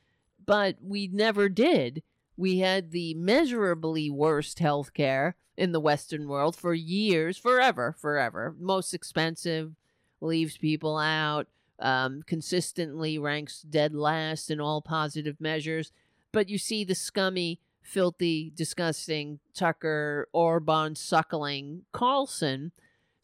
[0.44, 2.02] but we never did.
[2.36, 8.54] We had the measurably worst health care in the Western world for years, forever, forever.
[8.58, 9.74] Most expensive,
[10.20, 11.46] leaves people out,
[11.80, 15.92] um, consistently ranks dead last in all positive measures.
[16.32, 22.72] But you see the scummy, filthy, disgusting Tucker Orban suckling Carlson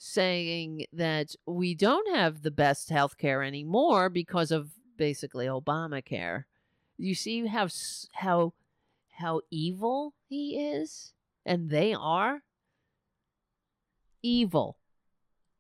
[0.07, 6.45] saying that we don't have the best health care anymore because of basically Obamacare.
[6.99, 7.69] You see how
[8.13, 8.53] how
[9.13, 11.15] how evil he is
[11.47, 12.43] and they are
[14.23, 14.77] evil.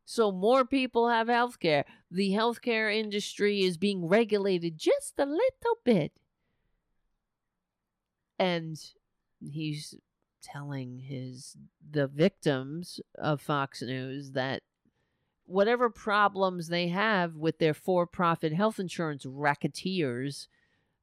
[0.05, 1.87] So more people have health care.
[2.11, 6.13] The healthcare industry is being regulated just a little bit.
[8.39, 8.77] And
[9.41, 9.95] he's
[10.45, 11.57] telling his
[11.91, 14.63] the victims of Fox News that
[15.47, 20.49] whatever problems they have with their for-profit health insurance racketeers,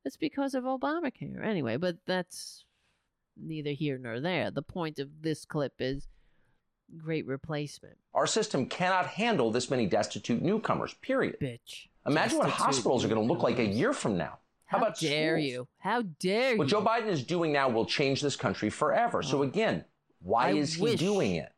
[0.05, 1.45] it's because of Obamacare.
[1.45, 2.65] Anyway, but that's
[3.37, 4.51] neither here nor there.
[4.51, 6.07] The point of this clip is
[6.97, 7.97] great replacement.
[8.13, 11.37] Our system cannot handle this many destitute newcomers, period.
[11.41, 11.87] Bitch.
[12.05, 14.39] Imagine what Destitute hospitals are going to look like a year from now.
[14.71, 15.51] How, How about dare schools?
[15.51, 15.67] you?
[15.79, 16.57] How dare What you?
[16.59, 19.21] What Joe Biden is doing now will change this country forever.
[19.21, 19.43] So oh.
[19.43, 19.83] again,
[20.21, 21.51] why I is he doing it?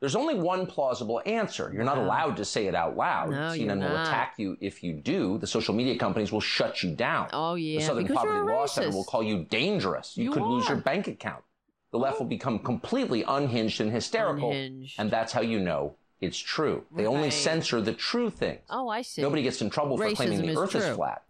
[0.00, 1.70] There's only one plausible answer.
[1.72, 2.04] You're not Wow.
[2.06, 3.30] allowed to say it out loud.
[3.30, 5.38] No, CNN will attack you if you do.
[5.38, 7.28] The social media companies will shut you down.
[7.32, 10.16] Oh yeah, the Southern because Poverty Law Center will call you dangerous.
[10.16, 11.44] You, You could lose your bank account.
[11.92, 14.50] The left will become completely unhinged and hysterical.
[14.50, 14.98] Unhinged.
[14.98, 16.84] And that's how you know it's true.
[16.96, 18.60] They only censor the true things.
[18.70, 19.22] Oh, I see.
[19.22, 20.94] Nobody gets in trouble for claiming Racism the is earth is true.
[20.94, 21.22] flat.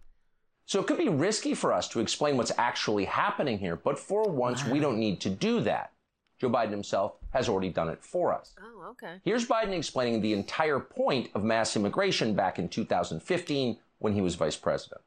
[0.71, 4.31] So it could be risky for us to explain what's actually happening here, but for
[4.31, 5.91] once, we don't need to do that.
[6.39, 8.55] Joe Biden himself has already done it for us.
[8.63, 9.17] Oh, okay.
[9.25, 14.37] Here's Biden explaining the entire point of mass immigration back in 2015 when he was
[14.37, 15.01] vice president.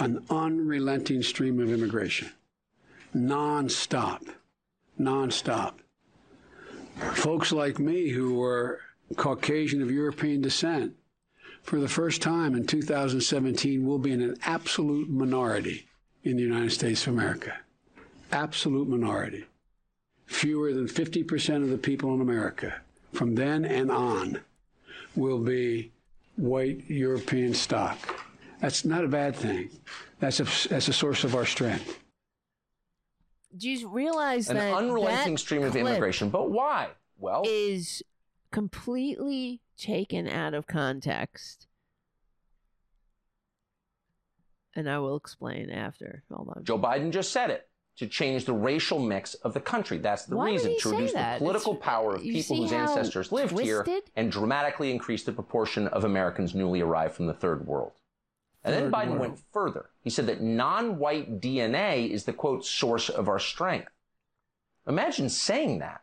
[0.00, 2.32] an unrelenting stream of immigration,
[3.14, 4.24] non-stop,
[4.98, 5.78] non-stop.
[7.12, 8.80] Folks like me who were
[9.14, 10.96] Caucasian of European descent,
[11.62, 15.86] for the first time in 2017, we'll be in an absolute minority
[16.24, 17.56] in the United States of America.
[18.30, 19.44] Absolute minority.
[20.26, 22.80] Fewer than 50% of the people in America
[23.12, 24.40] from then and on
[25.14, 25.92] will be
[26.36, 27.98] white European stock.
[28.60, 29.70] That's not a bad thing.
[30.20, 31.98] That's a, that's a source of our strength.
[33.56, 36.30] Do you realize An that unrelenting that stream of immigration.
[36.30, 36.88] But why?
[37.18, 38.02] Well, is
[38.50, 41.66] completely taken out of context?
[44.74, 46.22] And I will explain after.
[46.32, 46.64] Hold on.
[46.64, 47.68] Joe Biden just said it
[47.98, 49.98] to change the racial mix of the country.
[49.98, 51.34] That's the Why reason to reduce that?
[51.38, 53.84] the political It's- power of people whose ancestors lived here
[54.16, 57.92] and dramatically increase the proportion of Americans newly arrived from the third world.
[58.64, 59.20] And then Biden world.
[59.20, 59.90] went further.
[60.02, 63.90] He said that non white DNA is the quote source of our strength.
[64.86, 66.02] Imagine saying that.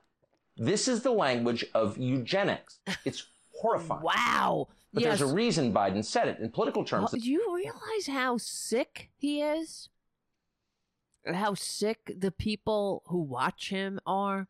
[0.57, 2.79] This is the language of eugenics.
[3.05, 3.27] It's
[3.60, 4.02] horrifying.
[4.02, 4.68] Wow.
[4.94, 5.19] But yes.
[5.19, 6.40] there's a reason Biden said it.
[6.40, 9.90] In political terms, do you realize how sick he is?
[11.31, 14.48] How sick the people who watch him are?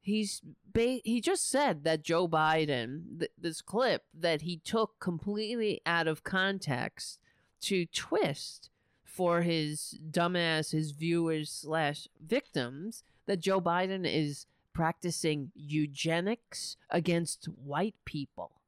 [0.00, 0.42] He's
[0.72, 6.06] ba- he just said that Joe Biden, th- this clip that he took completely out
[6.06, 7.18] of context
[7.62, 8.70] to twist
[9.02, 14.46] for his dumbass, his viewers slash victims, that Joe Biden is
[14.76, 18.60] practicing eugenics against white people.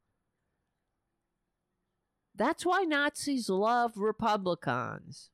[2.35, 5.29] That's why Nazis love Republicans.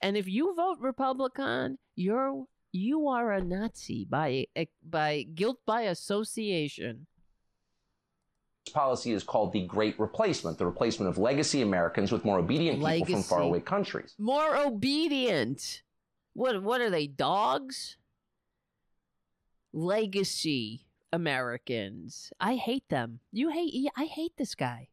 [0.00, 5.82] And if you vote Republican, you're you are a Nazi by eh, by guilt by
[5.82, 7.06] association.
[8.64, 12.78] This policy is called the Great Replacement, the replacement of legacy Americans with more obedient
[12.78, 13.28] people from Legacy.
[13.28, 14.14] faraway countries.
[14.18, 15.82] More obedient.
[16.32, 17.98] What what are they dogs?
[19.72, 22.32] Legacy Americans.
[22.40, 23.20] I hate them.
[23.32, 24.88] You hate I hate this guy.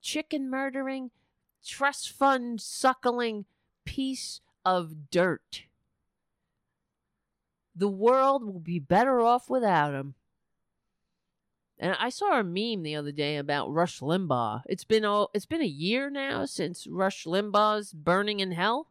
[0.00, 1.10] Chicken murdering,
[1.64, 3.44] trust fund suckling
[3.84, 5.62] piece of dirt.
[7.74, 10.14] The world will be better off without him.
[11.78, 14.62] And I saw a meme the other day about Rush Limbaugh.
[14.66, 18.90] It's been oh, it's been a year now since Rush Limbaugh's burning in hell.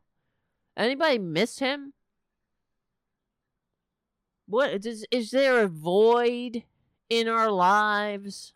[0.76, 1.94] Anybody miss him?
[4.52, 6.64] What is is there a void
[7.10, 8.54] in our lives?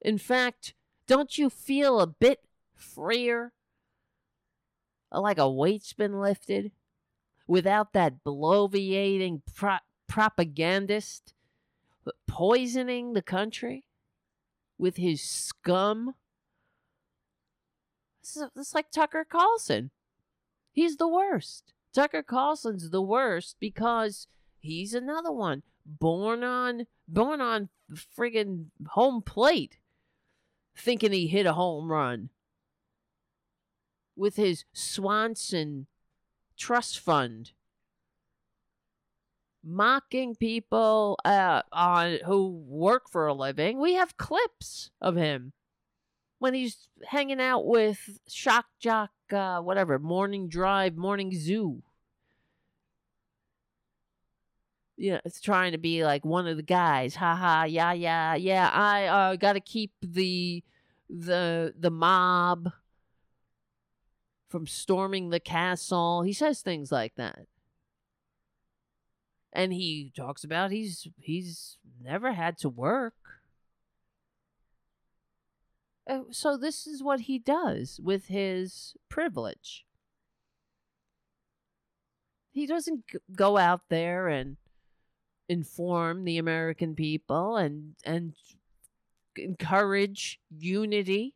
[0.00, 0.72] In fact,
[1.06, 2.40] don't you feel a bit
[2.74, 3.52] freer?
[5.12, 6.72] Uh, like a weight's been lifted
[7.46, 11.34] without that bloviating pro- propagandist
[12.26, 13.84] poisoning the country
[14.78, 16.14] with his scum?
[18.22, 19.90] This is, this is like Tucker Carlson.
[20.72, 21.74] He's the worst.
[21.92, 24.28] Tucker Carlson's the worst because
[24.64, 25.62] he's another one.
[25.86, 29.78] Born on born on friggin' home plate,
[30.76, 32.30] thinking he hit a home run.
[34.16, 35.86] With his Swanson
[36.56, 37.50] trust fund,
[39.62, 43.80] mocking people uh, on who work for a living.
[43.80, 45.52] We have clips of him.
[46.38, 51.82] When he's hanging out with Shock Jock, uh, whatever, Morning Drive, Morning Zoo.
[54.96, 57.16] Yeah, it's trying to be like one of the guys.
[57.16, 58.70] Ha ha, yeah, yeah, yeah.
[58.72, 60.62] I uh, got to keep the
[61.10, 62.72] the the mob
[64.48, 66.22] from storming the castle.
[66.22, 67.46] He says things like that.
[69.52, 73.14] And he talks about he's he's never had to work.
[76.08, 79.84] Uh, So this is what he does with his privilege.
[82.52, 83.04] He doesn't
[83.36, 84.56] go out there and
[85.48, 88.34] inform the American people and and
[89.36, 91.34] encourage unity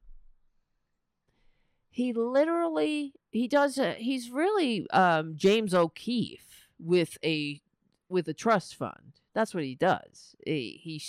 [1.99, 7.61] he literally he does a, he's really um James O'Keefe with a
[8.09, 9.15] with a trust fund.
[9.35, 10.37] That's what he does.
[10.47, 11.03] He he,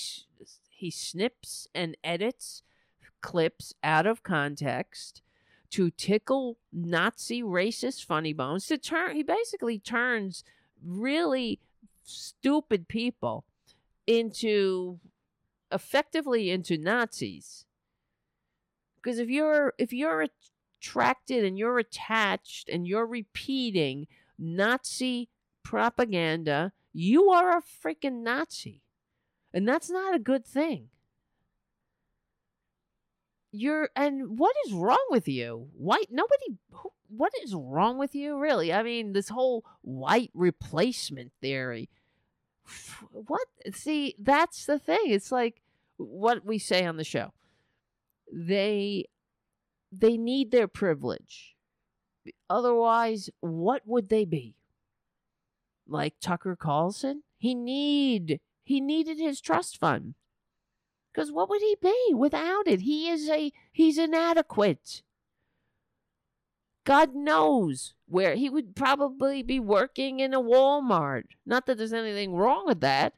[0.68, 2.64] he snips and edits
[3.22, 5.22] clips out of context
[5.70, 8.66] to tickle Nazi racist funny bones.
[8.66, 10.44] To turn he basically turns
[10.84, 11.60] really
[12.10, 13.46] stupid people
[14.08, 15.00] into
[15.72, 17.66] effectively into Nazis.
[19.02, 20.26] Because if you're if you're
[20.82, 24.08] attracted and you're attached and you're repeating
[24.38, 25.30] Nazi
[25.64, 28.82] propaganda, you are a freaking Nazi.
[29.54, 30.90] And that's not a good thing.
[33.52, 35.70] You're and what is wrong with you?
[35.76, 38.72] White nobody who, what is wrong with you really?
[38.72, 41.90] I mean, this whole white replacement theory.
[43.12, 43.48] What?
[43.74, 45.06] See, that's the thing.
[45.06, 45.62] It's like
[45.98, 47.34] what we say on the show.
[48.32, 49.06] They
[49.92, 51.56] they need their privilege.
[52.50, 54.56] Otherwise, what would they be?
[55.88, 57.24] Like Tucker Carlson?
[57.38, 60.16] He need he needed his trust fund.
[61.14, 62.82] Cuz what would he be without it?
[62.82, 65.02] He is a he's inadequate.
[66.84, 71.26] God knows where he would probably be working in a Walmart.
[71.46, 73.14] Not that there's anything wrong with that.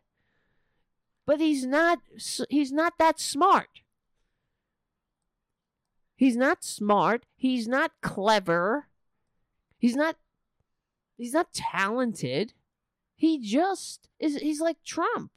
[1.25, 1.99] But he's not
[2.49, 3.81] he's not that smart.
[6.15, 7.25] He's not smart.
[7.35, 8.87] He's not clever.
[9.77, 10.17] He's not
[11.17, 12.53] he's not talented.
[13.15, 15.31] He just is he's like Trump.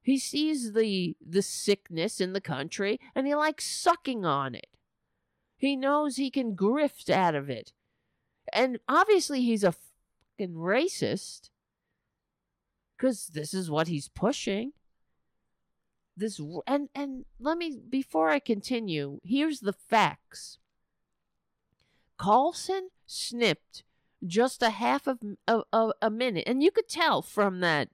[0.00, 4.68] He sees the the sickness in the country and he likes sucking on it.
[5.56, 7.72] He knows he can grift out of it.
[8.52, 11.50] And obviously he's a fucking racist
[12.98, 14.72] cuz this is what he's pushing
[16.20, 20.58] this and and let me before I continue, here's the facts.
[22.16, 23.82] Carlson snipped
[24.24, 27.88] just a half of a, a minute, and you could tell from that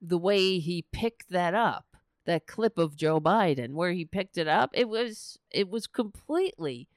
[0.00, 4.48] the way he picked that up, that clip of Joe Biden where he picked it
[4.48, 4.70] up.
[4.74, 6.88] It was it was completely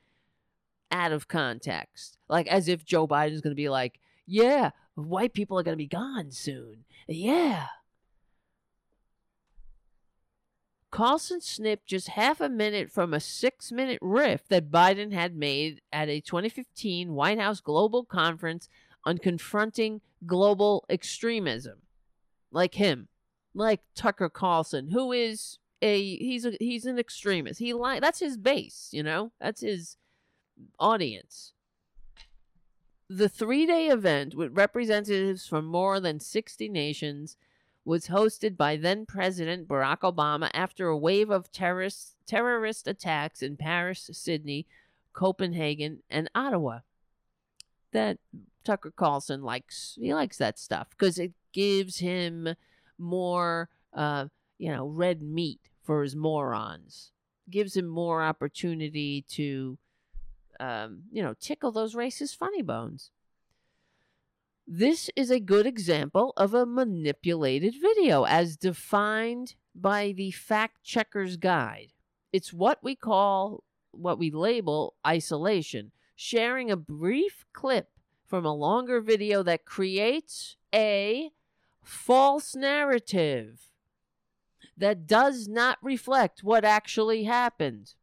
[0.96, 5.60] out of context, like as if Joe Biden's going to be like, "Yeah, white people
[5.60, 7.68] are going to be gone soon." Yeah,
[10.96, 15.82] Carlson snipped just half a minute from a six minute riff that Biden had made
[15.92, 18.70] at a 2015 White House Global Conference
[19.04, 21.80] on confronting global extremism.
[22.50, 23.10] Like him,
[23.54, 27.60] like Tucker Carlson, who is a he's a he's an extremist.
[27.60, 29.34] He like that's his base, you know?
[29.42, 29.98] That's his
[30.80, 31.54] audience.
[33.10, 37.38] The three day event with representatives from more than 60 nations
[37.84, 43.58] was hosted by then President Barack Obama after a wave of terrorist, terrorist attacks in
[43.58, 44.66] Paris, Sydney,
[45.14, 46.80] Copenhagen, and Ottawa.
[47.92, 48.18] That
[48.66, 49.98] Tucker Carlson likes.
[50.02, 52.56] He likes that stuff because it gives him
[52.98, 54.26] more, uh,
[54.58, 57.12] you know, red meat for his morons.
[57.50, 59.78] Gives him more opportunity to,
[60.60, 63.12] um, you know, tickle those racist funny bones.
[64.68, 71.38] This is a good example of a manipulated video as defined by the fact checker's
[71.38, 71.92] guide.
[72.34, 77.90] It's what we call, what we label isolation, sharing a brief clip
[78.26, 81.30] from a longer video that creates a
[81.84, 83.70] false narrative
[84.78, 87.94] that does not reflect what actually happened.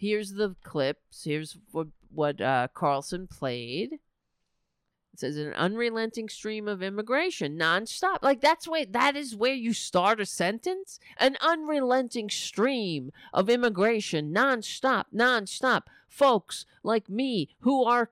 [0.00, 1.24] Here's the clips.
[1.24, 3.92] Here's what, what uh, Carlson played.
[3.92, 8.22] It says an unrelenting stream of immigration, nonstop.
[8.22, 10.98] Like that's where that is where you start a sentence.
[11.18, 15.82] An unrelenting stream of immigration, nonstop, nonstop.
[16.08, 18.08] Folks like me who are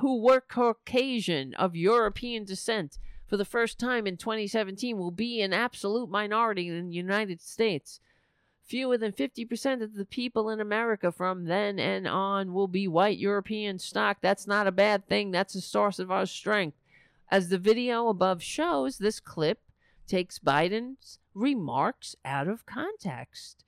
[0.00, 5.52] who were Caucasian of European descent for the first time in 2017 will be an
[5.52, 7.98] absolute minority in the United States.
[8.68, 13.16] Fewer than 50% of the people in America from then and on will be white
[13.16, 14.18] European stock.
[14.20, 15.30] That's not a bad thing.
[15.30, 16.76] That's a source of our strength.
[17.30, 19.60] As the video above shows, this clip
[20.06, 23.64] takes Biden's remarks out of context.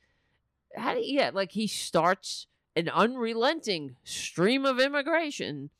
[0.76, 2.46] How do you, yeah, like he starts
[2.76, 5.70] an unrelenting stream of immigration.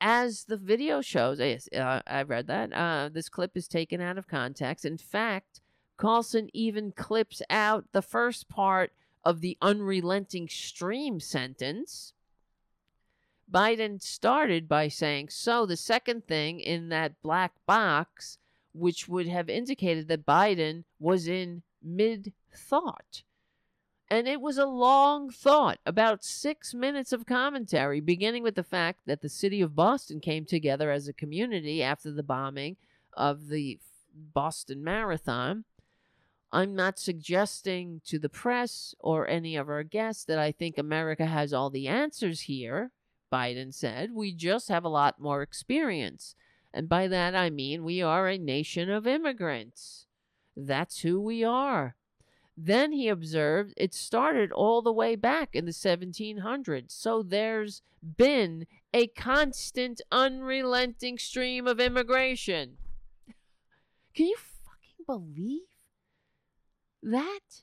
[0.00, 2.72] As the video shows, yes, uh, I've read that.
[2.72, 4.84] Uh, this clip is taken out of context.
[4.84, 5.60] In fact,
[6.04, 8.92] Carlson even clips out the first part
[9.24, 12.12] of the unrelenting stream sentence.
[13.50, 18.36] Biden started by saying, So the second thing in that black box,
[18.74, 23.22] which would have indicated that Biden was in mid thought.
[24.10, 28.98] And it was a long thought, about six minutes of commentary, beginning with the fact
[29.06, 32.76] that the city of Boston came together as a community after the bombing
[33.14, 33.78] of the
[34.14, 35.64] Boston Marathon.
[36.54, 41.26] I'm not suggesting to the press or any of our guests that I think America
[41.26, 42.92] has all the answers here,
[43.32, 44.10] Biden said.
[44.14, 46.36] We just have a lot more experience.
[46.72, 50.06] And by that I mean we are a nation of immigrants.
[50.56, 51.96] That's who we are.
[52.56, 56.92] Then he observed it started all the way back in the 1700s.
[56.92, 57.82] So there's
[58.16, 62.76] been a constant, unrelenting stream of immigration.
[64.14, 65.62] Can you fucking believe
[67.04, 67.62] that?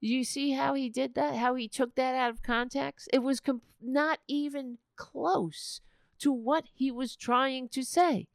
[0.00, 1.36] You see how he did that?
[1.36, 3.08] How he took that out of context?
[3.12, 5.80] It was com- not even close
[6.18, 8.26] to what he was trying to say.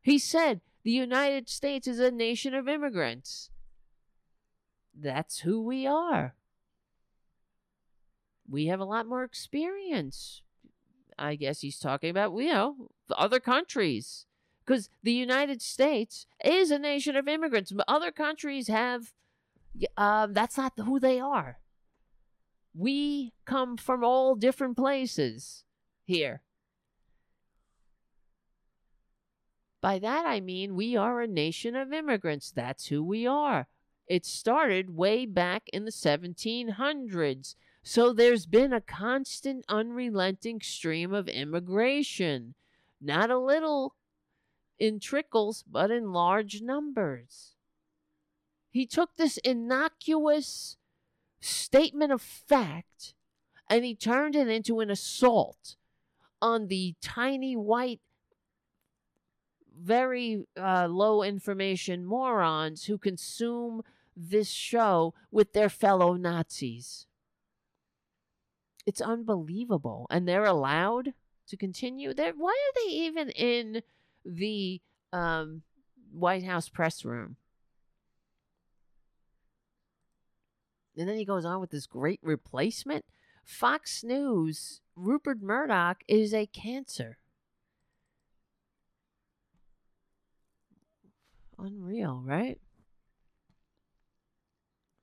[0.00, 3.50] He said the United States is a nation of immigrants.
[4.94, 6.36] That's who we are.
[8.48, 10.42] We have a lot more experience.
[11.18, 14.26] I guess he's talking about, you know, the other countries.
[14.66, 17.72] Because the United States is a nation of immigrants.
[17.86, 19.12] Other countries have
[19.96, 21.58] uh, that's not who they are.
[22.74, 25.64] We come from all different places
[26.04, 26.42] here.
[29.80, 32.50] By that I mean we are a nation of immigrants.
[32.50, 33.68] That's who we are.
[34.08, 37.54] It started way back in the 1700s.
[37.82, 42.54] So there's been a constant, unrelenting stream of immigration.
[43.00, 43.94] Not a little
[44.78, 47.54] in trickles, but in large numbers.
[48.70, 50.76] He took this innocuous
[51.40, 53.14] statement of fact
[53.68, 55.76] and he turned it into an assault
[56.40, 58.00] on the tiny white
[59.78, 63.82] very uh, low information morons who consume
[64.16, 67.06] this show with their fellow Nazis.
[68.86, 70.06] It's unbelievable.
[70.10, 71.12] And they're allowed
[71.48, 72.14] to continue.
[72.14, 73.82] They're, why are they even in
[74.26, 74.80] the
[75.12, 75.62] um,
[76.12, 77.36] White House press room?
[80.96, 83.04] And then he goes on with this great replacement.
[83.44, 87.18] Fox News, Rupert Murdoch is a cancer.
[91.58, 92.58] Unreal, right?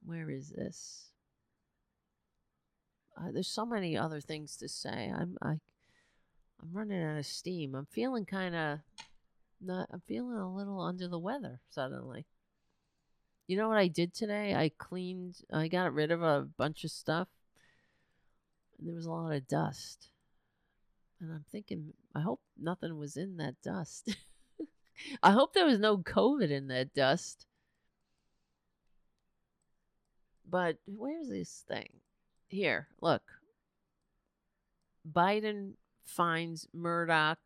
[0.06, 1.12] Where is this?
[3.18, 5.12] Uh, there's so many other things to say.
[5.16, 5.60] I'm I,
[6.62, 7.76] I'm running out of steam.
[7.76, 8.80] I'm feeling kind of
[9.64, 9.90] not.
[9.92, 12.26] I'm feeling a little under the weather suddenly.
[13.48, 14.56] You know what I did today?
[14.56, 17.28] I cleaned, I got rid of a bunch of stuff.
[18.78, 20.10] And there was a lot of dust.
[21.20, 24.16] And I'm thinking, I hope nothing was in that dust.
[25.24, 27.46] I hope there was no COVID in that dust.
[30.50, 31.90] But where's this thing?
[32.48, 33.24] Here, look.
[35.10, 35.74] Biden
[36.06, 37.40] finds Murdoch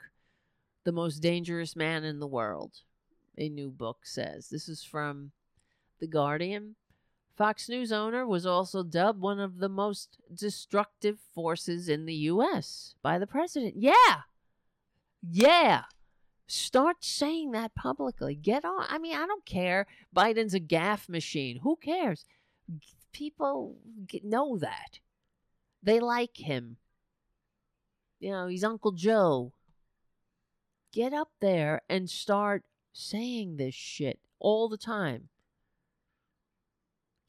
[0.88, 2.72] the most dangerous man in the world,
[3.38, 4.47] a new book says.
[4.47, 5.31] This is from
[5.99, 6.76] the Guardian.
[7.35, 12.95] Fox News owner was also dubbed one of the most destructive forces in the U.S.
[13.01, 13.73] by the president.
[13.76, 14.22] Yeah.
[15.30, 15.84] Yeah.
[16.47, 18.34] Start saying that publicly.
[18.34, 18.85] Get on.
[18.88, 19.88] I mean, I don't care.
[20.15, 21.59] Biden's a gaff machine.
[21.64, 22.23] Who cares?
[23.11, 23.76] People
[24.23, 24.99] know that.
[25.84, 26.77] They like him.
[28.22, 29.51] You know, he's Uncle Joe.
[30.98, 35.30] Get up there and start saying this shit all the time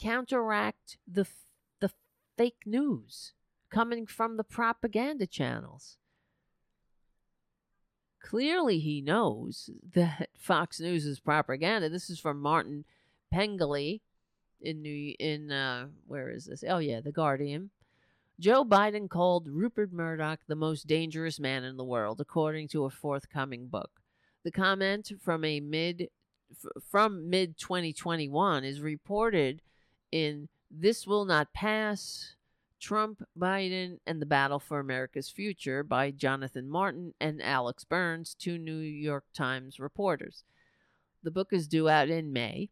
[0.00, 1.26] counteract the
[1.78, 1.90] the
[2.38, 3.34] fake news
[3.68, 5.98] coming from the propaganda channels.
[8.22, 11.90] Clearly, he knows that Fox News is propaganda.
[11.90, 12.86] This is from Martin
[13.30, 14.00] Pengelly
[14.62, 16.64] in New in uh, where is this?
[16.66, 17.68] Oh yeah, The Guardian.
[18.40, 22.90] Joe Biden called Rupert Murdoch the most dangerous man in the world, according to a
[22.90, 23.90] forthcoming book.
[24.44, 26.08] The comment from a mid
[26.52, 29.60] f- from mid 2021 is reported
[30.12, 32.36] in This Will Not Pass
[32.80, 38.56] Trump, Biden, and the Battle for America's Future by Jonathan Martin and Alex Burns, two
[38.56, 40.44] New York Times reporters.
[41.24, 42.70] The book is due out in May.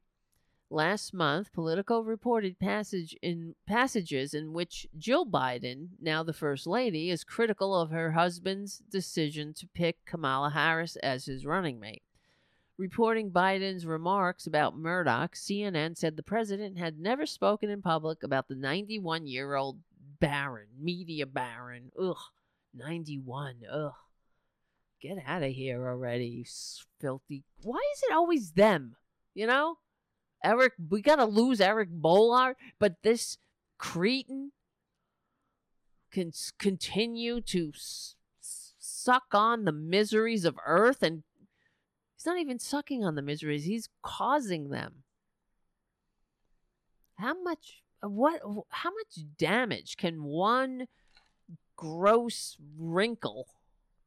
[0.69, 7.09] Last month, Politico reported passage in passages in which Jill Biden, now the First Lady,
[7.09, 12.03] is critical of her husband's decision to pick Kamala Harris as his running mate.
[12.79, 18.49] Reporting Biden's remarks about Murdoch, CNN said the president had never spoken in public about
[18.49, 19.79] the 91 year old
[20.19, 21.93] baron, media baron.
[21.99, 22.17] Ugh,
[22.75, 23.63] 91.
[23.73, 23.93] Ugh.
[25.01, 26.45] Get out of here already, you
[27.01, 27.45] filthy.
[27.63, 28.97] Why is it always them?
[29.33, 29.79] You know?
[30.45, 33.39] Eric, we gotta lose Eric Boehlert, but this
[33.79, 34.53] cretin
[36.11, 41.23] can continue to s- suck on the miseries of Earth and
[42.17, 45.05] He's not even sucking on the miseries, he's causing them.
[47.17, 48.41] How much what
[48.71, 50.87] how much damage can one
[51.77, 53.49] gross wrinkle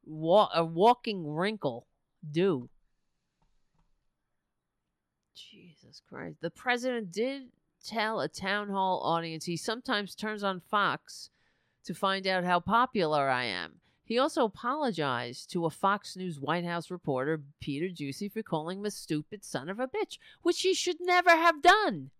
[0.05, 1.87] wa- a walking wrinkle
[2.29, 2.69] do?
[5.89, 6.37] Jesus Christ.
[6.41, 7.49] The president did
[7.83, 11.31] tell a town hall audience he sometimes turns on Fox
[11.83, 13.75] to find out how popular I am.
[14.03, 18.85] He also apologized to a Fox News White House reporter, Peter Doocy, for calling him
[18.85, 22.11] a stupid son of a bitch, which he should never have done.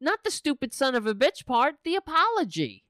[0.00, 2.84] Not the stupid son of a bitch part, the apology.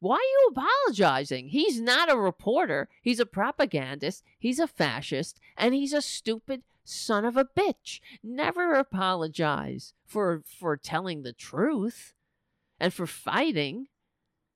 [0.00, 1.48] Why are you apologizing?
[1.48, 2.88] He's not a reporter.
[3.02, 4.24] He's a propagandist.
[4.38, 5.40] He's a fascist.
[5.56, 8.00] And he's a stupid son of a bitch.
[8.22, 12.12] Never apologize for for telling the truth
[12.78, 13.86] and for fighting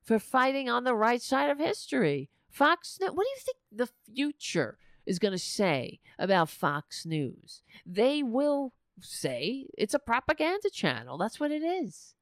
[0.03, 2.29] for fighting on the right side of history.
[2.51, 7.63] Fox what do you think the future is going to say about Fox News?
[7.85, 11.19] They will say it's a propaganda channel.
[11.19, 12.15] That's what it is.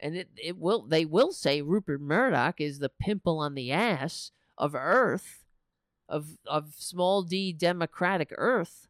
[0.00, 4.30] And it, it will they will say Rupert Murdoch is the pimple on the ass
[4.56, 5.44] of Earth
[6.08, 8.88] of of small d democratic Earth.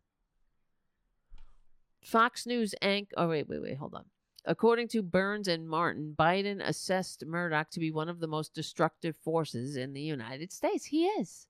[2.03, 4.05] Fox News anch oh wait, wait, wait, hold on.
[4.45, 9.17] According to Burns and Martin, Biden assessed Murdoch to be one of the most destructive
[9.17, 10.87] forces in the United States.
[10.87, 11.47] He is.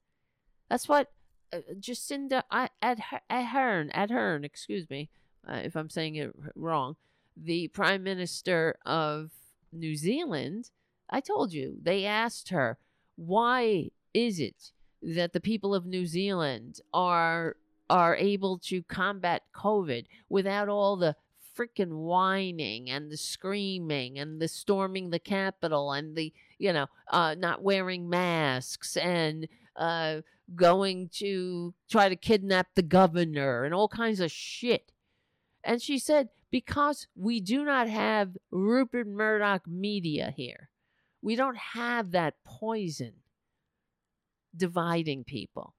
[0.69, 1.13] That's what
[1.53, 5.11] uh, Jacinda Ardern, Ardern, excuse me,
[5.49, 6.97] uh, if I'm saying it wrong,
[7.37, 9.31] the Prime Minister of
[9.73, 10.71] New Zealand.
[11.09, 12.79] I told you they asked her,
[13.17, 14.73] "Why is it
[15.03, 17.57] that the people of New Zealand are
[17.91, 21.17] are able to combat COVID without all the
[21.59, 27.35] freaking whining and the screaming and the storming the Capitol and the, you know, uh,
[27.37, 30.21] not wearing masks and uh,
[30.55, 34.93] going to try to kidnap the governor and all kinds of shit.
[35.65, 40.71] And she said, because we do not have Rupert Murdoch media here,
[41.21, 43.15] we don't have that poison
[44.57, 45.75] dividing people.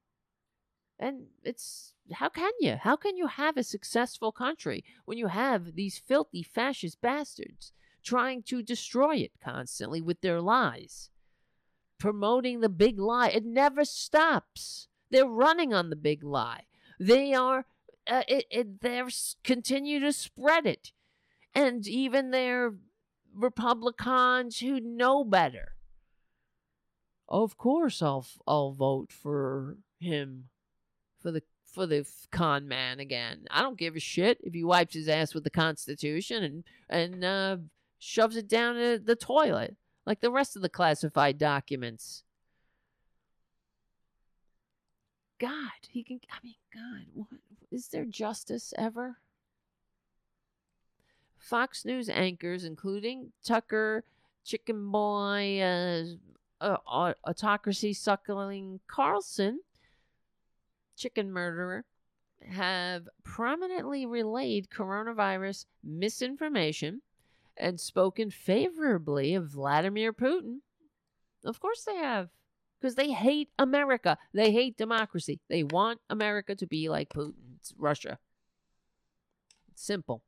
[0.98, 2.76] And it's how can you?
[2.76, 7.72] How can you have a successful country when you have these filthy fascist bastards
[8.02, 11.08] trying to destroy it constantly with their lies?
[11.98, 13.28] Promoting the big lie.
[13.28, 14.88] It never stops.
[15.10, 16.64] They're running on the big lie.
[16.98, 17.64] They are
[18.06, 19.08] uh, it, it they're
[19.42, 20.92] continue to spread it.
[21.54, 22.74] And even their
[23.34, 25.72] Republicans who know better.
[27.30, 30.48] Of course I'll I'll vote for him
[31.20, 33.46] for the for the con man again.
[33.50, 37.24] I don't give a shit if he wipes his ass with the Constitution and and
[37.24, 37.56] uh,
[37.98, 39.76] shoves it down the toilet
[40.06, 42.24] like the rest of the classified documents.
[45.38, 46.20] God, he can.
[46.30, 47.40] I mean, God, what
[47.70, 49.18] is there justice ever?
[51.38, 54.04] Fox News anchors, including Tucker,
[54.44, 56.04] Chicken Boy, uh,
[56.60, 56.76] uh,
[57.24, 59.60] autocracy suckling Carlson,
[60.96, 61.84] chicken murderer,
[62.48, 67.02] have prominently relayed coronavirus misinformation
[67.56, 70.58] and spoken favorably of Vladimir Putin.
[71.44, 72.28] Of course they have,
[72.80, 74.18] because they hate America.
[74.32, 75.40] They hate democracy.
[75.48, 78.18] They want America to be like Putin's Russia.
[79.72, 80.22] It's simple.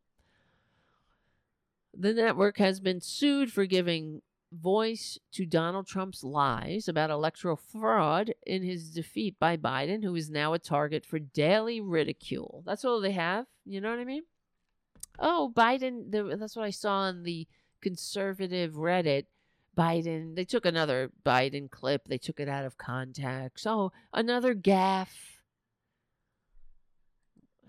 [1.94, 4.22] The network has been sued for giving
[4.52, 10.30] voice to Donald Trump's lies about electoral fraud in his defeat by Biden, who is
[10.30, 12.62] now a target for daily ridicule.
[12.66, 13.46] That's all they have.
[13.64, 14.22] You know what I mean?
[15.18, 17.46] Oh, Biden, the, that's what I saw on the
[17.80, 19.26] conservative Reddit.
[19.76, 23.66] Biden, they took another Biden clip, they took it out of context.
[23.66, 25.38] Oh, another gaffe.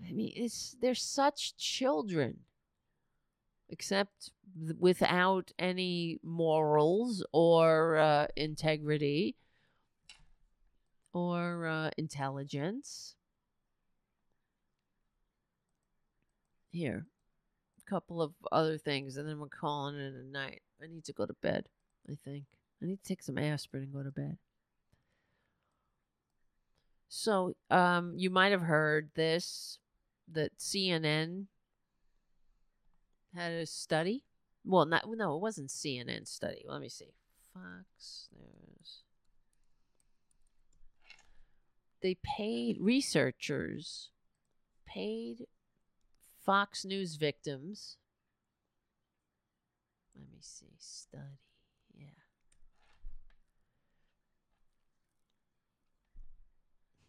[0.06, 2.40] I mean, it's they're such children
[3.70, 4.30] except
[4.78, 9.36] without any morals or uh, integrity
[11.12, 13.14] or uh, intelligence.
[16.70, 17.06] Here,
[17.78, 20.62] a couple of other things, and then we're calling it a night.
[20.82, 21.66] I need to go to bed,
[22.10, 22.44] I think.
[22.82, 24.38] I need to take some aspirin and go to bed.
[27.08, 29.78] So, um, you might have heard this
[30.32, 31.46] that CNN
[33.34, 34.24] had a study.
[34.64, 36.64] Well, not no, it wasn't CNN study.
[36.66, 37.12] Let me see.
[37.52, 39.02] Fox News.
[42.00, 44.10] They paid researchers
[44.94, 45.46] paid
[46.44, 47.96] Fox News victims.
[50.14, 50.66] Let me see.
[50.78, 51.22] Study.
[51.96, 52.06] Yeah.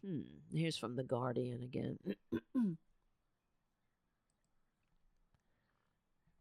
[0.04, 0.20] Hmm.
[0.52, 1.98] Here's from The Guardian again.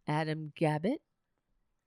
[0.07, 0.99] Adam Gabbatt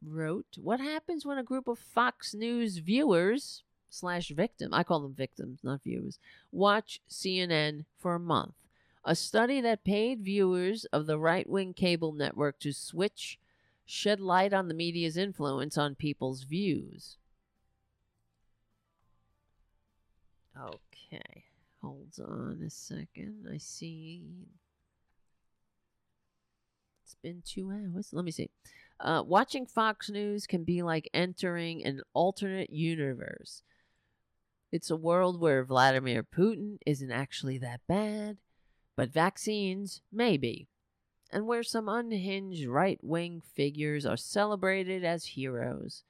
[0.05, 5.15] wrote, What happens when a group of Fox News viewers slash victim, I call them
[5.15, 6.19] victims, not viewers,
[6.53, 8.55] watch CNN for a month?
[9.05, 13.39] A study that paid viewers of the right wing cable network to switch
[13.86, 17.16] shed light on the media's influence on people's views.
[20.61, 21.45] Okay,
[21.81, 23.49] hold on a second.
[23.51, 24.23] I see.
[27.09, 28.10] It's been two hours.
[28.12, 28.51] Let me see.
[29.01, 33.62] Uh, watching Fox News can be like entering an alternate universe.
[34.70, 38.36] It's a world where Vladimir Putin isn't actually that bad,
[38.94, 40.68] but vaccines maybe.
[41.30, 46.05] and where some unhinged right wing figures are celebrated as heroes.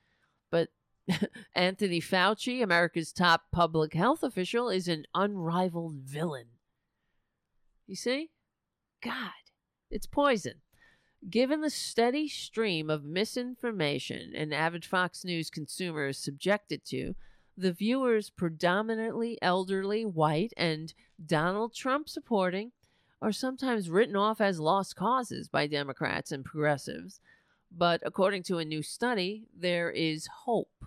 [0.50, 0.70] But
[1.54, 6.48] Anthony Fauci, America's top public health official, is an unrivaled villain.
[7.86, 8.30] You see?
[9.00, 9.30] God,
[9.92, 10.54] it's poison.
[11.28, 17.14] Given the steady stream of misinformation an avid Fox News consumer is subjected to,
[17.56, 22.70] the viewers, predominantly elderly, white, and Donald Trump supporting,
[23.20, 27.20] are sometimes written off as lost causes by Democrats and progressives.
[27.70, 30.84] But according to a new study, there is hope.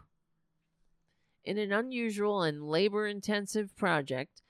[1.44, 4.42] In an unusual and labor intensive project,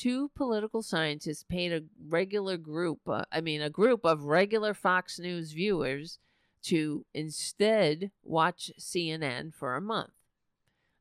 [0.00, 5.18] two political scientists paid a regular group, uh, I mean, a group of regular Fox
[5.18, 6.18] News viewers
[6.62, 10.12] to instead watch CNN for a month.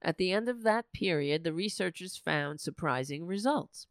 [0.02, 3.88] At the end of that period, the researchers found surprising results.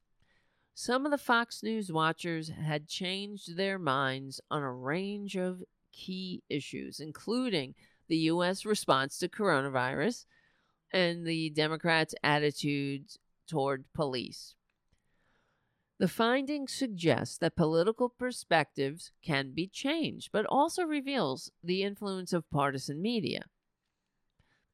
[0.75, 6.43] Some of the Fox News watchers had changed their minds on a range of key
[6.51, 7.75] issues, including
[8.09, 8.67] the U.S.
[8.67, 10.27] response to coronavirus
[10.93, 14.55] and the Democrats' attitudes toward police.
[15.99, 22.49] The findings suggest that political perspectives can be changed, but also reveals the influence of
[22.51, 23.47] partisan media.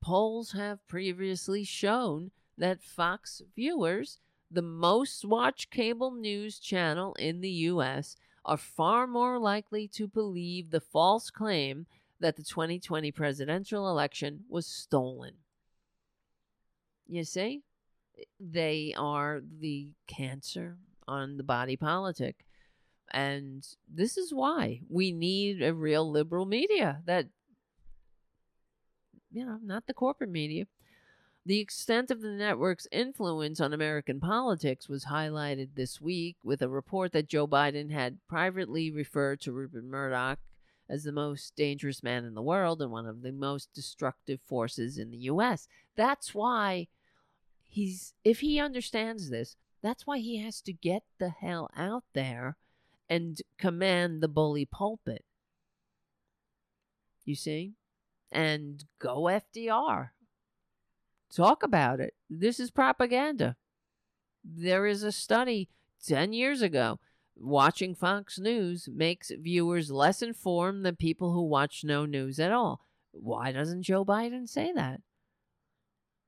[0.03, 4.19] Polls have previously shown that Fox viewers
[4.51, 10.71] the most watched cable news channel in the U.S., are far more likely to believe
[10.71, 11.87] the false claim
[12.21, 15.33] that the 2020 presidential election was stolen.
[17.07, 17.63] You see,
[18.39, 22.44] they are the cancer on the body politic.
[23.12, 27.26] And this is why we need a real liberal media that,
[29.31, 30.66] you know, not the corporate media,
[31.47, 36.68] the extent of the network's influence on American politics was highlighted this week with a
[36.68, 40.39] report that Joe Biden had privately referred to Rupert Murdoch
[40.89, 44.97] as the most dangerous man in the world and one of the most destructive forces
[44.97, 45.68] in the US.
[45.97, 46.89] That's why
[47.68, 52.56] he's if he understands this, that's why he has to get the hell out there
[53.06, 55.27] and command the bully pulpit.
[57.27, 57.74] You see?
[58.32, 60.09] And go FDR.
[61.36, 62.15] Talk about it.
[62.31, 63.56] This is propaganda.
[64.43, 65.69] There is a study
[66.06, 66.98] 10 years ago.
[67.36, 72.81] Watching Fox News makes viewers less informed than people who watch no news at all.
[73.12, 75.02] Why doesn't Joe Biden say that?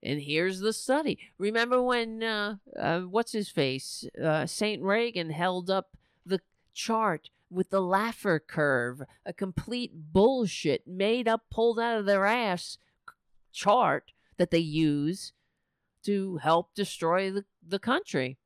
[0.06, 1.18] And here's the study.
[1.36, 4.04] Remember when, uh, uh, what's his face?
[4.22, 4.80] Uh, St.
[4.80, 6.40] Reagan held up the
[6.72, 12.78] chart with the Laffer curve, a complete bullshit, made up, pulled out of their ass
[13.52, 15.32] chart that they use
[16.04, 18.38] to help destroy the, the country.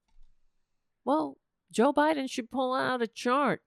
[1.04, 1.36] Well,
[1.70, 3.60] Joe Biden should pull out a chart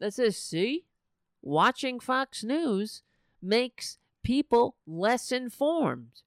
[0.00, 0.86] that says, see,
[1.40, 3.02] watching Fox News
[3.40, 6.22] makes people less informed.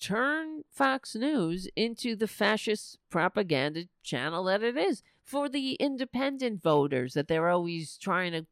[0.00, 7.14] Turn Fox News into the fascist propaganda channel that it is for the independent voters
[7.14, 8.46] that they're always trying to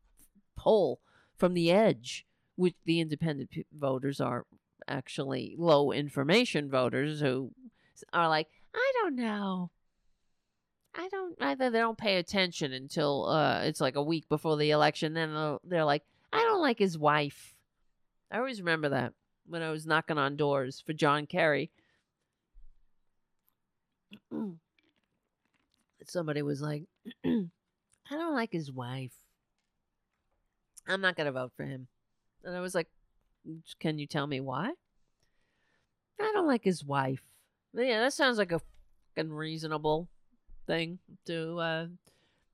[0.57, 1.01] pull
[1.37, 2.25] from the edge
[2.57, 4.47] which the independent p- voters are
[4.87, 7.51] actually low information voters who
[8.13, 9.71] are like, I don't know.
[10.95, 11.71] I don't either.
[11.71, 15.15] They don't pay attention until uh, it's like a week before the election.
[15.15, 17.54] Then they're like, I don't like his wife.
[18.31, 19.13] I always remember that
[19.47, 21.71] when I was knocking on doors for John Kerry.
[26.07, 26.85] Somebody was like,
[27.25, 27.49] I
[28.11, 29.15] don't like his wife.
[30.87, 31.87] I'm not going to vote for him.
[32.45, 32.89] And I was like,
[33.81, 34.73] Can you tell me why?
[36.21, 37.23] I don't like his wife.
[37.73, 38.61] Yeah, that sounds like a
[39.17, 40.09] fucking reasonable
[40.67, 41.87] thing to uh,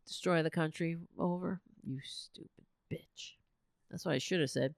[0.06, 1.60] destroy the country over.
[1.84, 3.32] You stupid bitch.
[3.90, 4.74] That's what I should have said.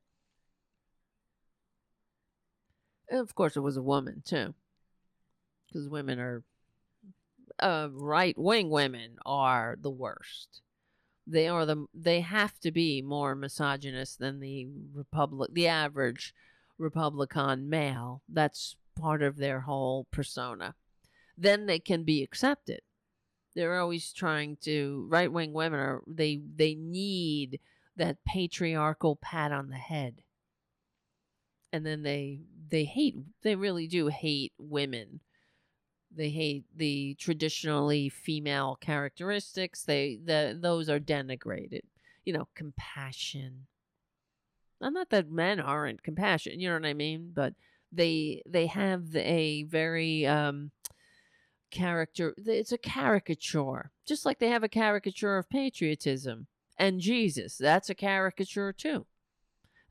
[3.09, 4.55] And of course, it was a woman, too.
[5.66, 6.43] Because women are.
[7.59, 10.62] Uh, right wing women are the worst
[11.27, 16.35] they are the they have to be more misogynist than the republic the average
[16.79, 20.74] republican male that's part of their whole persona
[21.37, 22.81] then they can be accepted
[23.55, 27.61] They're always trying to right wing women are they they need
[27.97, 30.23] that patriarchal pat on the head.
[31.73, 35.20] And then they they hate they really do hate women.
[36.15, 39.82] They hate the traditionally female characteristics.
[39.82, 41.82] They the those are denigrated.
[42.24, 43.66] You know, compassion.
[44.81, 47.31] Not that men aren't compassionate, you know what I mean?
[47.32, 47.55] But
[47.93, 50.70] they they have a very um
[51.70, 56.47] character it's a caricature just like they have a caricature of patriotism
[56.77, 59.07] and jesus that's a caricature too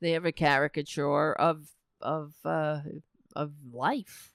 [0.01, 1.69] they have a caricature of
[2.01, 2.79] of uh
[3.35, 4.33] of life.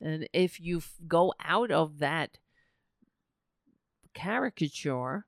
[0.00, 2.38] And if you f- go out of that
[4.12, 5.26] caricature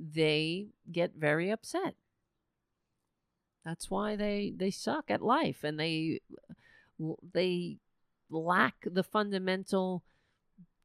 [0.00, 1.94] they get very upset.
[3.64, 6.20] That's why they they suck at life and they
[7.32, 7.78] they
[8.30, 10.02] lack the fundamental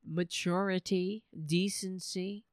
[0.05, 2.43] maturity, decency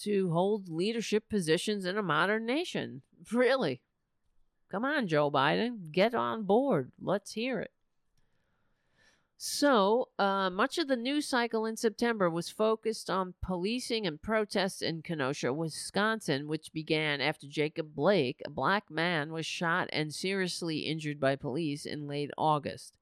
[0.00, 3.02] to hold leadership positions in a modern nation.
[3.32, 3.80] Really.
[4.70, 6.92] Come on, Joe Biden, get on board.
[7.00, 7.70] Let's hear it.
[9.40, 14.82] So, uh, much of the news cycle in September was focused on policing and protests
[14.82, 20.78] in Kenosha, Wisconsin, which began after Jacob Blake, a black man, was shot and seriously
[20.78, 22.98] injured by police in late August.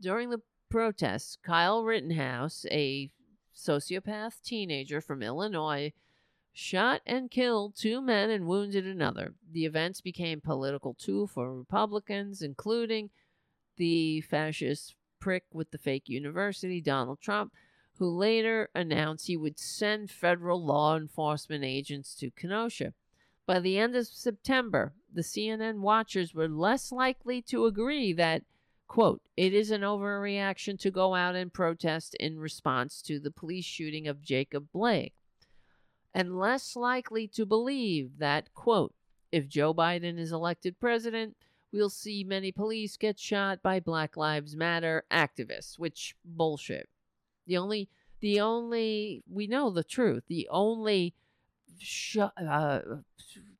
[0.00, 3.10] During the protests, Kyle Rittenhouse, a
[3.52, 5.92] sociopath teenager from Illinois,
[6.58, 9.32] shot and killed two men and wounded another.
[9.52, 13.10] The events became political tool for Republicans, including
[13.76, 17.52] the fascist prick with the fake university, Donald Trump,
[17.98, 22.92] who later announced he would send federal law enforcement agents to Kenosha.
[23.46, 28.42] By the end of September, the CNN watchers were less likely to agree that,
[28.88, 33.64] quote, it is an overreaction to go out and protest in response to the police
[33.64, 35.14] shooting of Jacob Blake,
[36.14, 38.94] and less likely to believe that, quote,
[39.30, 41.36] if Joe Biden is elected president,
[41.72, 46.88] we'll see many police get shot by Black Lives Matter activists, which bullshit.
[47.46, 47.88] The only
[48.20, 50.24] the only we know the truth.
[50.28, 51.14] The only
[51.78, 52.80] sh- uh,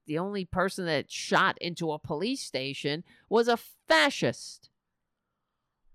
[0.06, 4.70] the only person that shot into a police station was a fascist.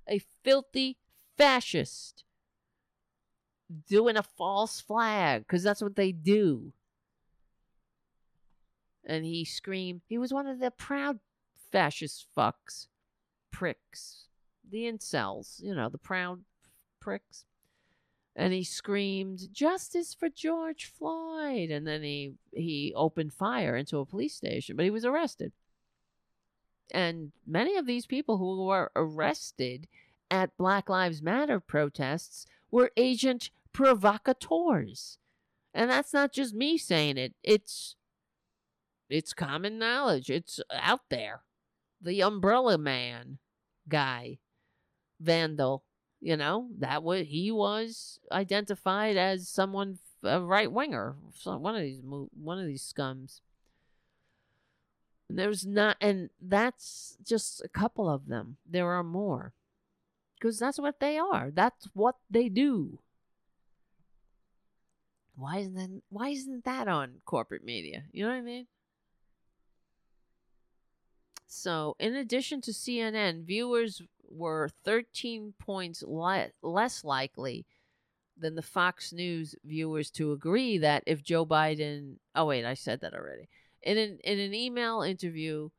[0.08, 0.98] A filthy
[1.38, 2.24] fascist
[3.88, 6.72] doing a false flag because that's what they do.
[9.06, 11.20] And he screamed, he was one of the proud
[11.72, 12.88] fascist fucks,
[13.52, 14.26] pricks,
[14.70, 16.42] the incels, you know, the proud
[17.00, 17.46] pricks.
[18.36, 24.08] And he screamed, "Justice for George Floyd!" And then he he opened fire into a
[24.08, 25.52] police station, but he was arrested.
[26.92, 29.88] And many of these people who were arrested
[30.32, 35.18] at Black Lives Matter protests were agent provocateurs.
[35.74, 37.34] And that's not just me saying it.
[37.44, 37.96] It's
[39.10, 40.30] it's common knowledge.
[40.30, 41.42] It's out there
[42.04, 43.40] the umbrella man
[43.88, 44.40] guy,
[45.20, 45.84] Vandal.
[46.20, 52.00] You know that was he was identified as someone a right winger, one of these
[52.02, 53.42] one of these scums.
[55.28, 58.58] And There's not, and that's just a couple of them.
[58.70, 59.54] There are more,
[60.36, 61.52] because that's what they are.
[61.52, 63.00] That's what they do.
[65.36, 68.04] Why isn't that, why isn't that on corporate media?
[68.12, 68.68] You know what I mean?
[71.48, 77.66] So, in addition to CNN, viewers were 13 points le- less likely
[78.38, 82.16] than the Fox News viewers to agree that if Joe Biden.
[82.36, 83.50] Oh, wait, I said that already.
[83.82, 85.70] In an, in an email interview,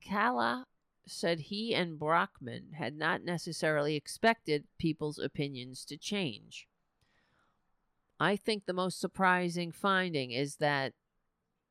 [0.00, 0.66] Kalla
[1.06, 6.67] said he and Broockman had not necessarily expected people's opinions to change.
[8.20, 10.92] I think the most surprising finding is that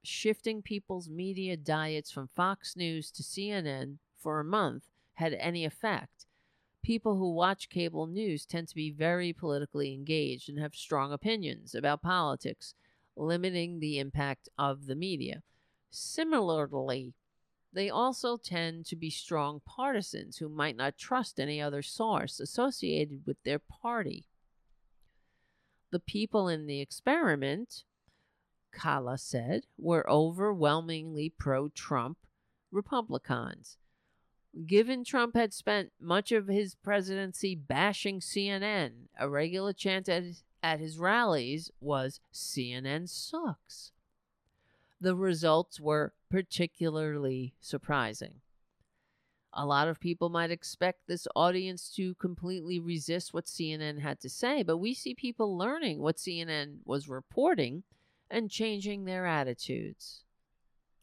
[0.03, 4.83] shifting people's media diets from Fox News to CNN for a month
[5.15, 6.25] had any effect.
[6.81, 11.75] People who watch cable news tend to be very politically engaged and have strong opinions
[11.75, 12.73] about politics,
[13.17, 15.43] limiting the impact of the media.
[15.89, 17.13] Similarly,
[17.73, 23.23] they also tend to be strong partisans who might not trust any other source associated
[23.25, 24.25] with their party.
[25.91, 27.83] The people in the experiment
[28.77, 32.19] Kalla said, were overwhelmingly pro Trump
[32.71, 33.77] Republicans.
[34.65, 40.23] Given Trump had spent much of his presidency bashing CNN, a regular chant at,
[40.63, 43.91] at his rallies was CNN sucks.
[44.99, 48.41] The results were particularly surprising.
[49.53, 54.29] A lot of people might expect this audience to completely resist what CNN had to
[54.29, 57.83] say, but we see people learning what CNN was reporting
[58.29, 60.23] and changing their attitudes.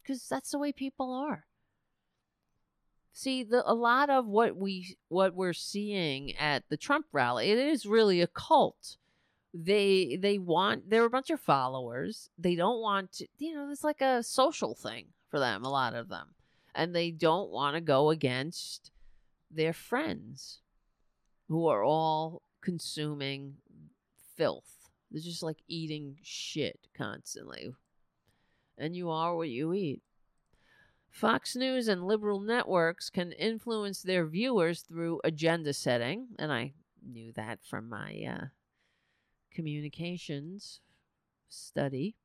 [0.01, 1.45] Because that's the way people are.
[3.17, 7.57] See, the, a lot of what we what we're seeing at the Trump rally, it
[7.57, 8.97] is really a cult.
[9.53, 12.29] They they want they're a bunch of followers.
[12.37, 15.93] They don't want to, you know, it's like a social thing for them, a lot
[15.95, 16.34] of them.
[16.75, 18.91] And they don't want to go against
[19.49, 20.59] their friends
[21.47, 23.55] who are all consuming
[24.35, 24.89] filth.
[25.09, 27.73] They're just like eating shit constantly.
[28.77, 30.01] And you are what you eat.
[31.09, 37.31] Fox News and liberal networks can influence their viewers through agenda setting, and I knew
[37.37, 38.45] that from my uh,
[39.49, 40.81] communications
[41.47, 42.17] study.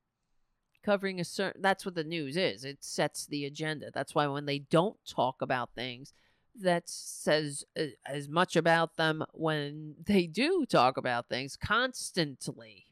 [0.83, 2.65] Covering a certain, that's what the news is.
[2.65, 3.91] It sets the agenda.
[3.93, 6.13] That's why when they don't talk about things,
[6.59, 12.87] that says uh, as much about them when they do talk about things constantly,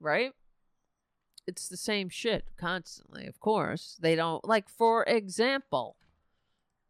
[0.00, 0.32] right?
[1.46, 3.98] it's the same shit constantly, of course.
[4.00, 5.96] They don't like for example,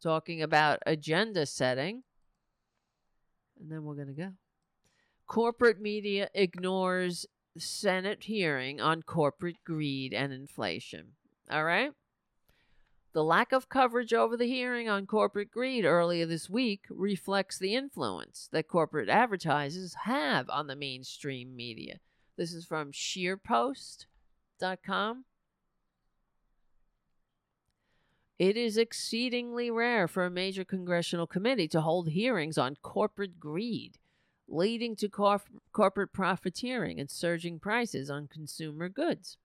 [0.01, 2.03] talking about agenda setting.
[3.59, 4.31] And then we're going to go.
[5.27, 7.25] Corporate media ignores
[7.57, 11.13] Senate hearing on corporate greed and inflation.
[11.49, 11.93] All right?
[13.13, 17.73] The lack of coverage over the hearing on corporate greed earlier this week reflects the
[17.73, 22.01] influence that corporate advertisers have on the mainstream media.
[22.35, 25.23] This is from scheerpost.com.
[28.37, 33.97] It is exceedingly rare for a major congressional committee to hold hearings on corporate greed,
[34.47, 39.37] leading to corporate profiteering and surging prices on consumer goods.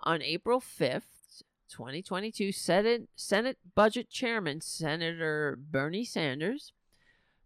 [0.00, 6.72] On April 5th, 2022, Senate, Senate Budget Chairman Senator Bernie Sanders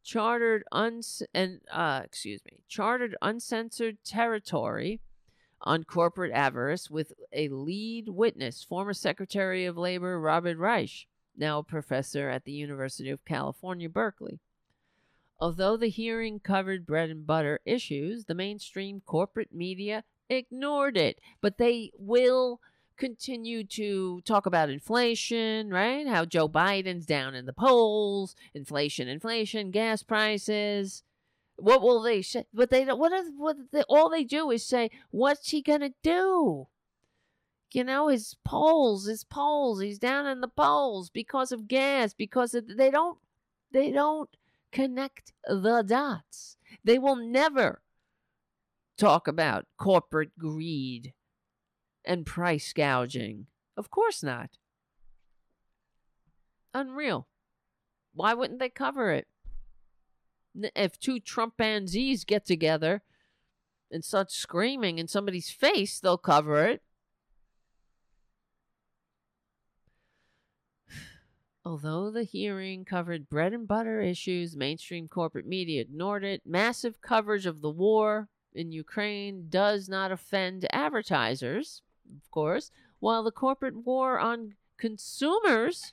[0.02, 5.01] chartered uns and uh, excuse me chartered uncensored territory
[5.60, 11.06] on corporate avarice with a lead witness, former Secretary of Labor Robert Reich,
[11.36, 14.39] now a professor at the University of California, Berkeley.
[15.40, 21.20] Although the hearing covered bread and butter issues, the mainstream corporate media ignored it.
[21.40, 22.60] But they will
[22.97, 26.06] continue to talk about inflation, right?
[26.06, 31.05] How Joe Biden's down in the polls, inflation, inflation, gas prices.
[31.56, 32.44] What will they say?
[32.52, 32.85] But they.
[32.85, 33.56] What is what?
[33.73, 36.69] They, all they do is say, "What's he gonna do?"
[37.73, 39.81] You know, his polls, his polls.
[39.81, 42.15] He's down in the polls because of gas.
[42.15, 43.19] Because of, they don't,
[43.73, 44.31] they don't
[44.73, 46.57] connect the dots.
[46.85, 47.82] They will never
[48.97, 51.15] talk about corporate greed
[52.05, 53.47] and price gouging.
[53.77, 54.51] Of course not.
[56.74, 57.28] Unreal.
[58.12, 59.27] Why wouldn't they cover it?
[60.74, 63.03] if two Trumpanzees get together
[63.90, 66.82] and start screaming in somebody's face, they'll cover it.
[71.69, 76.40] Although the hearing covered bread and butter issues, mainstream corporate media ignored it.
[76.47, 82.70] Massive coverage of the war in Ukraine does not offend advertisers, of course,
[83.01, 85.93] while the corporate war on consumers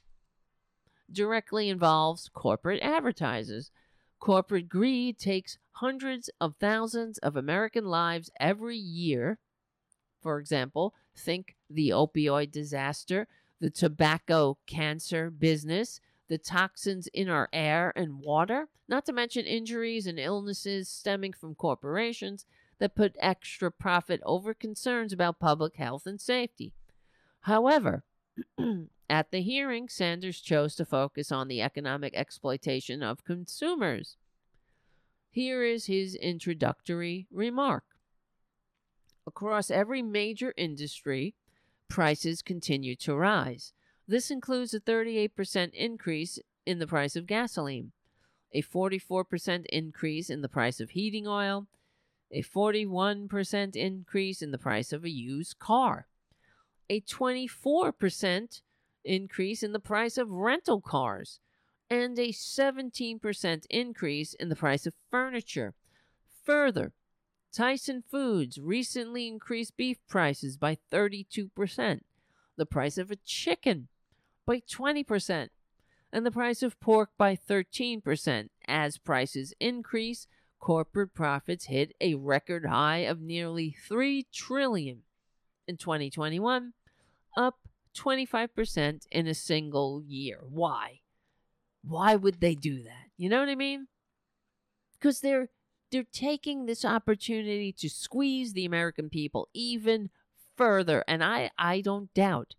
[1.11, 3.69] directly involves corporate advertisers.
[4.18, 9.39] Corporate greed takes hundreds of thousands of American lives every year.
[10.22, 13.27] For example, think the opioid disaster,
[13.60, 20.07] the tobacco cancer business, the toxins in our air and water, not to mention injuries
[20.07, 22.45] and illnesses stemming from corporations
[22.80, 26.73] that put extra profit over concerns about public health and safety.
[27.41, 28.03] However,
[29.10, 34.18] At the hearing, Sanders chose to focus on the economic exploitation of consumers.
[35.30, 37.84] Here is his introductory remark.
[39.27, 41.36] Across every major industry,
[41.88, 43.74] prices continue to rise.
[44.07, 47.91] This includes a 38% increase in the price of gasoline,
[48.53, 51.68] a 44% increase in the price of heating oil,
[52.32, 56.07] a 41% increase in the price of a used car,
[56.90, 58.62] a 24%
[59.03, 61.40] increase in the price of rental cars
[61.90, 65.74] and a 17% increase in the price of furniture.
[66.44, 66.94] Further,
[67.56, 72.02] Tyson Foods recently increased beef prices by 32%,
[72.57, 73.88] the price of a chicken
[74.45, 75.48] by 20%,
[76.11, 78.49] and the price of pork by 13%.
[78.68, 80.27] As prices increase,
[80.60, 85.03] corporate profits hit a record high of nearly 3 trillion
[85.65, 86.73] in 2021,
[87.38, 87.60] up
[87.98, 90.40] 25% in a single year.
[90.44, 90.99] Why?
[91.84, 93.11] Why would they do that?
[93.15, 93.88] You know what I mean?
[94.99, 95.48] Because they're
[95.91, 100.10] they're taking this opportunity to squeeze the American people even
[100.56, 101.03] further.
[101.07, 102.56] And I, I don't doubt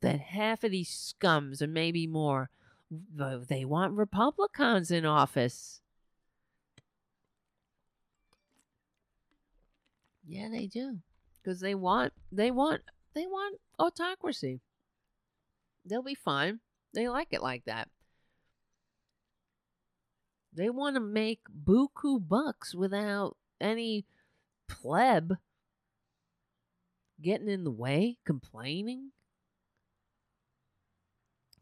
[0.00, 2.50] that half of these scums, and maybe more,
[2.90, 5.80] they want Republicans in office.
[10.26, 10.98] Yeah, they do.
[11.42, 12.82] Because they want they want
[13.14, 14.60] they want autocracy.
[15.84, 16.60] They'll be fine.
[16.94, 17.88] They like it like that.
[20.52, 24.06] They want to make buku bucks without any
[24.68, 25.38] pleb
[27.20, 29.12] getting in the way, complaining,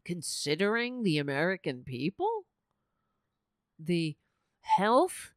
[0.03, 2.45] considering the American people,
[3.77, 4.15] the
[4.61, 5.31] health,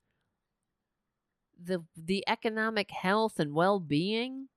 [1.62, 4.48] the the economic health and well-being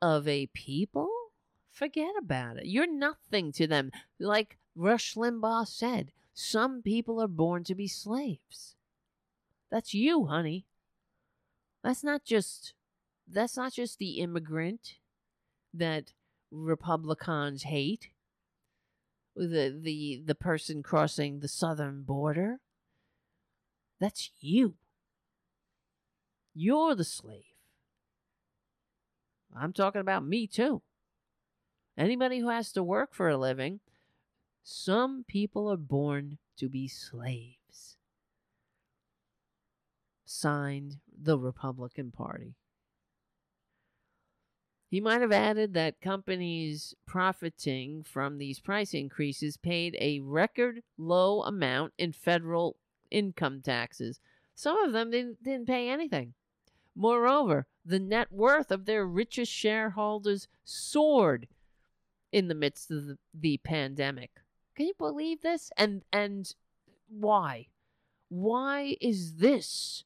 [0.00, 1.10] of a people.
[1.70, 2.66] Forget about it.
[2.66, 3.90] You're nothing to them.
[4.18, 8.76] Like Rush Limbaugh said, some people are born to be slaves.
[9.70, 10.66] That's you, honey.
[11.82, 12.74] That's not just
[13.26, 14.96] that's not just the immigrant
[15.72, 16.12] that
[16.50, 18.10] Republicans hate.
[19.34, 22.60] The the the person crossing the southern border.
[23.98, 24.74] That's you.
[26.54, 27.44] You're the slave.
[29.58, 30.82] I'm talking about me too.
[31.96, 33.80] Anybody who has to work for a living
[34.68, 37.96] some people are born to be slaves.
[40.24, 42.56] Signed the Republican Party.
[44.88, 51.42] He might have added that companies profiting from these price increases paid a record low
[51.42, 52.76] amount in federal
[53.08, 54.18] income taxes.
[54.56, 56.34] Some of them didn't, didn't pay anything.
[56.96, 61.46] Moreover, the net worth of their richest shareholders soared
[62.32, 64.30] in the midst of the, the pandemic.
[64.76, 65.70] Can you believe this?
[65.76, 66.54] And and
[67.08, 67.68] why?
[68.28, 70.04] Why is this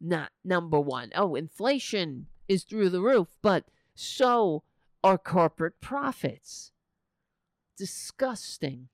[0.00, 1.10] not number one?
[1.14, 4.62] Oh, inflation is through the roof, but so
[5.02, 6.70] are corporate profits.
[7.76, 8.88] Disgusting.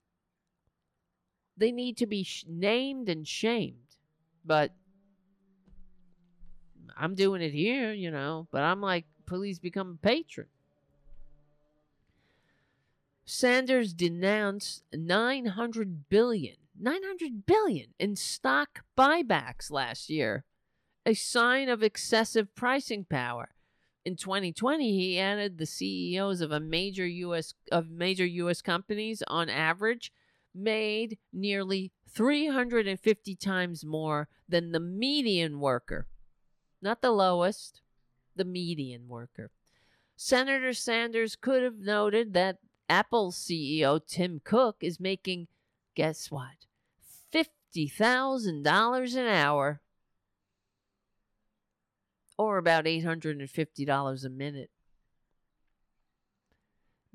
[1.57, 3.97] They need to be sh- named and shamed.
[4.45, 4.73] But
[6.97, 10.47] I'm doing it here, you know, but I'm like, please become a patron.
[13.31, 20.47] Sanders denounced 900 billion, 900 billion in stock buybacks last year,
[21.05, 23.51] a sign of excessive pricing power.
[24.03, 29.51] In 2020, he added the CEOs of a major US of major US companies on
[29.51, 30.11] average
[30.55, 36.07] made nearly 350 times more than the median worker.
[36.81, 37.83] Not the lowest,
[38.35, 39.51] the median worker.
[40.17, 42.57] Senator Sanders could have noted that
[42.89, 45.49] Apple CEO Tim Cook is making,
[45.95, 46.67] guess what?
[47.33, 49.81] $50,000 an hour.
[52.39, 54.71] Or about $850 a minute.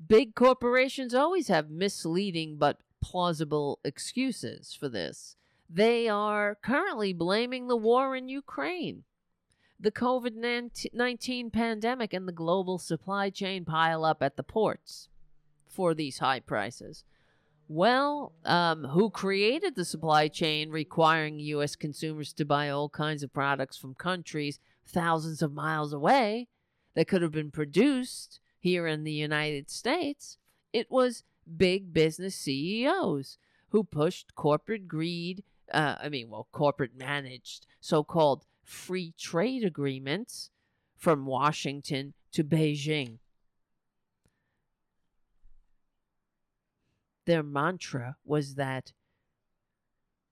[0.06, 5.36] Big corporations always have misleading but plausible excuses for this.
[5.68, 9.04] They are currently blaming the war in Ukraine,
[9.80, 10.34] the COVID
[10.92, 15.08] 19 pandemic, and the global supply chain pileup at the ports
[15.74, 17.04] for these high prices?
[17.66, 21.76] Well, um, who created the supply chain requiring U.S.
[21.76, 26.48] consumers to buy all kinds of products from countries thousands of miles away
[26.94, 30.36] that could have been produced here in the United States?
[30.72, 31.24] It was
[31.56, 33.38] big business CEOs
[33.70, 35.42] who pushed corporate greed.
[35.72, 40.50] Uh, I mean, well, corporate managed so called free trade agreements
[40.96, 43.18] from Washington to Beijing.
[47.26, 48.92] Their mantra was that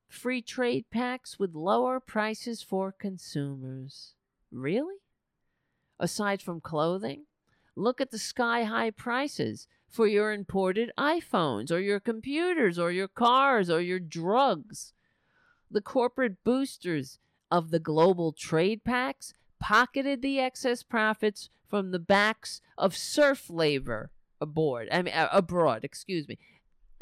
[0.09, 4.15] free trade pacts would lower prices for consumers.
[4.51, 4.97] Really?
[5.99, 7.25] Aside from clothing,
[7.75, 13.09] look at the sky high prices for your imported iPhones or your computers or your
[13.09, 14.93] cars or your drugs.
[15.71, 17.19] The corporate boosters
[17.51, 24.11] of the global trade pacts pocketed the excess profits from the backs of serf labor
[24.41, 26.39] aboard, I mean, abroad, excuse me,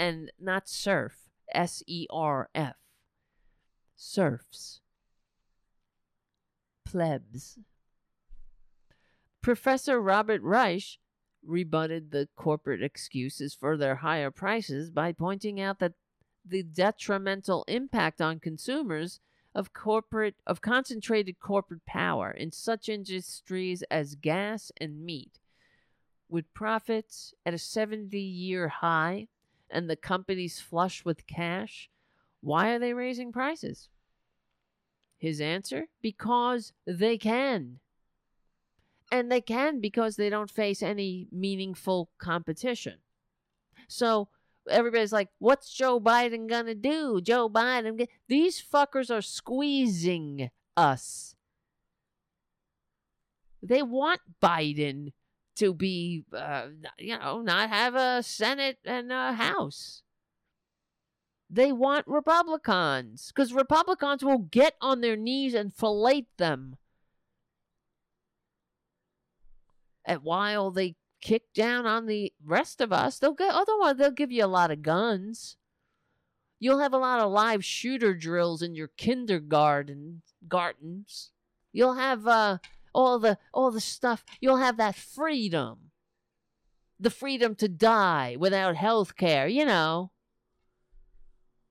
[0.01, 2.77] and not serf, S E R F.
[3.95, 4.81] Serfs.
[6.87, 7.59] Plebs.
[9.43, 10.99] Professor Robert Reich
[11.47, 15.93] rebutted the corporate excuses for their higher prices by pointing out that
[16.47, 19.21] the detrimental impact on consumers
[19.55, 25.41] of corporate of concentrated corporate power in such industries as gas and meat
[26.31, 29.29] with profits at a 70 year high
[29.71, 31.89] and the companies flush with cash,
[32.41, 33.89] Why are they raising prices?
[35.19, 37.81] His answer because they can.
[39.13, 42.99] And they can because they don't face any meaningful competition.
[43.89, 44.29] So
[44.69, 47.21] everybody's like, what's Joe Biden going to do?
[47.21, 48.07] Joe Biden.
[48.29, 51.35] These fuckers are squeezing us.
[53.63, 55.13] They want Biden
[55.61, 60.03] to be, uh, you know, not have a Senate and a House.
[61.51, 66.77] They want Republicans because Republicans will get on their knees and fillet them.
[70.07, 74.33] And while they kick down on the rest of us, they'll get otherwise they'll give
[74.33, 75.59] you a lot of guns.
[76.59, 81.33] You'll have a lot of live shooter drills in your kindergarten gardens.
[81.71, 82.59] You'll have uh,
[82.93, 84.25] all the all the stuff.
[84.41, 85.91] You'll have that freedom.
[86.99, 90.11] The freedom to die without health care, you know.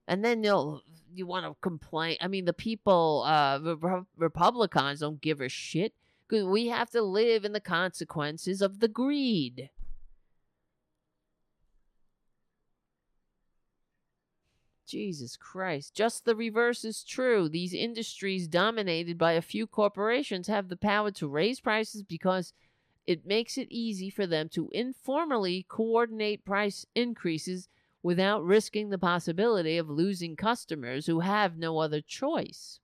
[0.07, 0.81] And then you'll
[1.13, 2.17] you want to complain.
[2.21, 5.93] I mean, the people, uh, Re- Republicans don't give a shit
[6.27, 9.69] because we have to live in the consequences of the greed.
[14.89, 15.93] Jesus Christ.
[15.93, 17.47] Just the reverse is true.
[17.47, 22.53] These industries dominated by a few corporations have the power to raise prices because
[23.05, 27.69] it makes it easy for them to informally coordinate price increases
[28.03, 32.79] without risking the possibility of losing customers who have no other choice.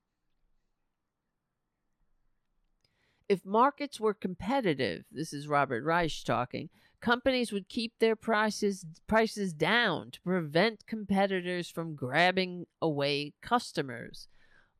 [3.28, 6.70] If markets were competitive, this is Robert Reich talking,
[7.06, 14.28] companies would keep their prices prices down to prevent competitors from grabbing away customers.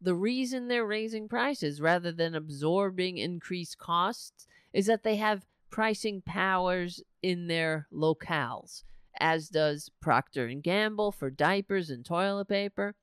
[0.02, 6.24] The reason they're raising prices rather than absorbing increased costs is that they have pricing
[6.26, 8.82] powers in their locales,
[9.20, 12.96] as does Procter and Gamble for diapers and toilet paper.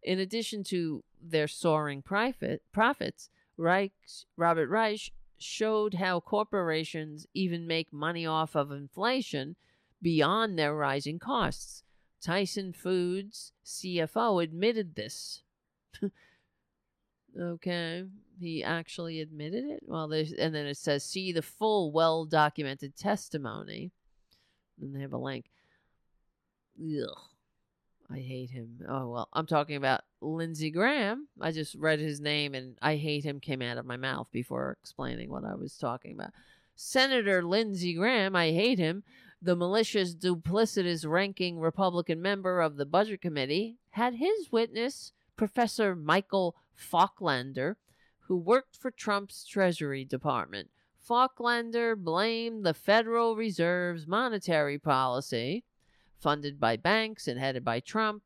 [0.00, 5.10] In addition to their soaring profit, profits, Robert Reich
[5.42, 9.56] showed how corporations even make money off of inflation
[10.02, 11.82] beyond their rising costs.
[12.20, 15.42] Tyson Foods CFO admitted this.
[17.40, 18.04] okay,
[18.38, 19.80] he actually admitted it.
[19.86, 23.92] Well, there's and then it says see the full well documented testimony.
[24.80, 25.46] And they have a link.
[26.78, 27.29] Ugh.
[28.12, 28.80] I hate him.
[28.88, 31.28] Oh well, I'm talking about Lindsey Graham.
[31.40, 34.76] I just read his name and I hate him came out of my mouth before
[34.82, 36.32] explaining what I was talking about.
[36.74, 39.04] Senator Lindsey Graham, I hate him.
[39.42, 46.56] The malicious, duplicitous ranking Republican member of the Budget Committee had his witness, Professor Michael
[46.76, 47.76] Faulkender,
[48.26, 50.70] who worked for Trump's Treasury Department.
[51.08, 55.64] Faulkender blamed the Federal Reserve's monetary policy
[56.20, 58.22] funded by banks and headed by Trump,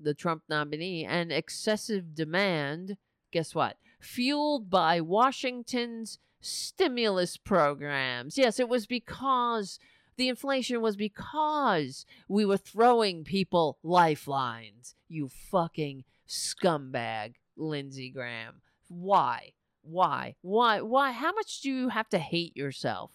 [0.00, 2.96] the Trump nominee, and excessive demand,
[3.30, 3.76] guess what?
[4.00, 8.36] Fueled by Washington's stimulus programs.
[8.36, 9.78] Yes, it was because
[10.16, 14.94] the inflation was because we were throwing people lifelines.
[15.08, 18.60] You fucking scumbag, Lindsey Graham.
[18.88, 19.52] Why?
[19.82, 20.36] Why?
[20.42, 20.80] Why?
[20.80, 21.12] Why?
[21.12, 23.12] How much do you have to hate yourself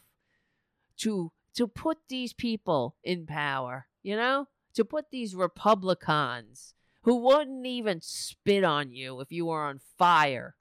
[0.97, 4.47] to to put these people in power, you know?
[4.75, 10.55] To put these Republicans who wouldn't even spit on you if you were on fire.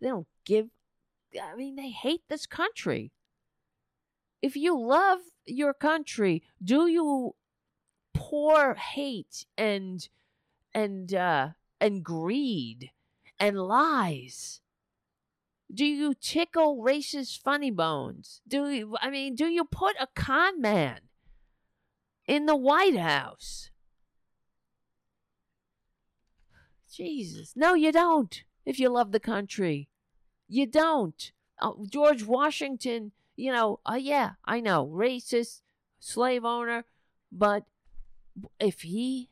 [0.00, 0.70] They don't give,
[1.40, 3.12] I mean, they hate this country.
[4.42, 7.36] If you love your country, do you
[8.12, 10.08] pour hate and
[10.74, 12.90] and uh and greed
[13.38, 14.60] and lies
[15.72, 18.40] do you tickle racist funny bones?
[18.46, 21.00] Do you, I mean, do you put a con man
[22.26, 23.70] in the White House?
[26.92, 27.52] Jesus.
[27.54, 28.42] No, you don't.
[28.66, 29.88] If you love the country,
[30.48, 31.32] you don't.
[31.58, 35.60] Uh, George Washington, you know, uh, yeah, I know, racist,
[36.00, 36.84] slave owner,
[37.30, 37.64] but
[38.58, 39.28] if he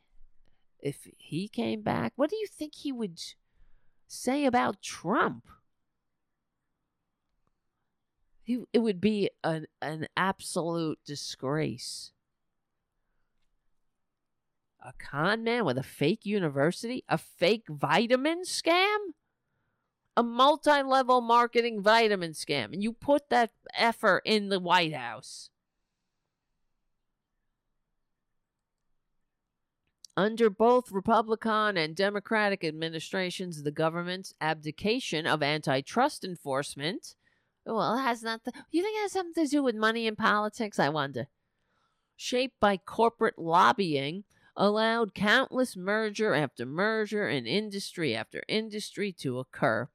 [0.79, 3.19] if he came back, what do you think he would
[4.07, 5.45] say about Trump?
[8.73, 12.11] It would be an an absolute disgrace.
[14.83, 18.97] A con man with a fake university, a fake vitamin scam,
[20.15, 25.49] a multi-level marketing vitamin scam, and you put that effort in the White House.
[30.15, 37.15] Under both Republican and Democratic administrations, the government's abdication of antitrust enforcement
[37.75, 38.53] well, it has nothing.
[38.71, 40.79] You think it has something to do with money and politics?
[40.79, 41.27] I wonder.
[42.15, 44.23] Shaped by corporate lobbying,
[44.55, 49.87] allowed countless merger after merger and industry after industry to occur.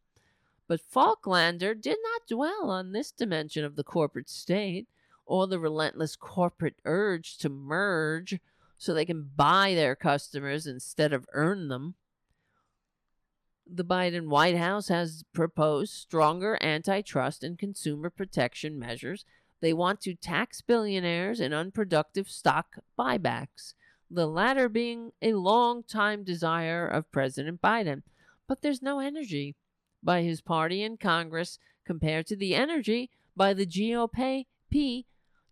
[0.67, 4.89] But Faulkender did not dwell on this dimension of the corporate state
[5.27, 8.41] or the relentless corporate urge to merge
[8.79, 11.95] so they can buy their customers instead of earn them.
[13.67, 19.25] The Biden White House has proposed stronger antitrust and consumer protection measures.
[19.61, 23.75] They want to tax billionaires and unproductive stock buybacks,
[24.11, 28.03] the latter being a long-time desire of President Biden.
[28.47, 29.57] But there's no energy
[30.03, 34.45] by his party in Congress compared to the energy by the GOP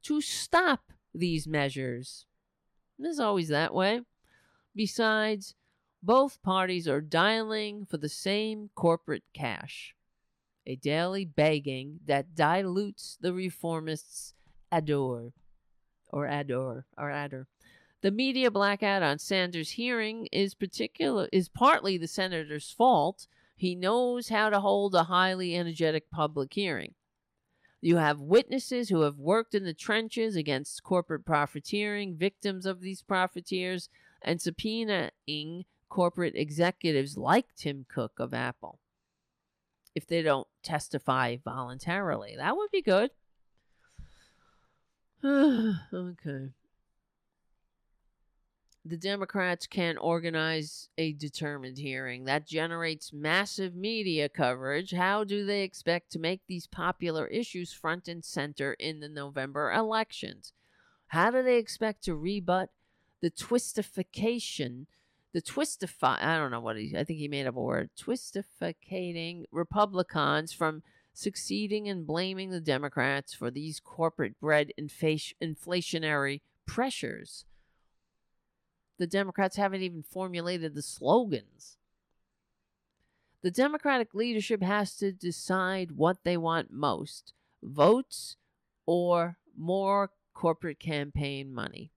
[0.02, 2.26] to stop these measures.
[2.98, 4.02] It's always that way.
[4.74, 5.54] Besides,
[6.02, 9.94] both parties are dialing for the same corporate cash,
[10.66, 14.32] a daily begging that dilutes the reformists'
[14.72, 15.32] adore
[16.08, 17.46] or adore or adder.
[18.00, 23.28] The media blackout on Sanders' hearing is particular is partly the senator's fault.
[23.54, 26.94] He knows how to hold a highly energetic public hearing.
[27.80, 33.02] You have witnesses who have worked in the trenches against corporate profiteering, victims of these
[33.02, 33.88] profiteers,
[34.20, 38.78] and subpoenaing corporate executives like Tim Cook of Apple.
[39.94, 43.10] If they don't testify voluntarily, that would be good.
[45.22, 46.48] okay.
[48.86, 54.92] The Democrats can organize a determined hearing that generates massive media coverage.
[54.92, 59.70] How do they expect to make these popular issues front and center in the November
[59.70, 60.54] elections?
[61.08, 62.70] How do they expect to rebut
[63.20, 64.86] the twistification,
[65.32, 69.44] the twistify, I don't know what he, I think he made up a word, twistificating
[69.50, 70.82] Republicans from
[71.14, 77.44] succeeding in blaming the Democrats for these corporate bred inflationary pressures?
[79.02, 81.76] the Democrats haven't even formulated the slogans.
[83.42, 87.32] The Democratic leadership has to decide what they want most
[87.64, 88.36] votes
[88.86, 91.90] or more corporate campaign money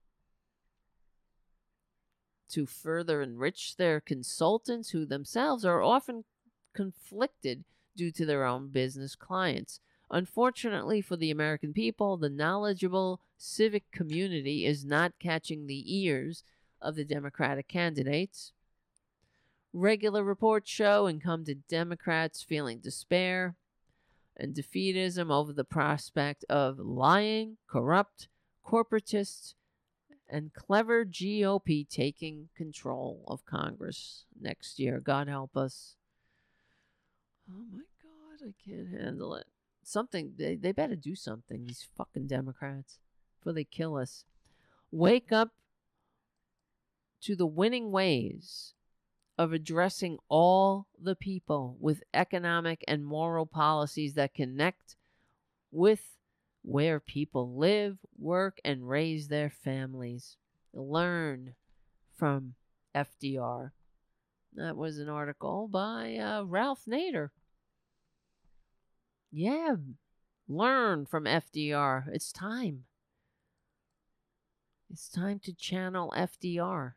[2.49, 6.23] to further enrich their consultants, who themselves are often
[6.73, 7.63] conflicted
[7.95, 9.79] due to their own business clients.
[10.11, 16.43] Unfortunately for the American people, the knowledgeable civic community is not catching the ears
[16.81, 18.51] of the Democratic candidates.
[19.73, 23.55] Regular reports show incumbent Democrats feeling despair
[24.37, 28.27] and defeatism over the prospect of lying, corrupt,
[28.65, 29.53] corporatists,
[30.29, 34.99] and clever GOP taking control of Congress next year.
[34.99, 35.95] God help us.
[37.49, 39.45] Oh my God, I can't handle it.
[39.83, 42.97] Something, they, they better do something, these fucking Democrats,
[43.37, 44.23] before they kill us.
[44.91, 45.49] Wake up
[47.21, 48.73] to the winning ways
[49.37, 54.95] of addressing all the people with economic and moral policies that connect
[55.71, 56.15] with
[56.65, 60.35] where people live, work, and raise their families.
[60.73, 61.53] Learn
[62.17, 62.55] from
[62.95, 63.71] FDR.
[64.55, 67.29] That was an article by uh, Ralph Nader.
[69.31, 69.75] Yeah,
[70.47, 72.05] learn from FDR.
[72.11, 72.85] It's time.
[74.89, 76.93] It's time to channel FDR.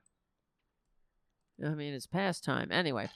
[1.62, 2.72] I mean, it's past time.
[2.72, 3.10] Anyway,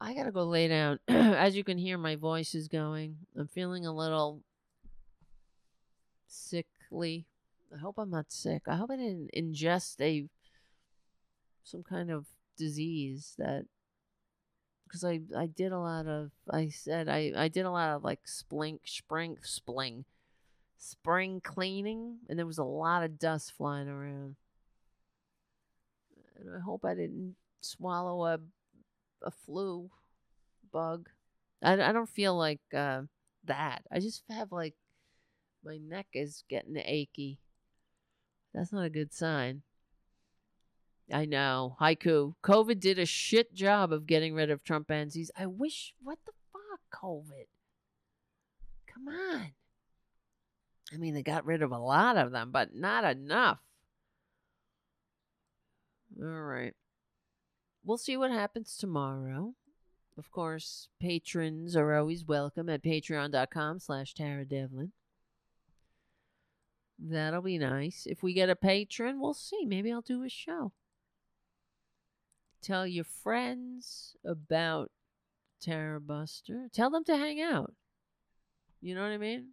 [0.00, 1.00] I gotta go lay down.
[1.08, 3.16] As you can hear, my voice is going.
[3.36, 4.42] I'm feeling a little
[6.28, 7.26] sickly.
[7.74, 8.62] I hope I'm not sick.
[8.66, 10.28] I hope I didn't ingest a
[11.64, 12.26] some kind of
[12.56, 13.66] disease that
[14.84, 18.04] because I I did a lot of I said I I did a lot of
[18.04, 20.04] like splink spring spring
[20.78, 24.36] spring cleaning and there was a lot of dust flying around.
[26.38, 28.40] And I hope I didn't swallow a
[29.22, 29.90] a flu
[30.72, 31.08] bug.
[31.62, 33.02] I, I don't feel like uh,
[33.44, 33.82] that.
[33.90, 34.74] I just have like
[35.64, 37.40] my neck is getting achy.
[38.54, 39.62] That's not a good sign.
[41.12, 41.76] I know.
[41.80, 42.34] Haiku.
[42.42, 45.30] COVID did a shit job of getting rid of Trumpanzees.
[45.36, 45.94] I wish.
[46.02, 47.46] What the fuck, COVID?
[48.86, 49.52] Come on.
[50.92, 53.58] I mean, they got rid of a lot of them, but not enough.
[56.20, 56.74] All right
[57.88, 59.54] we'll see what happens tomorrow.
[60.18, 64.92] Of course, patrons are always welcome at patreon.com slash Tara Devlin.
[66.98, 68.06] That'll be nice.
[68.06, 69.64] If we get a patron, we'll see.
[69.64, 70.72] Maybe I'll do a show.
[72.60, 74.90] Tell your friends about
[75.60, 76.68] Tara Buster.
[76.72, 77.74] Tell them to hang out.
[78.80, 79.50] You know what I mean?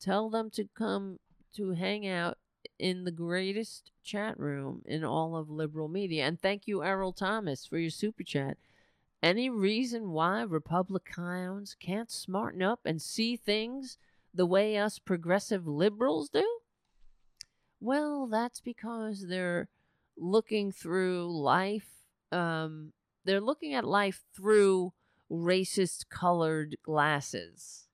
[0.00, 1.18] Tell them to come
[1.54, 2.38] to hang out
[2.78, 6.24] in the greatest chat room in all of liberal media.
[6.24, 8.58] And thank you, Errol Thomas, for your super chat.
[9.22, 13.98] Any reason why Republicans can't smarten up and see things
[14.36, 16.46] the way us progressive liberals do?
[17.80, 19.68] Well, that's because they're
[20.16, 21.88] looking through life.
[22.30, 22.92] Um,
[23.24, 24.92] they're looking at life through
[25.30, 27.88] racist colored glasses.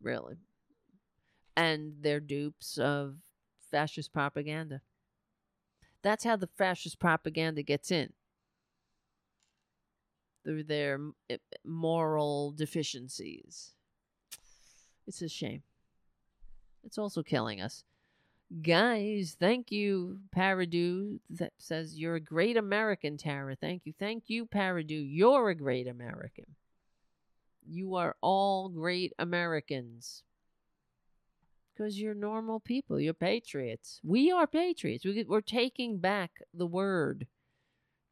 [0.00, 0.36] Really.
[1.56, 3.16] And they're dupes of
[3.70, 4.80] fascist propaganda.
[6.02, 8.12] That's how the fascist propaganda gets in
[10.44, 10.98] through their
[11.64, 13.73] moral deficiencies.
[15.06, 15.62] It's a shame.
[16.84, 17.84] It's also killing us.
[18.62, 21.18] Guys, thank you, Paradu.
[21.30, 23.56] That says you're a great American, Tara.
[23.56, 23.94] Thank you.
[23.98, 25.04] Thank you, Paradu.
[25.08, 26.44] You're a great American.
[27.66, 30.22] You are all great Americans.
[31.74, 33.00] Because you're normal people.
[33.00, 34.00] You're patriots.
[34.04, 35.04] We are patriots.
[35.04, 37.26] We, we're taking back the word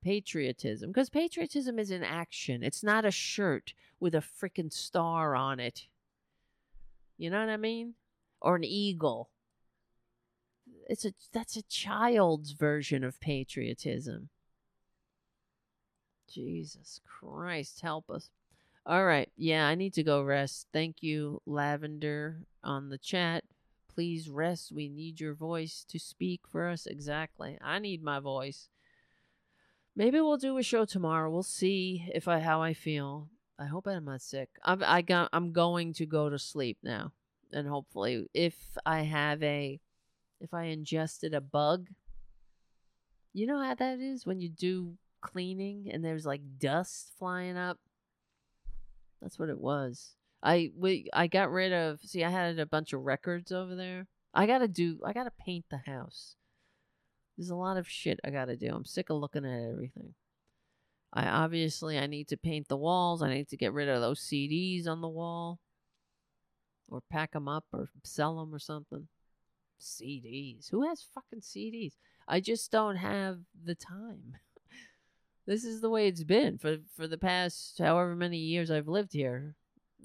[0.02, 0.90] patriotism.
[0.90, 5.86] Because patriotism is an action, it's not a shirt with a freaking star on it.
[7.22, 7.94] You know what I mean?
[8.40, 9.30] Or an eagle
[10.88, 14.28] it's a that's a child's version of patriotism.
[16.28, 18.30] Jesus Christ, help us.
[18.84, 19.30] All right.
[19.36, 20.66] Yeah, I need to go rest.
[20.72, 23.44] Thank you, Lavender, on the chat.
[23.88, 24.72] Please rest.
[24.72, 26.86] We need your voice to speak for us.
[26.86, 27.58] Exactly.
[27.62, 28.68] I need my voice.
[29.94, 31.30] Maybe we'll do a show tomorrow.
[31.30, 33.28] We'll see if I how I feel.
[33.58, 34.48] I hope I'm not sick.
[34.64, 37.12] I'm I got I'm going to go to sleep now.
[37.52, 39.80] And hopefully if I have a
[40.40, 41.88] if I ingested a bug.
[43.32, 47.78] You know how that is when you do cleaning and there's like dust flying up?
[49.22, 50.16] That's what it was.
[50.42, 54.08] I we I got rid of see I had a bunch of records over there.
[54.34, 56.34] I gotta do I gotta paint the house.
[57.38, 58.74] There's a lot of shit I gotta do.
[58.74, 60.14] I'm sick of looking at everything.
[61.12, 63.22] I obviously I need to paint the walls.
[63.22, 65.60] I need to get rid of those CDs on the wall,
[66.88, 69.08] or pack them up, or sell them, or something.
[69.80, 70.70] CDs.
[70.70, 71.94] Who has fucking CDs?
[72.26, 74.36] I just don't have the time.
[75.46, 79.12] this is the way it's been for for the past however many years I've lived
[79.12, 79.56] here.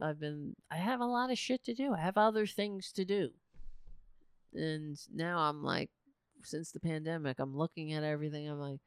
[0.02, 1.94] I've been I have a lot of shit to do.
[1.94, 3.30] I have other things to do.
[4.54, 5.90] And now I'm like
[6.44, 8.50] since the pandemic, I'm looking at everything.
[8.50, 8.80] I'm like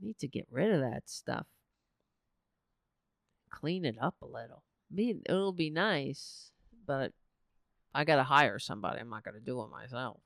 [0.00, 1.46] I need to get rid of that stuff.
[3.50, 4.62] Clean it up a little.
[4.90, 6.52] Mean, it'll be nice,
[6.86, 7.12] but
[7.94, 9.00] I got to hire somebody.
[9.00, 10.20] I'm not going to do it myself.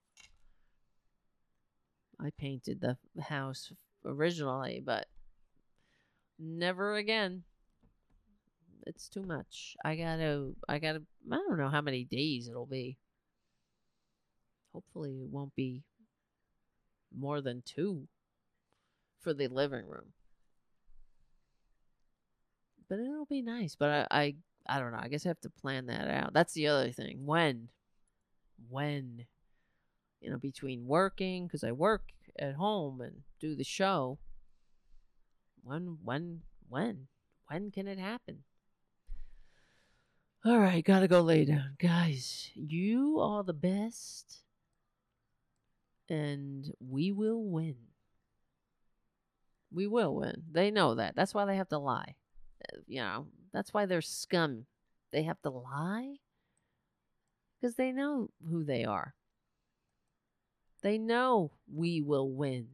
[2.20, 3.72] I painted the house
[4.04, 5.06] originally, but
[6.38, 7.44] never again.
[8.86, 9.76] It's too much.
[9.84, 12.98] I got to I got to I don't know how many days it'll be.
[14.72, 15.84] Hopefully it won't be
[17.16, 18.06] more than 2
[19.20, 20.12] for the living room.
[22.88, 24.34] But it'll be nice, but I, I
[24.66, 25.00] I don't know.
[25.00, 26.32] I guess I have to plan that out.
[26.32, 27.26] That's the other thing.
[27.26, 27.68] When?
[28.68, 29.26] When?
[30.20, 32.02] You know, between working, because I work
[32.38, 34.18] at home and do the show.
[35.62, 37.06] When, when, when?
[37.48, 38.44] When can it happen?
[40.44, 41.76] All right, gotta go lay down.
[41.78, 44.44] Guys, you are the best.
[46.08, 47.76] And we will win.
[49.72, 50.42] We will win.
[50.50, 51.14] They know that.
[51.14, 52.14] That's why they have to lie.
[52.62, 54.66] Uh, you know, that's why they're scum.
[55.12, 56.16] They have to lie
[57.60, 59.14] because they know who they are.
[60.82, 62.68] They know we will win.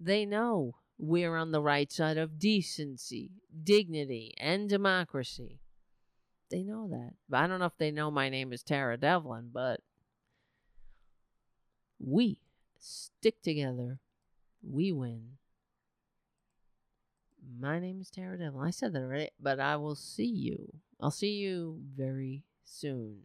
[0.00, 3.30] They know we're on the right side of decency,
[3.62, 5.60] dignity, and democracy.
[6.50, 7.14] They know that.
[7.28, 9.80] But I don't know if they know my name is Tara Devlin, but
[11.98, 12.40] we
[12.78, 13.98] stick together.
[14.68, 15.36] We win.
[17.58, 18.60] My name is Tara Devil.
[18.60, 20.72] I said that already, but I will see you.
[21.00, 23.20] I'll see you very soon.